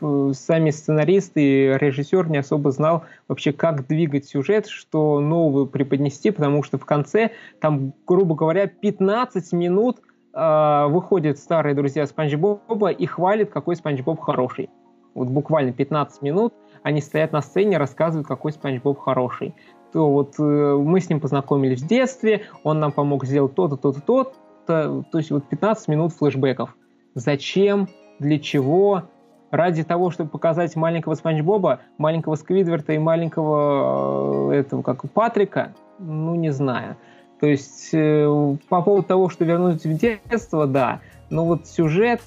сами 0.00 0.70
сценаристы 0.70 1.40
и 1.40 1.78
режиссер 1.78 2.28
не 2.28 2.38
особо 2.38 2.70
знал 2.70 3.04
вообще, 3.28 3.52
как 3.52 3.86
двигать 3.86 4.26
сюжет, 4.26 4.66
что 4.66 5.20
нового 5.20 5.66
преподнести, 5.66 6.30
потому 6.30 6.62
что 6.62 6.78
в 6.78 6.84
конце, 6.84 7.30
там, 7.60 7.92
грубо 8.06 8.34
говоря, 8.34 8.66
15 8.66 9.52
минут 9.52 9.98
э, 10.32 10.86
выходят 10.88 11.38
старые 11.38 11.74
друзья 11.74 12.06
Спанч 12.06 12.34
Боба 12.34 12.90
и 12.90 13.06
хвалят, 13.06 13.50
какой 13.50 13.76
Спанч 13.76 14.02
Боб 14.02 14.20
хороший. 14.20 14.70
Вот 15.14 15.28
буквально 15.28 15.72
15 15.72 16.22
минут 16.22 16.54
они 16.82 17.00
стоят 17.00 17.32
на 17.32 17.42
сцене, 17.42 17.78
рассказывают, 17.78 18.26
какой 18.26 18.52
Спанч 18.52 18.80
Боб 18.82 18.98
хороший. 18.98 19.54
То 19.92 20.10
вот 20.10 20.34
э, 20.38 20.42
мы 20.42 21.00
с 21.00 21.08
ним 21.08 21.20
познакомились 21.20 21.82
в 21.82 21.86
детстве, 21.86 22.42
он 22.62 22.78
нам 22.80 22.92
помог 22.92 23.24
сделать 23.24 23.54
то-то, 23.54 23.76
то-то, 23.76 24.00
то-то. 24.00 25.04
То 25.10 25.18
есть 25.18 25.30
вот 25.30 25.48
15 25.48 25.88
минут 25.88 26.12
флешбеков. 26.12 26.76
Зачем? 27.14 27.88
Для 28.18 28.38
чего? 28.38 29.04
Ради 29.50 29.82
того, 29.82 30.10
чтобы 30.10 30.30
показать 30.30 30.76
маленького 30.76 31.14
Спанч 31.14 31.40
Боба, 31.42 31.80
маленького 31.96 32.34
Сквидверта 32.34 32.92
и 32.92 32.98
маленького 32.98 34.52
э, 34.52 34.60
этого, 34.60 34.82
как 34.82 35.10
Патрика? 35.10 35.72
Ну, 35.98 36.34
не 36.34 36.50
знаю. 36.50 36.96
То 37.40 37.46
есть 37.46 37.90
э, 37.92 38.56
по 38.68 38.82
поводу 38.82 39.06
того, 39.06 39.28
что 39.30 39.44
вернуть 39.44 39.84
в 39.84 39.96
детство, 39.96 40.66
да. 40.66 41.00
Но 41.30 41.46
вот 41.46 41.66
сюжет, 41.66 42.20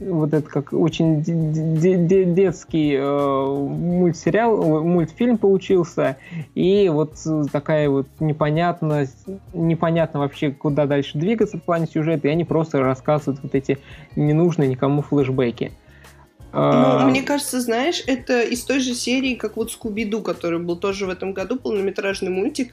вот 0.00 0.34
это 0.34 0.48
как 0.48 0.72
очень 0.72 1.22
детский 1.22 2.96
э, 2.96 3.46
мультсериал, 3.46 4.82
мультфильм 4.84 5.38
получился, 5.38 6.16
и 6.54 6.88
вот 6.88 7.14
такая 7.52 7.88
вот 7.88 8.08
непонятность, 8.18 9.26
непонятно 9.52 10.20
вообще, 10.20 10.50
куда 10.50 10.86
дальше 10.86 11.18
двигаться 11.18 11.58
в 11.58 11.62
плане 11.62 11.86
сюжета, 11.86 12.28
и 12.28 12.30
они 12.30 12.44
просто 12.44 12.80
рассказывают 12.80 13.42
вот 13.42 13.54
эти 13.54 13.78
ненужные 14.16 14.68
никому 14.68 15.02
флешбеки. 15.02 15.72
Ну, 16.52 16.58
а... 16.60 17.06
мне 17.06 17.22
кажется, 17.22 17.60
знаешь, 17.60 18.02
это 18.06 18.42
из 18.42 18.64
той 18.64 18.80
же 18.80 18.94
серии, 18.94 19.34
как 19.34 19.56
вот 19.56 19.70
Скуби-Ду, 19.70 20.22
который 20.22 20.58
был 20.58 20.76
тоже 20.76 21.06
в 21.06 21.10
этом 21.10 21.32
году, 21.32 21.56
полнометражный 21.56 22.30
мультик, 22.30 22.72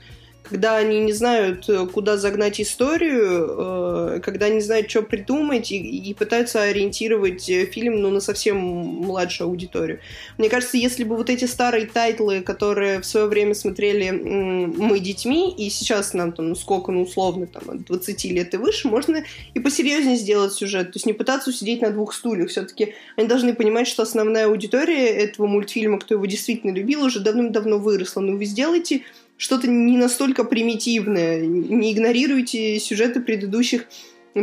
когда 0.50 0.78
они 0.78 1.00
не 1.00 1.14
знают, 1.14 1.68
э, 1.70 1.86
куда 1.88 2.18
загнать 2.18 2.60
историю, 2.62 4.16
э, 4.18 4.20
когда 4.24 4.50
не 4.50 4.62
знают, 4.62 4.90
что 4.90 5.02
придумать, 5.02 5.72
и, 5.72 5.78
и 5.78 6.14
пытаются 6.14 6.62
ориентировать 6.62 7.50
э, 7.50 7.66
фильм 7.66 8.02
ну, 8.02 8.10
на 8.10 8.20
совсем 8.20 8.58
младшую 8.58 9.50
аудиторию. 9.50 10.00
Мне 10.38 10.50
кажется, 10.50 10.78
если 10.78 11.04
бы 11.04 11.16
вот 11.16 11.30
эти 11.30 11.46
старые 11.46 11.86
тайтлы, 11.86 12.42
которые 12.42 13.02
в 13.02 13.06
свое 13.06 13.28
время 13.28 13.54
смотрели 13.54 14.12
мы 14.12 15.00
детьми, 15.00 15.54
и 15.54 15.70
сейчас 15.70 16.14
нам 16.14 16.32
там, 16.32 16.50
ну 16.50 16.56
сколько, 16.56 16.92
ну 16.92 17.04
условно, 17.04 17.48
там, 17.48 17.70
от 17.70 17.86
20 17.86 18.26
лет 18.26 18.54
и 18.54 18.58
выше, 18.58 18.88
можно 18.88 19.24
и 19.54 19.60
посерьезнее 19.60 20.18
сделать 20.18 20.54
сюжет. 20.54 20.92
То 20.92 20.98
есть 20.98 21.06
не 21.06 21.14
пытаться 21.14 21.50
усидеть 21.50 21.82
на 21.82 21.92
двух 21.92 22.14
стульях. 22.14 22.50
Все-таки 22.50 22.94
они 23.16 23.28
должны 23.28 23.54
понимать, 23.54 23.88
что 23.88 24.04
основная 24.04 24.48
аудитория 24.48 25.08
этого 25.08 25.48
мультфильма, 25.48 26.00
кто 26.00 26.16
его 26.16 26.26
действительно 26.26 26.72
любил, 26.72 27.04
уже 27.04 27.20
давным-давно 27.20 27.78
выросла. 27.78 28.22
Но 28.22 28.36
вы 28.36 28.46
сделаете 28.46 29.04
что-то 29.38 29.68
не 29.68 29.98
настолько 29.98 30.44
примитивное. 30.44 31.40
Не 31.46 31.94
игнорируйте 31.94 32.80
сюжеты 32.80 33.22
предыдущих 33.22 33.86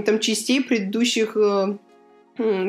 там, 0.06 0.18
частей, 0.18 0.62
предыдущих 0.62 1.36
э, 1.36 1.76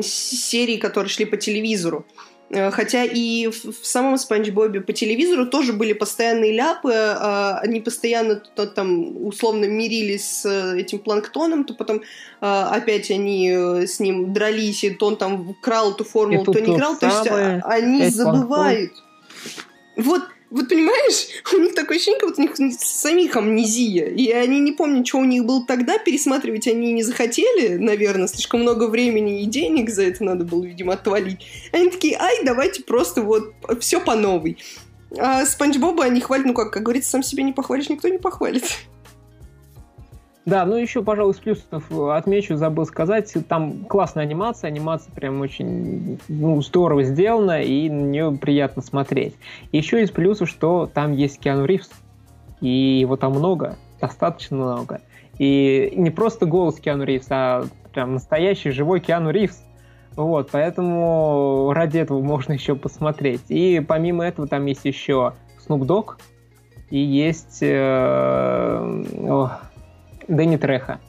серий, 0.02 0.78
которые 0.78 1.10
шли 1.10 1.26
по 1.26 1.38
телевизору. 1.38 2.06
Э, 2.50 2.72
хотя 2.72 3.04
и 3.04 3.48
в, 3.48 3.86
самом 3.86 4.18
Спанч 4.18 4.50
Бобе 4.50 4.82
по 4.82 4.94
телевизору 4.94 5.48
тоже 5.48 5.74
были 5.74 5.94
постоянные 5.94 6.52
ляпы, 6.52 6.92
э, 6.92 7.52
они 7.64 7.82
постоянно 7.82 8.36
то, 8.36 8.68
там 8.68 9.26
условно 9.26 9.66
мирились 9.66 10.42
с 10.42 10.74
этим 10.76 11.00
планктоном, 11.00 11.64
то 11.64 11.74
потом 11.74 11.98
э, 11.98 12.02
опять 12.42 13.10
они 13.10 13.50
э, 13.50 13.88
с 13.88 14.00
ним 14.00 14.34
дрались, 14.34 14.84
и 14.84 14.92
то 14.92 15.08
он 15.08 15.18
там 15.18 15.56
крал 15.62 15.94
эту 15.94 16.04
формулу, 16.04 16.46
то 16.46 16.60
не 16.60 16.76
крал, 16.76 16.98
то 16.98 17.08
есть 17.08 17.64
они 17.64 18.10
забывают. 18.10 18.92
Вот 19.98 20.24
вот 20.50 20.70
понимаешь, 20.70 21.28
у 21.54 21.58
них 21.58 21.76
такое 21.76 21.98
ощущение, 21.98 22.20
как 22.20 22.30
будто 22.30 22.42
у 22.42 22.46
них 22.66 22.80
самих 22.80 23.36
амнезия. 23.36 24.08
И 24.08 24.32
они 24.32 24.60
не 24.60 24.72
помнят, 24.72 25.08
что 25.08 25.20
у 25.20 25.26
них 25.26 25.46
было 25.46 25.66
тогда, 25.66 25.98
пересматривать 25.98 26.68
они 26.68 26.94
не 26.94 27.04
захотели, 27.04 27.76
наверное, 27.76 28.28
слишком 28.28 28.62
много 28.62 28.88
времени 28.88 29.42
и 29.42 29.46
денег 29.46 29.90
за 29.90 30.04
это 30.04 30.24
надо 30.24 30.46
было, 30.46 30.64
видимо, 30.64 30.94
отвалить. 30.94 31.46
Они 31.72 31.90
такие, 31.90 32.18
ай, 32.18 32.44
давайте 32.44 32.84
просто 32.84 33.22
вот 33.22 33.54
все 33.80 34.00
по 34.00 34.16
новой. 34.16 34.58
А 35.18 35.46
Спанч 35.46 35.78
Боба 35.78 36.06
они 36.06 36.22
хвалят, 36.22 36.46
ну 36.46 36.54
как, 36.54 36.72
как 36.72 36.84
говорится, 36.84 37.12
сам 37.12 37.24
себя 37.24 37.44
не 37.44 37.54
похвалишь, 37.54 37.90
никто 37.90 38.08
не 38.08 38.18
похвалит. 38.18 38.64
Да, 40.46 40.64
ну 40.66 40.76
еще, 40.76 41.02
пожалуй, 41.02 41.34
из 41.34 41.40
плюсов 41.40 41.92
отмечу, 41.92 42.56
забыл 42.56 42.86
сказать, 42.86 43.34
там 43.50 43.86
классная 43.86 44.24
анимация, 44.24 44.68
анимация 44.68 45.12
прям 45.12 45.42
очень 45.42 46.20
ну, 46.28 46.62
здорово 46.62 47.04
сделана, 47.04 47.64
и 47.64 47.90
на 47.90 48.02
нее 48.02 48.38
приятно 48.40 48.84
смотреть. 48.84 49.36
Еще 49.72 50.04
из 50.04 50.12
плюсов, 50.12 50.48
что 50.48 50.90
там 50.92 51.14
есть 51.14 51.40
Киану 51.40 51.66
Ривз, 51.66 51.90
и 52.62 53.00
его 53.00 53.18
там 53.18 53.34
много, 53.34 53.76
достаточно 54.00 54.58
много. 54.58 55.02
И 55.40 55.92
не 55.96 56.12
просто 56.12 56.46
голос 56.46 56.80
Киану 56.80 57.06
Ривз, 57.06 57.26
а 57.32 57.66
прям 57.92 58.14
настоящий 58.14 58.70
живой 58.70 59.00
Киану 59.00 59.32
Ривз. 59.32 59.64
Вот, 60.16 60.50
поэтому 60.52 61.72
ради 61.74 61.98
этого 61.98 62.22
можно 62.22 62.54
еще 62.54 62.76
посмотреть. 62.76 63.42
И 63.50 63.84
помимо 63.86 64.24
этого 64.24 64.48
там 64.48 64.66
есть 64.68 64.86
еще 64.86 65.34
Snoop 65.68 65.88
Dogg, 65.88 66.14
и 66.92 67.00
есть... 67.00 67.60
Э, 67.62 69.04
о, 69.28 69.60
Дэнни 70.28 70.58
Треха. 70.58 71.00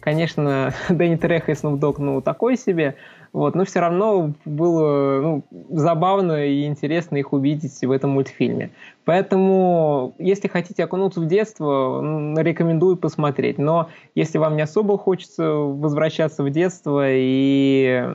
Конечно, 0.00 0.72
Дэнни 0.88 1.16
Треха 1.16 1.52
и 1.52 1.54
Snoop 1.54 1.96
ну, 1.98 2.20
такой 2.20 2.56
себе, 2.56 2.96
вот, 3.32 3.54
но 3.54 3.64
все 3.64 3.80
равно 3.80 4.32
было 4.44 5.20
ну, 5.20 5.44
забавно 5.70 6.46
и 6.46 6.64
интересно 6.64 7.16
их 7.16 7.32
увидеть 7.32 7.84
в 7.84 7.90
этом 7.90 8.10
мультфильме. 8.10 8.70
Поэтому, 9.04 10.14
если 10.18 10.48
хотите 10.48 10.84
окунуться 10.84 11.20
в 11.20 11.26
детство, 11.26 12.00
рекомендую 12.40 12.96
посмотреть. 12.96 13.58
Но 13.58 13.90
если 14.14 14.38
вам 14.38 14.56
не 14.56 14.62
особо 14.62 14.96
хочется 14.96 15.50
возвращаться 15.50 16.42
в 16.42 16.50
детство 16.50 17.04
и 17.06 18.08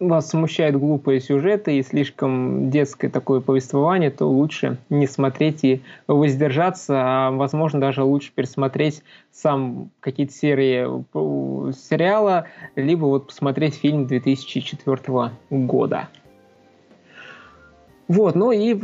вас 0.00 0.30
смущают 0.30 0.76
глупые 0.76 1.20
сюжеты 1.20 1.78
и 1.78 1.82
слишком 1.82 2.70
детское 2.70 3.08
такое 3.08 3.40
повествование, 3.40 4.10
то 4.10 4.26
лучше 4.26 4.78
не 4.90 5.06
смотреть 5.06 5.64
и 5.64 5.82
воздержаться, 6.06 6.94
а 6.96 7.30
возможно 7.30 7.80
даже 7.80 8.02
лучше 8.02 8.32
пересмотреть 8.34 9.02
сам 9.32 9.90
какие-то 10.00 10.32
серии 10.32 10.86
э, 10.86 11.72
сериала, 11.72 12.46
либо 12.76 13.06
вот 13.06 13.28
посмотреть 13.28 13.74
фильм 13.74 14.06
2004 14.06 15.32
года. 15.50 16.08
Вот, 18.06 18.34
ну 18.34 18.52
и 18.52 18.74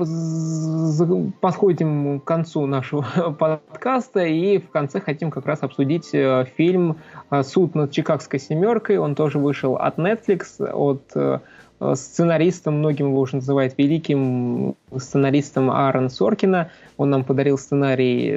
подходим 1.41 2.21
к 2.21 2.25
концу 2.25 2.67
нашего 2.67 3.03
подкаста, 3.39 4.25
и 4.25 4.59
в 4.59 4.71
конце 4.71 5.01
хотим 5.01 5.31
как 5.31 5.45
раз 5.47 5.63
обсудить 5.63 6.09
э, 6.15 6.47
фильм 6.57 6.97
э, 7.31 7.43
«Суд 7.43 7.75
над 7.75 7.91
Чикагской 7.91 8.41
семеркой». 8.41 8.97
Он 8.97 9.15
тоже 9.15 9.39
вышел 9.39 9.77
от 9.77 9.99
Netflix, 9.99 10.65
от 10.65 11.43
э, 11.81 11.95
сценариста, 11.97 12.71
многим 12.71 13.09
его 13.09 13.21
уже 13.21 13.37
называют 13.37 13.75
великим 13.77 14.77
сценаристом 14.97 15.71
Аарон 15.71 16.11
Соркина. 16.11 16.71
Он 16.97 17.11
нам 17.11 17.25
подарил 17.25 17.59
сценарий 17.59 18.29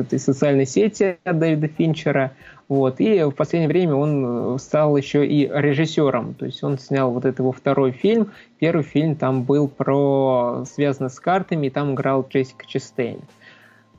этой 0.00 0.18
социальной 0.18 0.66
сети 0.66 1.18
от 1.24 1.38
Дэвида 1.38 1.68
Финчера. 1.68 2.32
Вот. 2.70 3.00
И 3.00 3.24
в 3.24 3.32
последнее 3.32 3.68
время 3.68 3.96
он 3.96 4.54
э, 4.54 4.58
стал 4.58 4.96
еще 4.96 5.26
и 5.26 5.50
режиссером. 5.52 6.34
То 6.34 6.46
есть 6.46 6.62
он 6.62 6.78
снял 6.78 7.10
вот 7.10 7.24
этот 7.24 7.40
его 7.40 7.50
второй 7.50 7.90
фильм. 7.90 8.30
Первый 8.60 8.84
фильм 8.84 9.16
там 9.16 9.42
был 9.42 9.66
про 9.66 10.64
связанный 10.72 11.10
с 11.10 11.18
картами, 11.18 11.66
и 11.66 11.70
там 11.70 11.94
играл 11.94 12.24
Джессика 12.28 12.64
Честейн. 12.66 13.20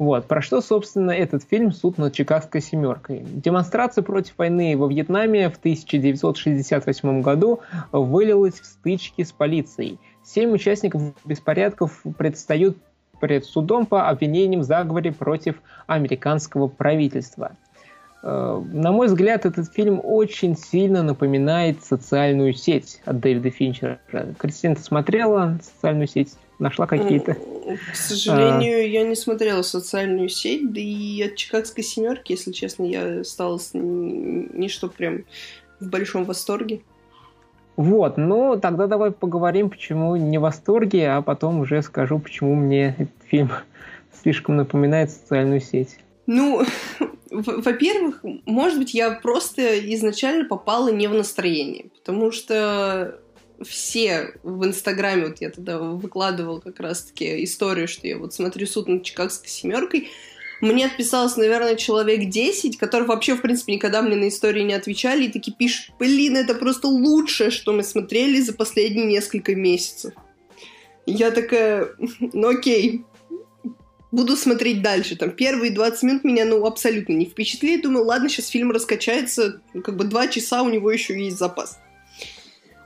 Вот. 0.02 0.26
Про 0.26 0.42
что, 0.42 0.62
собственно, 0.62 1.12
этот 1.12 1.44
фильм 1.44 1.72
«Суд 1.72 2.00
над 2.00 2.12
Чикагской 2.12 2.60
семеркой». 2.60 3.20
Демонстрация 3.24 4.02
против 4.02 4.36
войны 4.36 4.76
во 4.76 4.88
Вьетнаме 4.88 5.48
в 5.52 5.58
1968 5.58 7.22
году 7.22 7.60
вылилась 7.92 8.60
в 8.60 8.66
стычки 8.66 9.22
с 9.24 9.32
полицией. 9.32 10.00
Семь 10.24 10.54
участников 10.54 11.04
беспорядков 11.24 12.02
предстают 12.18 12.78
перед 13.22 13.46
судом 13.46 13.86
по 13.86 14.10
обвинениям 14.10 14.62
в 14.62 14.64
заговоре 14.64 15.12
против 15.12 15.62
американского 15.86 16.68
правительства– 16.68 17.52
Э, 18.24 18.62
на 18.72 18.92
мой 18.92 19.08
взгляд, 19.08 19.46
этот 19.46 19.72
фильм 19.74 20.00
очень 20.04 20.56
сильно 20.56 21.04
напоминает 21.04 21.84
социальную 21.84 22.54
сеть 22.54 23.02
от 23.06 23.20
Дэвида 23.20 23.50
Финчера. 23.50 24.00
Кристина, 24.38 24.76
ты 24.76 24.82
смотрела 24.82 25.58
социальную 25.62 26.08
сеть? 26.08 26.36
Нашла 26.62 26.86
какие-то? 26.86 27.34
К 27.34 27.96
сожалению, 27.96 28.78
а... 28.78 28.88
я 28.88 29.04
не 29.04 29.16
смотрела 29.16 29.64
социальную 29.64 30.30
сеть, 30.30 30.72
да 30.72 30.80
и 30.80 31.24
от 31.24 31.36
Чикагской 31.36 31.84
семерки, 31.84 32.34
если 32.34 32.52
честно, 32.52 32.84
я 32.84 33.22
осталась 33.22 33.72
не 33.74 34.68
что 34.68 34.88
прям 34.88 35.24
в 35.80 35.90
большом 35.90 36.24
восторге. 36.24 36.82
Вот, 37.78 38.18
ну 38.18 38.60
тогда 38.62 38.86
давай 38.86 39.10
поговорим, 39.10 39.72
почему 39.72 40.16
не 40.16 40.38
в 40.38 40.42
восторге, 40.42 41.10
а 41.10 41.24
потом 41.24 41.62
уже 41.62 41.82
скажу, 41.82 42.20
почему 42.20 42.54
мне 42.54 42.90
этот 42.90 43.28
фильм 43.28 43.50
слишком 44.22 44.58
напоминает 44.58 45.10
социальную 45.10 45.62
сеть. 45.62 45.98
Ну, 46.28 46.62
во-первых, 47.32 48.24
может 48.46 48.78
быть, 48.78 48.94
я 48.94 49.10
просто 49.10 49.80
изначально 49.96 50.46
попала 50.46 50.90
не 50.90 51.08
в 51.08 51.14
настроение, 51.16 51.86
потому 51.98 52.30
что 52.30 53.20
все 53.64 54.34
в 54.44 54.66
Инстаграме, 54.66 55.28
вот 55.28 55.42
я 55.42 55.50
тогда 55.50 55.80
выкладывала 55.80 56.60
как 56.60 56.80
раз-таки 56.80 57.44
историю, 57.44 57.88
что 57.88 58.08
я 58.08 58.18
вот 58.18 58.34
смотрю 58.34 58.68
суд 58.68 58.88
над 58.88 59.04
Чикагской 59.04 59.50
семеркой, 59.50 60.10
Мне 60.62 60.86
отписалось, 60.86 61.38
наверное, 61.38 61.76
человек 61.76 62.30
10, 62.30 62.78
которые 62.78 63.08
вообще, 63.08 63.36
в 63.36 63.42
принципе, 63.42 63.74
никогда 63.74 64.04
мне 64.04 64.16
на 64.16 64.28
истории 64.28 64.62
не 64.62 64.76
отвечали, 64.76 65.26
и 65.26 65.32
такие 65.32 65.56
пишут, 65.58 65.96
блин, 65.98 66.38
это 66.38 66.54
просто 66.54 66.88
лучшее, 66.88 67.50
что 67.50 67.74
мы 67.74 67.84
смотрели 67.84 68.40
за 68.40 68.54
последние 68.54 69.08
несколько 69.08 69.56
месяцев. 69.56 70.14
Я 71.08 71.32
такая, 71.32 71.90
ну 72.34 72.50
окей, 72.50 73.04
буду 74.12 74.38
смотреть 74.38 74.82
дальше. 74.82 75.16
Там 75.16 75.32
первые 75.32 75.72
20 75.72 76.04
минут 76.04 76.24
меня, 76.24 76.46
ну, 76.46 76.64
абсолютно 76.66 77.14
не 77.14 77.26
впечатлили. 77.26 77.82
Думаю, 77.82 78.06
ладно, 78.06 78.30
сейчас 78.30 78.48
фильм 78.48 78.72
раскачается, 78.72 79.62
ну, 79.74 79.82
как 79.82 79.98
бы 79.98 80.04
два 80.04 80.28
часа 80.28 80.62
у 80.62 80.70
него 80.70 80.92
еще 80.92 81.20
есть 81.20 81.38
запас. 81.38 81.80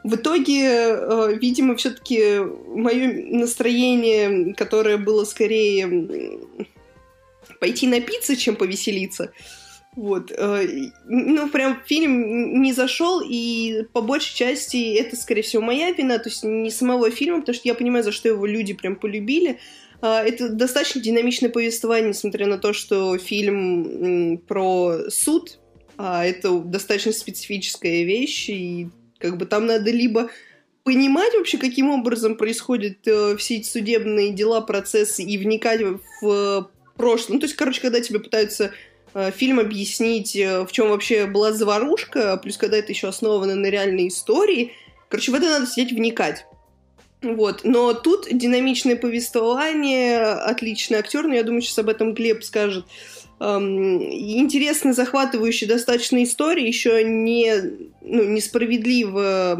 В 0.05 0.17
итоге, 0.17 0.61
э, 0.61 1.33
видимо, 1.41 1.75
все-таки 1.75 2.37
мое 2.67 3.11
настроение, 3.35 4.53
которое 4.53 4.97
было 4.97 5.25
скорее 5.25 6.39
пойти 7.59 7.87
напиться, 7.87 8.35
чем 8.35 8.55
повеселиться, 8.55 9.31
вот. 9.95 10.31
Э, 10.31 10.67
ну, 11.05 11.49
прям 11.49 11.81
фильм 11.87 12.61
не 12.61 12.71
зашел, 12.71 13.19
и 13.27 13.87
по 13.93 14.01
большей 14.01 14.35
части 14.35 14.93
это, 14.93 15.15
скорее 15.15 15.41
всего, 15.41 15.63
моя 15.63 15.91
вина, 15.91 16.19
то 16.19 16.29
есть 16.29 16.43
не 16.43 16.69
самого 16.69 17.09
фильма, 17.09 17.39
потому 17.39 17.55
что 17.55 17.67
я 17.67 17.73
понимаю, 17.73 18.03
за 18.03 18.11
что 18.11 18.27
его 18.27 18.45
люди 18.45 18.75
прям 18.75 18.97
полюбили. 18.97 19.59
А, 20.01 20.23
это 20.23 20.49
достаточно 20.49 21.01
динамичное 21.01 21.49
повествование, 21.49 22.09
несмотря 22.09 22.45
на 22.45 22.59
то, 22.59 22.73
что 22.73 23.17
фильм 23.17 24.37
про 24.37 25.09
суд, 25.09 25.57
а 25.97 26.23
это 26.23 26.59
достаточно 26.59 27.11
специфическая 27.11 28.03
вещь, 28.03 28.49
и 28.49 28.89
как 29.29 29.37
бы 29.37 29.45
там 29.45 29.65
надо 29.65 29.91
либо 29.91 30.29
понимать 30.83 31.33
вообще, 31.33 31.57
каким 31.57 31.89
образом 31.89 32.35
происходят 32.35 32.97
э, 33.07 33.35
все 33.37 33.57
эти 33.57 33.67
судебные 33.67 34.31
дела, 34.31 34.61
процессы, 34.61 35.23
и 35.23 35.37
вникать 35.37 35.81
в 36.21 36.69
прошлое. 36.95 37.35
Ну, 37.35 37.39
то 37.39 37.45
есть, 37.47 37.55
короче, 37.55 37.81
когда 37.81 37.99
тебе 38.01 38.19
пытаются 38.19 38.71
э, 39.13 39.31
фильм 39.31 39.59
объяснить, 39.59 40.35
э, 40.35 40.63
в 40.63 40.71
чем 40.71 40.89
вообще 40.89 41.25
была 41.25 41.53
заварушка, 41.53 42.37
плюс 42.37 42.57
когда 42.57 42.77
это 42.77 42.91
еще 42.91 43.07
основано 43.07 43.55
на 43.55 43.65
реальной 43.65 44.09
истории, 44.09 44.73
короче, 45.09 45.31
в 45.31 45.35
это 45.35 45.47
надо 45.47 45.65
сидеть 45.65 45.91
вникать. 45.91 46.45
Вот. 47.21 47.61
Но 47.63 47.93
тут 47.93 48.27
динамичное 48.31 48.95
повествование, 48.95 50.21
отличный 50.21 50.99
актер, 50.99 51.27
но 51.27 51.33
я 51.33 51.43
думаю, 51.43 51.61
сейчас 51.61 51.79
об 51.79 51.89
этом 51.89 52.13
Глеб 52.13 52.43
скажет. 52.43 52.85
Эм, 53.39 54.01
интересно, 54.01 54.93
захватывающая 54.93 55.67
достаточно 55.67 56.23
история, 56.23 56.67
еще 56.67 57.03
не 57.03 57.53
ну, 58.01 58.23
несправедливо 58.23 59.59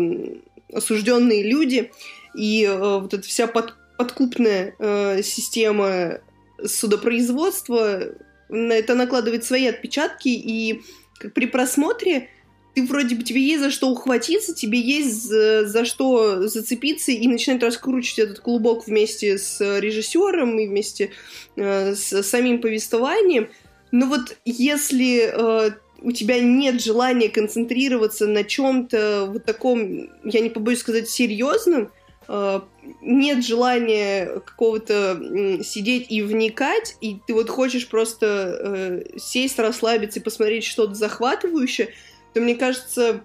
осужденные 0.72 1.44
люди, 1.44 1.92
и 2.36 2.64
э, 2.64 3.00
вот 3.00 3.14
эта 3.14 3.28
вся 3.28 3.48
под, 3.48 3.76
подкупная 3.98 4.76
э, 4.80 5.22
система 5.24 6.20
судопроизводства, 6.64 8.04
на 8.50 8.74
это 8.74 8.96
накладывает 8.96 9.44
свои 9.44 9.68
отпечатки, 9.68 10.30
и 10.30 10.82
как 11.20 11.34
при 11.34 11.46
просмотре 11.46 12.30
ты 12.76 12.86
вроде 12.86 13.16
бы 13.16 13.24
тебе 13.24 13.42
есть 13.42 13.64
за 13.64 13.72
что 13.72 13.90
ухватиться, 13.90 14.54
тебе 14.54 14.80
есть 14.80 15.24
за, 15.24 15.66
за 15.66 15.86
что 15.86 16.48
зацепиться 16.48 17.14
и 17.14 17.26
начинать 17.28 17.64
раскручивать 17.64 18.20
этот 18.20 18.40
клубок 18.42 18.86
вместе 18.86 19.38
с 19.38 19.62
режиссером 19.80 20.60
и 20.60 20.68
вместе 20.68 21.12
э, 21.56 21.96
с 21.96 22.22
самим 22.24 22.60
повествованием. 22.60 23.50
Но 23.92 24.08
вот 24.08 24.38
если 24.44 25.32
э, 25.32 25.72
у 26.02 26.12
тебя 26.12 26.42
нет 26.42 26.84
желания 26.84 27.30
концентрироваться 27.30 28.28
на 28.28 28.44
чем-то 28.44 29.30
вот 29.32 29.46
таком, 29.46 30.10
я 30.26 30.42
не 30.42 30.50
побоюсь 30.50 30.80
сказать, 30.80 31.10
серьезном, 31.10 31.92
э, 32.28 32.60
нет 33.02 33.46
желания 33.46 34.42
какого-то 34.46 35.18
сидеть 35.64 36.08
и 36.10 36.22
вникать, 36.22 36.98
и 37.00 37.20
ты 37.26 37.34
вот 37.34 37.50
хочешь 37.50 37.88
просто 37.88 39.06
э, 39.08 39.18
сесть, 39.18 39.60
расслабиться 39.60 40.20
и 40.20 40.24
посмотреть 40.24 40.66
что-то 40.66 40.94
захватывающее, 40.94 41.94
то 42.36 42.42
мне 42.42 42.56
кажется, 42.56 43.24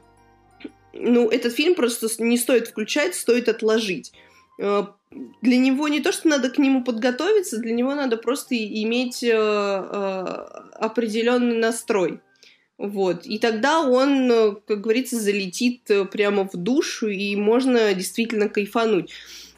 ну, 0.92 1.28
этот 1.30 1.52
фильм 1.52 1.74
просто 1.74 2.06
не 2.22 2.38
стоит 2.38 2.68
включать, 2.68 3.16
стоит 3.16 3.48
отложить. 3.48 4.12
Э, 4.61 4.84
для 5.42 5.56
него 5.56 5.88
не 5.88 5.98
то, 5.98 6.12
что 6.12 6.28
надо 6.28 6.48
к 6.48 6.58
нему 6.58 6.84
подготовиться, 6.84 7.58
для 7.58 7.72
него 7.72 7.96
надо 7.96 8.16
просто 8.16 8.56
иметь 8.56 9.24
э, 9.24 9.32
э, 9.32 10.24
определенный 10.78 11.58
настрой. 11.58 12.20
Вот. 12.78 13.26
И 13.26 13.40
тогда 13.40 13.80
он, 13.80 14.61
как 14.64 14.80
говорится, 14.80 15.18
залетит 15.18 15.90
прямо 16.12 16.48
в 16.48 16.56
душу, 16.56 17.08
и 17.08 17.34
можно 17.34 17.92
действительно 17.94 18.48
кайфануть. 18.48 19.11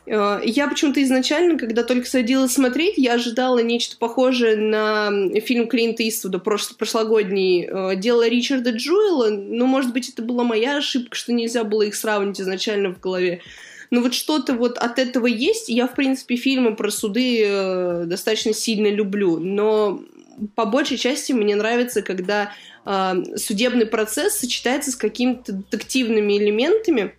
Э, 0.06 0.40
я 0.44 0.68
почему-то 0.68 1.02
изначально, 1.02 1.58
когда 1.58 1.82
только 1.82 2.06
садилась 2.06 2.52
смотреть, 2.52 2.98
я 2.98 3.14
ожидала 3.14 3.58
нечто 3.60 3.96
похожее 3.96 4.56
на 4.56 5.10
фильм 5.40 5.68
Клинта 5.68 6.06
Иствуда 6.08 6.38
прошло 6.38 6.76
прошлогодний 6.76 7.66
э, 7.66 7.96
«Дело 7.96 8.26
Ричарда 8.28 8.70
Джуэла». 8.70 9.30
Ну, 9.30 9.66
может 9.66 9.92
быть, 9.92 10.08
это 10.08 10.22
была 10.22 10.44
моя 10.44 10.76
ошибка, 10.76 11.16
что 11.16 11.32
нельзя 11.32 11.64
было 11.64 11.82
их 11.82 11.94
сравнить 11.94 12.40
изначально 12.40 12.92
в 12.92 13.00
голове. 13.00 13.42
Но 13.90 14.00
вот 14.00 14.14
что-то 14.14 14.54
вот 14.54 14.78
от 14.78 14.98
этого 14.98 15.26
есть. 15.26 15.68
Я, 15.68 15.86
в 15.86 15.94
принципе, 15.94 16.36
фильмы 16.36 16.74
про 16.74 16.90
суды 16.90 17.44
э, 17.44 18.04
достаточно 18.06 18.54
сильно 18.54 18.88
люблю. 18.88 19.38
Но 19.38 20.02
по 20.54 20.64
большей 20.64 20.96
части 20.96 21.32
мне 21.32 21.54
нравится, 21.54 22.02
когда 22.02 22.52
судебный 22.84 23.86
процесс 23.86 24.38
сочетается 24.38 24.90
с 24.90 24.96
какими-то 24.96 25.52
детективными 25.52 26.36
элементами, 26.36 27.14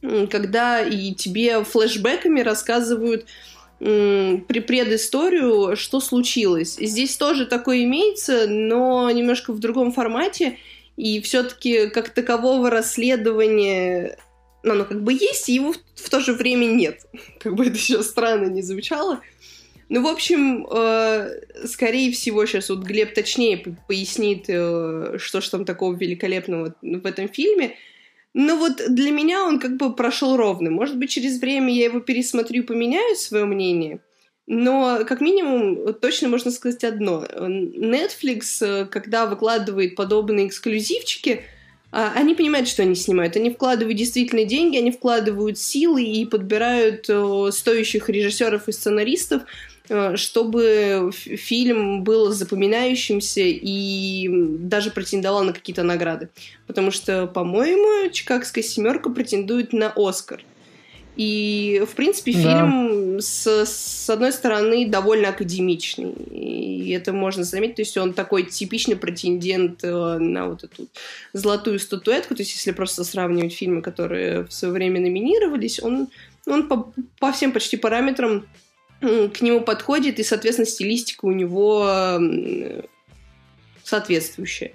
когда 0.00 0.80
и 0.82 1.12
тебе 1.14 1.64
флешбеками 1.64 2.40
рассказывают 2.40 3.26
при 3.78 4.60
предысторию, 4.60 5.76
что 5.76 6.00
случилось. 6.00 6.76
Здесь 6.80 7.16
тоже 7.16 7.46
такое 7.46 7.84
имеется, 7.84 8.46
но 8.48 9.10
немножко 9.10 9.52
в 9.52 9.60
другом 9.60 9.92
формате, 9.92 10.58
и 10.96 11.20
все-таки 11.20 11.88
как 11.88 12.10
такового 12.10 12.70
расследования 12.70 14.18
ну, 14.62 14.72
оно 14.72 14.84
как 14.84 15.02
бы 15.02 15.12
есть, 15.12 15.48
его 15.48 15.72
в, 15.72 15.78
в 15.94 16.10
то 16.10 16.20
же 16.20 16.32
время 16.32 16.66
нет. 16.66 17.06
Как 17.38 17.54
бы 17.54 17.66
это 17.66 17.76
еще 17.76 18.02
странно 18.02 18.46
не 18.46 18.62
звучало. 18.62 19.20
Ну, 19.88 20.02
в 20.02 20.06
общем, 20.06 20.66
э, 20.70 21.40
скорее 21.66 22.12
всего, 22.12 22.44
сейчас 22.44 22.68
вот 22.68 22.80
Глеб 22.80 23.14
точнее 23.14 23.76
пояснит, 23.86 24.44
э, 24.48 25.16
что 25.18 25.40
же 25.40 25.50
там 25.50 25.64
такого 25.64 25.94
великолепного 25.94 26.74
в 26.82 27.06
этом 27.06 27.28
фильме. 27.28 27.76
Ну 28.34 28.58
вот 28.58 28.82
для 28.88 29.10
меня 29.10 29.44
он 29.44 29.58
как 29.58 29.76
бы 29.76 29.94
прошел 29.94 30.36
ровно. 30.36 30.70
Может 30.70 30.96
быть, 30.96 31.10
через 31.10 31.40
время 31.40 31.72
я 31.72 31.86
его 31.86 32.00
пересмотрю 32.00 32.64
поменяю 32.64 33.16
свое 33.16 33.44
мнение. 33.44 34.00
Но, 34.46 35.00
как 35.06 35.20
минимум, 35.20 35.92
точно 35.94 36.28
можно 36.28 36.50
сказать 36.50 36.84
одно. 36.84 37.24
Netflix, 37.24 38.86
когда 38.86 39.26
выкладывает 39.26 39.94
подобные 39.94 40.46
эксклюзивчики, 40.46 41.42
а, 41.90 42.12
они 42.14 42.34
понимают, 42.34 42.68
что 42.68 42.82
они 42.82 42.94
снимают. 42.94 43.36
Они 43.36 43.50
вкладывают 43.50 43.98
действительно 43.98 44.44
деньги, 44.44 44.78
они 44.78 44.90
вкладывают 44.90 45.58
силы 45.58 46.02
и 46.02 46.24
подбирают 46.24 47.04
стоящих 47.54 48.08
режиссеров 48.08 48.68
и 48.68 48.72
сценаристов, 48.72 49.42
Э, 49.42 49.67
чтобы 50.16 51.10
фильм 51.12 52.04
был 52.04 52.30
запоминающимся 52.32 53.40
и 53.42 54.28
даже 54.30 54.90
претендовал 54.90 55.44
на 55.44 55.52
какие-то 55.52 55.82
награды. 55.82 56.28
Потому 56.66 56.90
что, 56.90 57.26
по-моему, 57.26 58.10
«Чикагская 58.10 58.62
семерка» 58.62 59.10
претендует 59.10 59.72
на 59.72 59.92
«Оскар». 59.96 60.42
И, 61.18 61.82
в 61.84 61.96
принципе, 61.96 62.30
фильм 62.30 63.16
да. 63.16 63.20
с, 63.20 63.44
с 63.66 64.08
одной 64.08 64.30
стороны 64.30 64.86
довольно 64.86 65.30
академичный. 65.30 66.12
И 66.12 66.90
это 66.90 67.12
можно 67.12 67.42
заметить. 67.42 67.74
То 67.74 67.82
есть 67.82 67.96
он 67.96 68.12
такой 68.12 68.44
типичный 68.44 68.94
претендент 68.94 69.82
э, 69.82 70.18
на 70.18 70.46
вот 70.46 70.62
эту 70.62 70.86
золотую 71.32 71.80
статуэтку. 71.80 72.36
То 72.36 72.42
есть 72.42 72.54
если 72.54 72.70
просто 72.70 73.02
сравнивать 73.02 73.52
фильмы, 73.52 73.82
которые 73.82 74.44
в 74.44 74.52
свое 74.52 74.72
время 74.72 75.00
номинировались, 75.00 75.82
он, 75.82 76.06
он 76.46 76.68
по, 76.68 76.92
по 77.18 77.32
всем 77.32 77.50
почти 77.50 77.76
параметрам 77.76 78.46
к 79.00 79.40
нему 79.40 79.60
подходит, 79.60 80.18
и, 80.18 80.24
соответственно, 80.24 80.66
стилистика 80.66 81.24
у 81.26 81.32
него 81.32 82.18
соответствующая. 83.84 84.72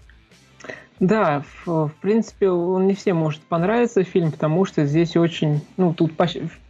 Да, 0.99 1.43
в, 1.65 1.87
в 1.87 1.93
принципе, 2.01 2.49
он 2.49 2.87
не 2.87 2.93
всем 2.93 3.17
может 3.17 3.41
понравиться 3.41 4.03
фильм, 4.03 4.31
потому 4.31 4.63
что 4.63 4.85
здесь 4.85 5.17
очень, 5.17 5.61
ну, 5.75 5.93
тут 5.93 6.13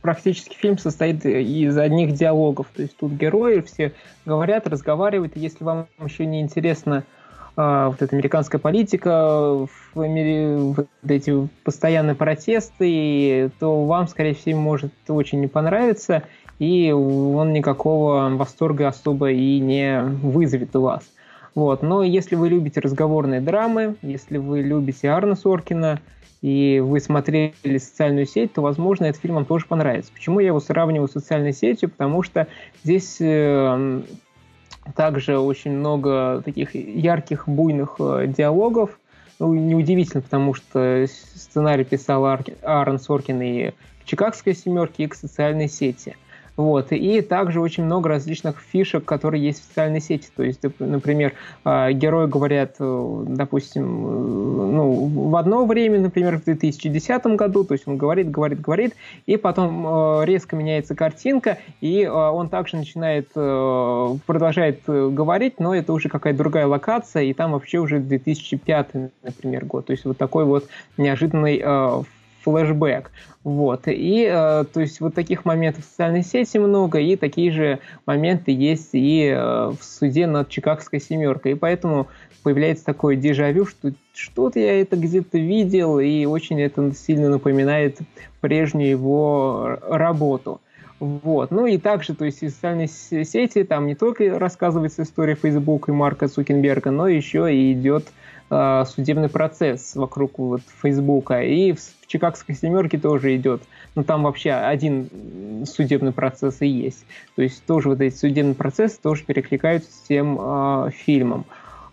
практически 0.02 0.56
фильм 0.56 0.78
состоит 0.78 1.26
из 1.26 1.78
одних 1.78 2.14
диалогов, 2.14 2.68
то 2.74 2.82
есть 2.82 2.98
тут 2.98 3.12
герои 3.12 3.62
все 3.62 3.94
говорят, 4.26 4.66
разговаривают, 4.66 5.34
если 5.36 5.64
вам 5.64 5.88
еще 6.04 6.26
не 6.26 6.42
интересно 6.42 7.04
а, 7.56 7.90
вот 7.90 8.02
эта 8.02 8.16
американская 8.16 8.60
политика, 8.60 9.68
в 9.94 10.08
мире 10.08 10.58
вот 10.58 10.88
эти 11.08 11.48
постоянные 11.64 12.16
протесты, 12.16 13.52
то 13.60 13.86
вам, 13.86 14.08
скорее 14.08 14.34
всего, 14.34 14.60
может 14.60 14.94
очень 15.08 15.42
не 15.42 15.48
понравиться 15.48 16.24
и 16.60 16.92
он 16.92 17.54
никакого 17.54 18.30
восторга 18.30 18.88
особо 18.88 19.32
и 19.32 19.60
не 19.60 20.02
вызовет 20.02 20.76
у 20.76 20.82
вас. 20.82 21.04
Вот. 21.56 21.84
Но 21.84 22.04
если 22.04 22.36
вы 22.36 22.50
любите 22.50 22.80
разговорные 22.80 23.42
драмы, 23.42 23.96
если 24.02 24.38
вы 24.38 24.62
любите 24.62 25.10
Арна 25.10 25.36
Соркина, 25.36 26.00
и 26.42 26.82
вы 26.84 27.00
смотрели 27.00 27.78
социальную 27.78 28.26
сеть, 28.26 28.52
то, 28.52 28.62
возможно, 28.62 29.06
этот 29.06 29.22
фильм 29.22 29.36
вам 29.36 29.46
тоже 29.46 29.66
понравится. 29.66 30.12
Почему 30.14 30.42
я 30.42 30.48
его 30.48 30.60
сравниваю 30.60 31.08
с 31.08 31.14
социальной 31.14 31.54
сетью? 31.54 31.90
Потому 31.90 32.22
что 32.22 32.48
здесь 32.84 33.16
э, 33.22 34.02
также 34.94 35.40
очень 35.40 35.72
много 35.72 36.42
таких 36.44 36.76
ярких, 36.76 37.48
буйных 37.48 37.96
э, 38.00 38.28
диалогов. 38.28 39.00
Ну, 39.40 39.54
неудивительно, 39.54 40.22
потому 40.22 40.54
что 40.54 41.06
сценарий 41.08 41.86
писал 41.86 42.26
Аарон 42.26 43.00
Соркин 43.00 43.42
и 43.42 43.72
к 43.72 44.06
«Чикагской 44.06 44.54
семерке», 44.54 45.06
и 45.06 45.08
к 45.08 45.16
«Социальной 45.16 45.70
сети». 45.70 46.18
Вот. 46.56 46.92
И 46.92 47.22
также 47.22 47.60
очень 47.60 47.84
много 47.86 48.10
различных 48.10 48.60
фишек, 48.60 49.06
которые 49.06 49.44
есть 49.44 49.62
в 49.62 49.66
социальной 49.66 50.02
сети. 50.02 50.30
То 50.36 50.44
есть, 50.44 50.62
например, 50.80 51.34
а, 51.64 51.92
герои 51.92 52.28
говорят, 52.28 52.76
э, 52.80 53.24
допустим, 53.28 53.84
э, 53.84 54.10
ну, 54.74 55.30
в 55.30 55.36
одно 55.36 55.66
время, 55.66 56.00
например, 56.00 56.38
в 56.38 56.44
2010 56.44 57.36
году, 57.36 57.64
то 57.64 57.74
есть 57.74 57.88
он 57.88 57.98
говорит, 57.98 58.30
говорит, 58.30 58.62
говорит, 58.62 58.96
и 59.26 59.38
потом 59.38 59.86
э, 59.88 60.26
резко 60.26 60.56
меняется 60.56 60.96
картинка, 60.96 61.58
и 61.82 62.06
он 62.06 62.50
также 62.50 62.78
начинает, 62.78 63.32
продолжает 63.34 64.82
говорить, 64.86 65.60
но 65.60 65.76
это 65.76 65.94
уже 65.94 66.10
какая-то 66.10 66.38
другая 66.38 66.68
локация, 66.68 67.24
и 67.24 67.34
там 67.34 67.54
вообще 67.54 67.80
уже 67.80 68.00
2005, 68.00 68.88
например, 69.24 69.66
год. 69.66 69.88
То 69.88 69.92
есть 69.92 70.06
вот 70.06 70.18
такой 70.18 70.46
вот 70.46 70.68
неожиданный 70.98 71.64
флешбэк. 72.44 73.12
Вот. 73.44 73.84
И, 73.88 74.28
э, 74.30 74.64
то 74.72 74.80
есть, 74.80 75.00
вот 75.02 75.16
таких 75.16 75.46
моментов 75.46 75.84
в 75.84 75.88
социальной 75.88 76.24
сети 76.24 76.58
много, 76.58 77.00
и 77.00 77.16
такие 77.16 77.52
же 77.52 77.80
моменты 78.06 78.52
есть 78.52 78.90
и 78.94 79.28
э, 79.28 79.72
в 79.78 79.80
суде 79.82 80.28
над 80.28 80.50
Чикагской 80.50 81.00
семеркой. 81.00 81.54
И 81.54 81.56
поэтому 81.56 82.08
появляется 82.44 82.86
такое 82.86 83.16
дежавю, 83.16 83.66
что 83.66 83.92
что-то 84.14 84.60
я 84.60 84.82
это 84.82 84.96
где-то 84.96 85.38
видел, 85.38 86.00
и 86.00 86.26
очень 86.26 86.62
это 86.62 86.94
сильно 86.94 87.30
напоминает 87.30 88.00
прежнюю 88.42 88.90
его 88.90 89.80
работу. 89.90 90.62
Вот. 91.00 91.52
Ну 91.52 91.66
и 91.66 91.78
также, 91.78 92.16
то 92.16 92.24
есть, 92.24 92.44
из 92.44 92.54
социальной 92.54 92.88
сети 92.88 93.64
там 93.64 93.88
не 93.88 93.96
только 93.96 94.40
рассказывается 94.40 95.04
история 95.04 95.36
Facebook 95.36 95.90
и 95.90 95.92
Марка 95.92 96.30
Цукенберга, 96.30 96.92
но 96.92 97.08
еще 97.08 97.54
и 97.54 97.74
идет 97.74 98.06
судебный 98.86 99.30
процесс 99.30 99.96
вокруг 99.96 100.40
вот 100.40 100.62
Фейсбука. 100.82 101.42
И 101.42 101.74
в 101.74 101.80
Чикагской 102.08 102.56
семерке 102.56 102.98
тоже 102.98 103.36
идет. 103.36 103.62
Но 103.96 104.02
ну, 104.02 104.04
там 104.04 104.24
вообще 104.24 104.52
один 104.52 105.66
судебный 105.66 106.12
процесс 106.12 106.62
и 106.62 106.68
есть. 106.68 107.06
То 107.36 107.42
есть 107.42 107.66
тоже 107.66 107.90
вот 107.90 108.02
эти 108.02 108.16
судебные 108.16 108.56
процессы 108.56 109.00
тоже 109.02 109.24
перекликаются 109.24 109.92
с 109.92 110.08
тем 110.08 110.38
э, 110.40 110.92
фильмом. 110.92 111.46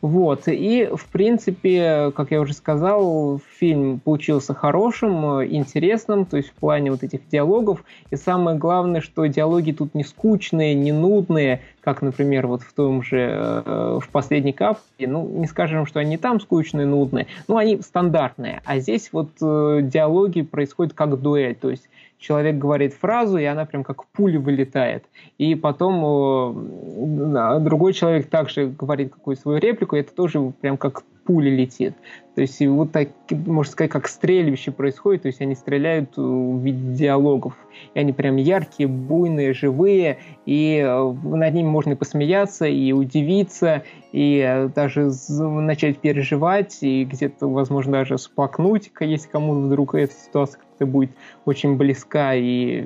Вот. 0.02 0.44
И, 0.46 0.88
в 0.92 1.06
принципе, 1.06 2.10
как 2.16 2.30
я 2.30 2.40
уже 2.40 2.54
сказал, 2.54 3.40
фильм 3.58 4.00
получился 4.00 4.54
хорошим, 4.54 5.44
интересным, 5.44 6.24
то 6.24 6.38
есть 6.38 6.50
в 6.50 6.54
плане 6.54 6.90
вот 6.90 7.02
этих 7.02 7.28
диалогов. 7.28 7.84
И 8.10 8.16
самое 8.16 8.56
главное, 8.56 9.02
что 9.02 9.26
диалоги 9.26 9.72
тут 9.72 9.94
не 9.94 10.04
скучные, 10.04 10.74
не 10.74 10.92
нудные, 10.92 11.60
как, 11.82 12.00
например, 12.02 12.46
вот 12.46 12.62
в 12.62 12.72
том 12.72 13.02
же, 13.02 13.62
э, 13.64 13.98
в 14.02 14.08
последней 14.10 14.52
капе. 14.52 14.80
Ну, 15.00 15.28
не 15.28 15.46
скажем, 15.46 15.86
что 15.86 16.00
они 16.00 16.16
там 16.16 16.40
скучные, 16.40 16.86
нудные, 16.86 17.26
но 17.46 17.58
они 17.58 17.80
стандартные. 17.80 18.62
А 18.64 18.78
здесь 18.78 19.10
вот 19.12 19.30
э, 19.42 19.80
диалоги 19.82 20.42
происходят 20.42 20.94
как 20.94 21.20
дуэль, 21.20 21.54
то 21.54 21.70
есть 21.70 21.88
человек 22.20 22.56
говорит 22.58 22.92
фразу, 22.94 23.38
и 23.38 23.44
она 23.44 23.64
прям 23.64 23.82
как 23.82 24.06
пуля 24.08 24.38
вылетает. 24.38 25.04
И 25.38 25.54
потом 25.54 26.04
э, 26.04 27.60
другой 27.60 27.94
человек 27.94 28.28
также 28.28 28.66
говорит 28.66 29.12
какую-то 29.12 29.42
свою 29.42 29.58
реплику, 29.58 29.96
и 29.96 30.00
это 30.00 30.14
тоже 30.14 30.52
прям 30.60 30.76
как 30.76 31.02
пуля 31.24 31.50
летит. 31.50 31.94
То 32.34 32.42
есть 32.42 32.60
вот 32.66 32.92
так, 32.92 33.08
можно 33.30 33.70
сказать, 33.70 33.90
как 33.90 34.08
стрельбище 34.08 34.70
происходит, 34.70 35.22
то 35.22 35.28
есть 35.28 35.40
они 35.40 35.54
стреляют 35.54 36.16
в 36.16 36.58
виде 36.62 36.94
диалогов. 36.94 37.54
И 37.94 37.98
они 37.98 38.12
прям 38.12 38.36
яркие, 38.36 38.88
буйные, 38.88 39.54
живые, 39.54 40.18
и 40.44 40.82
э, 40.84 41.12
над 41.22 41.54
ними 41.54 41.68
можно 41.68 41.92
и 41.92 41.96
посмеяться, 41.96 42.66
и 42.66 42.92
удивиться, 42.92 43.82
и 44.12 44.44
э, 44.44 44.68
даже 44.68 45.10
начать 45.38 45.98
переживать, 45.98 46.78
и 46.82 47.04
где-то, 47.04 47.46
возможно, 47.46 47.92
даже 47.92 48.18
сплакнуть, 48.18 48.90
если 49.00 49.28
кому-то 49.28 49.60
вдруг 49.60 49.94
эта 49.94 50.12
ситуация 50.12 50.60
как-то 50.80 50.86
будет 50.86 51.10
очень 51.44 51.76
близка 51.76 52.34
и 52.34 52.84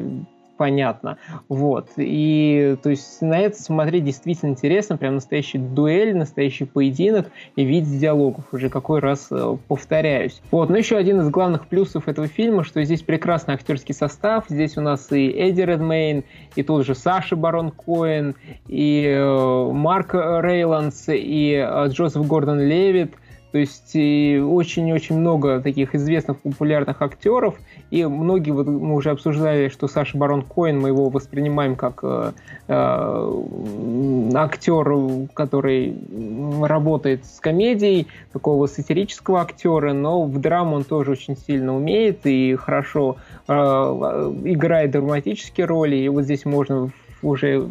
понятно. 0.56 1.18
Вот. 1.48 1.88
И 1.96 2.76
то 2.82 2.90
есть 2.90 3.20
на 3.22 3.40
это 3.40 3.60
смотреть 3.60 4.04
действительно 4.04 4.50
интересно, 4.50 4.96
прям 4.96 5.14
настоящий 5.16 5.58
дуэль, 5.58 6.16
настоящий 6.16 6.64
поединок 6.64 7.26
и 7.56 7.64
вид 7.64 7.84
диалогов, 7.84 8.44
уже 8.52 8.68
какой 8.68 9.00
раз 9.00 9.28
э, 9.32 9.56
повторяюсь. 9.66 10.40
Вот. 10.52 10.70
Но 10.70 10.76
еще 10.76 10.96
один 10.96 11.20
из 11.20 11.28
главных 11.28 11.66
плюсов 11.66 12.06
этого 12.06 12.28
фильма, 12.28 12.62
что 12.62 12.84
здесь 12.84 13.02
прекрасный 13.02 13.54
актерский 13.54 13.94
состав, 13.94 14.44
здесь 14.48 14.76
у 14.76 14.80
нас 14.80 15.10
и 15.10 15.28
Эдди 15.28 15.62
Редмейн, 15.62 16.22
и 16.54 16.62
тот 16.62 16.86
же 16.86 16.94
Саша 16.94 17.34
Барон 17.34 17.72
Коэн, 17.72 18.36
и 18.68 19.06
э, 19.08 19.70
Марк 19.72 20.14
Рейландс, 20.14 21.06
и 21.08 21.54
э, 21.54 21.88
Джозеф 21.88 22.26
Гордон 22.26 22.60
Левит– 22.60 23.14
то 23.54 23.58
есть 23.58 23.94
очень-очень 23.94 25.16
много 25.16 25.60
таких 25.60 25.94
известных 25.94 26.40
популярных 26.40 27.00
актеров, 27.00 27.54
и 27.92 28.04
многие, 28.04 28.50
вот 28.50 28.66
мы 28.66 28.96
уже 28.96 29.10
обсуждали, 29.10 29.68
что 29.68 29.86
Саша 29.86 30.18
Барон 30.18 30.42
Коин, 30.42 30.80
мы 30.80 30.88
его 30.88 31.08
воспринимаем 31.08 31.76
как 31.76 32.00
э, 32.02 32.32
э, 32.66 34.32
актер, 34.34 35.28
который 35.34 35.96
работает 36.62 37.26
с 37.26 37.38
комедией, 37.38 38.08
такого 38.32 38.66
сатирического 38.66 39.42
актера, 39.42 39.92
но 39.92 40.24
в 40.24 40.40
драму 40.40 40.74
он 40.74 40.82
тоже 40.82 41.12
очень 41.12 41.36
сильно 41.36 41.76
умеет 41.76 42.26
и 42.26 42.56
хорошо 42.56 43.18
э, 43.46 43.52
играет 43.52 44.90
драматические 44.90 45.66
роли, 45.66 45.94
и 45.94 46.08
вот 46.08 46.24
здесь 46.24 46.44
можно 46.44 46.90
уже 47.22 47.64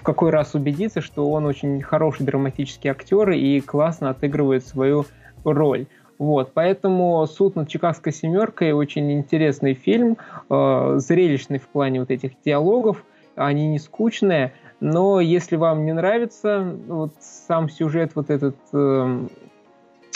в 0.00 0.02
какой 0.02 0.30
раз 0.30 0.54
убедиться, 0.54 1.02
что 1.02 1.30
он 1.30 1.44
очень 1.44 1.82
хороший 1.82 2.24
драматический 2.24 2.88
актер 2.88 3.32
и 3.32 3.60
классно 3.60 4.08
отыгрывает 4.08 4.66
свою 4.66 5.04
роль. 5.44 5.88
Вот, 6.18 6.52
поэтому 6.54 7.26
«Суд 7.26 7.54
над 7.54 7.68
Чикагской 7.68 8.10
семеркой» 8.10 8.72
очень 8.72 9.12
интересный 9.12 9.74
фильм, 9.74 10.16
э, 10.48 10.94
зрелищный 10.96 11.58
в 11.58 11.68
плане 11.68 12.00
вот 12.00 12.10
этих 12.10 12.32
диалогов, 12.42 13.04
они 13.36 13.68
не 13.68 13.78
скучные, 13.78 14.54
но 14.80 15.20
если 15.20 15.56
вам 15.56 15.84
не 15.84 15.92
нравится 15.92 16.74
вот 16.88 17.12
сам 17.20 17.68
сюжет 17.68 18.12
вот 18.14 18.30
этот 18.30 18.56
э, 18.72 19.26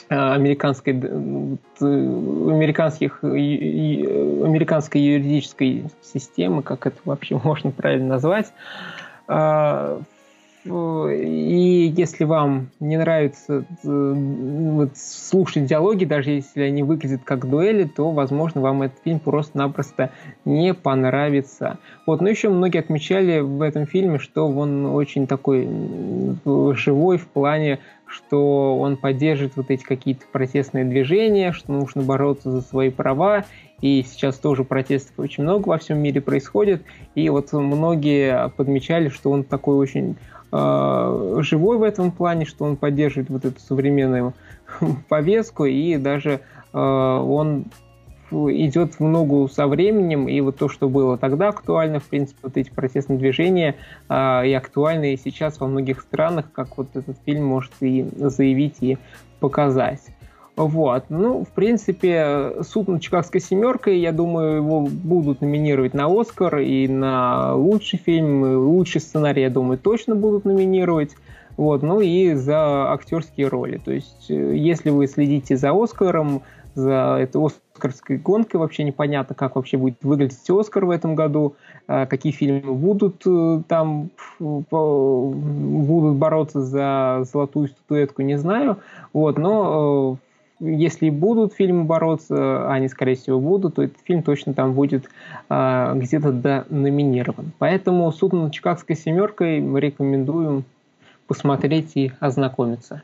американской, 0.08 0.94
э, 0.94 1.56
американских, 1.84 3.22
американской 3.22 5.00
юридической 5.02 5.84
системы, 6.02 6.62
как 6.62 6.86
это 6.86 6.96
вообще 7.04 7.38
можно 7.44 7.70
правильно 7.70 8.08
назвать, 8.08 8.50
и 10.66 11.92
если 11.94 12.24
вам 12.24 12.70
не 12.80 12.96
нравится 12.96 13.66
э, 13.84 14.14
вот, 14.14 14.96
слушать 14.96 15.66
диалоги, 15.66 16.06
даже 16.06 16.30
если 16.30 16.62
они 16.62 16.82
выглядят 16.82 17.20
как 17.22 17.46
дуэли, 17.48 17.84
то, 17.84 18.10
возможно, 18.12 18.62
вам 18.62 18.82
этот 18.82 18.98
фильм 19.04 19.18
просто-напросто 19.18 20.10
не 20.46 20.72
понравится. 20.72 21.78
Вот, 22.06 22.22
но 22.22 22.30
еще 22.30 22.48
многие 22.48 22.78
отмечали 22.78 23.40
в 23.40 23.60
этом 23.60 23.86
фильме, 23.86 24.18
что 24.18 24.48
он 24.48 24.86
очень 24.86 25.26
такой 25.26 25.68
живой 26.74 27.18
в 27.18 27.26
плане, 27.26 27.80
что 28.06 28.78
он 28.78 28.96
поддерживает 28.96 29.56
вот 29.56 29.70
эти 29.70 29.82
какие-то 29.82 30.24
протестные 30.32 30.84
движения, 30.84 31.52
что 31.52 31.72
нужно 31.72 32.02
бороться 32.02 32.50
за 32.50 32.62
свои 32.62 32.88
права, 32.88 33.44
и 33.84 34.02
сейчас 34.02 34.36
тоже 34.38 34.64
протестов 34.64 35.12
очень 35.18 35.42
много 35.42 35.68
во 35.68 35.76
всем 35.76 35.98
мире 35.98 36.22
происходит, 36.22 36.82
и 37.14 37.28
вот 37.28 37.52
многие 37.52 38.48
подмечали, 38.56 39.10
что 39.10 39.30
он 39.30 39.44
такой 39.44 39.76
очень 39.76 40.16
э, 40.52 41.36
живой 41.40 41.76
в 41.76 41.82
этом 41.82 42.10
плане, 42.10 42.46
что 42.46 42.64
он 42.64 42.76
поддерживает 42.78 43.28
вот 43.28 43.44
эту 43.44 43.60
современную 43.60 44.32
повестку, 45.10 45.66
и 45.66 45.98
даже 45.98 46.40
э, 46.72 46.78
он 46.78 47.66
идет 48.30 48.98
в 48.98 49.04
ногу 49.04 49.50
со 49.52 49.66
временем, 49.66 50.28
и 50.30 50.40
вот 50.40 50.56
то, 50.56 50.70
что 50.70 50.88
было 50.88 51.18
тогда 51.18 51.48
актуально, 51.50 52.00
в 52.00 52.04
принципе, 52.04 52.38
вот 52.42 52.56
эти 52.56 52.70
протестные 52.70 53.18
движения 53.18 53.74
э, 54.08 54.46
и 54.46 54.54
актуальны 54.54 55.12
и 55.12 55.18
сейчас 55.18 55.60
во 55.60 55.66
многих 55.66 56.00
странах, 56.00 56.50
как 56.54 56.78
вот 56.78 56.96
этот 56.96 57.18
фильм 57.26 57.44
может 57.44 57.72
и 57.80 58.08
заявить, 58.16 58.76
и 58.80 58.96
показать. 59.40 60.00
Вот. 60.56 61.06
Ну, 61.08 61.44
в 61.44 61.48
принципе, 61.48 62.62
суд 62.62 62.86
над 62.86 63.02
Чикагской 63.02 63.40
семеркой, 63.40 63.98
я 63.98 64.12
думаю, 64.12 64.56
его 64.56 64.80
будут 64.82 65.40
номинировать 65.40 65.94
на 65.94 66.06
Оскар 66.06 66.58
и 66.58 66.86
на 66.86 67.54
лучший 67.54 67.98
фильм, 67.98 68.46
и 68.46 68.54
лучший 68.54 69.00
сценарий, 69.00 69.42
я 69.42 69.50
думаю, 69.50 69.78
точно 69.78 70.14
будут 70.14 70.44
номинировать. 70.44 71.16
Вот, 71.56 71.82
ну 71.82 72.00
и 72.00 72.34
за 72.34 72.92
актерские 72.92 73.48
роли. 73.48 73.80
То 73.84 73.92
есть, 73.92 74.26
э, 74.28 74.56
если 74.56 74.90
вы 74.90 75.06
следите 75.06 75.56
за 75.56 75.70
Оскаром, 75.70 76.42
за 76.74 77.18
этой 77.20 77.40
оскарской 77.44 78.16
гонкой, 78.16 78.58
вообще 78.58 78.82
непонятно, 78.82 79.34
как 79.34 79.54
вообще 79.56 79.76
будет 79.76 80.02
выглядеть 80.02 80.50
Оскар 80.50 80.84
в 80.84 80.90
этом 80.90 81.14
году, 81.14 81.54
э, 81.86 82.06
какие 82.06 82.32
фильмы 82.32 82.74
будут 82.74 83.22
э, 83.26 83.62
там, 83.68 84.10
будут 84.40 86.16
бороться 86.16 86.62
за 86.62 87.24
золотую 87.30 87.68
статуэтку, 87.68 88.22
не 88.22 88.36
знаю. 88.36 88.78
Вот, 89.12 89.38
но 89.38 90.18
если 90.60 91.10
будут 91.10 91.52
фильмы 91.52 91.84
бороться, 91.84 92.70
они, 92.70 92.88
скорее 92.88 93.16
всего, 93.16 93.40
будут, 93.40 93.76
то 93.76 93.82
этот 93.82 93.98
фильм 94.04 94.22
точно 94.22 94.54
там 94.54 94.74
будет 94.74 95.10
а, 95.48 95.94
где-то 95.94 96.66
номинирован. 96.70 97.52
Поэтому 97.58 98.10
«Суд 98.12 98.32
над 98.32 98.52
Чикагской 98.52 98.96
семеркой» 98.96 99.60
мы 99.60 99.80
рекомендуем 99.80 100.64
посмотреть 101.26 101.92
и 101.96 102.12
ознакомиться. 102.20 103.02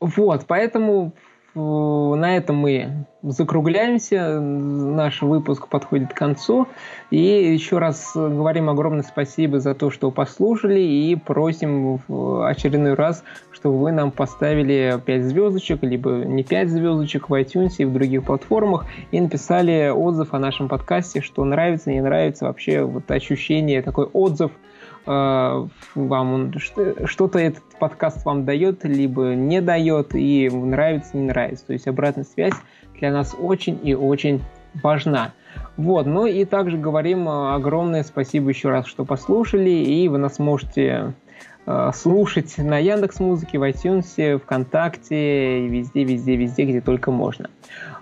Вот, 0.00 0.44
поэтому 0.46 1.12
на 1.56 2.36
этом 2.36 2.56
мы 2.56 3.06
закругляемся. 3.22 4.38
Наш 4.40 5.22
выпуск 5.22 5.68
подходит 5.68 6.12
к 6.12 6.16
концу. 6.16 6.68
И 7.10 7.18
еще 7.18 7.78
раз 7.78 8.12
говорим 8.14 8.68
огромное 8.68 9.02
спасибо 9.02 9.58
за 9.58 9.74
то, 9.74 9.90
что 9.90 10.10
послушали. 10.10 10.80
И 10.80 11.16
просим 11.16 12.00
в 12.06 12.46
очередной 12.46 12.94
раз, 12.94 13.24
чтобы 13.52 13.78
вы 13.78 13.92
нам 13.92 14.10
поставили 14.10 15.00
5 15.04 15.24
звездочек, 15.24 15.82
либо 15.82 16.10
не 16.10 16.44
5 16.44 16.68
звездочек 16.68 17.30
в 17.30 17.34
iTunes 17.34 17.76
и 17.78 17.84
в 17.84 17.92
других 17.92 18.24
платформах. 18.24 18.84
И 19.10 19.20
написали 19.20 19.88
отзыв 19.88 20.34
о 20.34 20.38
нашем 20.38 20.68
подкасте, 20.68 21.22
что 21.22 21.44
нравится, 21.44 21.90
не 21.90 22.02
нравится. 22.02 22.44
Вообще 22.44 22.82
вот 22.82 23.10
ощущение, 23.10 23.82
такой 23.82 24.04
отзыв– 24.04 24.50
Э, 25.06 25.66
вам 25.94 26.52
что-то 26.58 27.38
этот 27.38 27.62
подкаст 27.78 28.24
вам 28.24 28.44
дает, 28.44 28.84
либо 28.84 29.34
не 29.34 29.60
дает, 29.60 30.14
и 30.14 30.50
нравится, 30.50 31.16
не 31.16 31.24
нравится. 31.24 31.66
То 31.66 31.72
есть 31.72 31.86
обратная 31.86 32.24
связь 32.24 32.54
для 32.98 33.12
нас 33.12 33.34
очень 33.38 33.78
и 33.86 33.94
очень 33.94 34.42
важна. 34.82 35.32
Вот, 35.76 36.06
ну 36.06 36.26
и 36.26 36.44
также 36.44 36.76
говорим 36.76 37.28
э, 37.28 37.54
огромное 37.54 38.02
спасибо 38.02 38.48
еще 38.48 38.68
раз, 38.68 38.86
что 38.86 39.04
послушали, 39.04 39.70
и 39.70 40.08
вы 40.08 40.18
нас 40.18 40.38
можете 40.38 41.14
э, 41.66 41.90
слушать 41.94 42.58
на 42.58 42.78
Яндекс 42.78 43.20
Музыке, 43.20 43.58
в 43.58 43.62
iTunes, 43.62 44.38
ВКонтакте, 44.38 45.66
везде, 45.68 46.04
везде, 46.04 46.36
везде, 46.36 46.64
где 46.64 46.80
только 46.80 47.10
можно. 47.10 47.48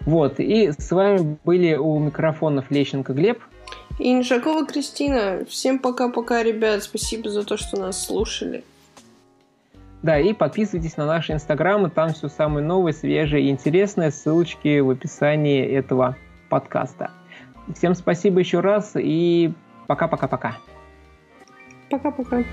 Вот, 0.01 0.41
и 0.41 0.73
с 0.73 0.91
вами 0.91 1.37
были 1.45 1.75
у 1.75 1.99
микрофонов 1.99 2.71
Лещенко 2.71 3.13
Глеб– 3.13 3.41
и 3.99 4.13
Инжакова 4.13 4.67
Кристина. 4.67 5.45
Всем 5.49 5.79
пока-пока, 5.79 6.43
ребят. 6.43 6.83
Спасибо 6.83 7.31
за 7.31 7.45
то, 7.45 7.57
что 7.57 7.79
нас 7.79 8.05
слушали. 8.05 8.65
Да, 10.03 10.19
и 10.19 10.35
подписывайтесь 10.35 10.99
на 10.99 11.07
наши 11.07 11.33
инстаграмы, 11.33 11.89
там 11.89 12.13
все 12.13 12.29
самое 12.29 12.65
новое, 12.65 12.93
свежее 12.93 13.47
и 13.47 13.51
интересное. 13.51 14.11
Ссылочки 14.11 14.81
в 14.81 14.91
описании 14.91 15.65
этого 15.65 16.17
подкаста. 16.51 17.11
Всем 17.75 17.95
спасибо 17.95 18.41
еще 18.41 18.61
раз 18.61 18.93
и 18.97 19.53
пока-пока-пока. 19.87 20.59
Пока-пока. 21.89 22.45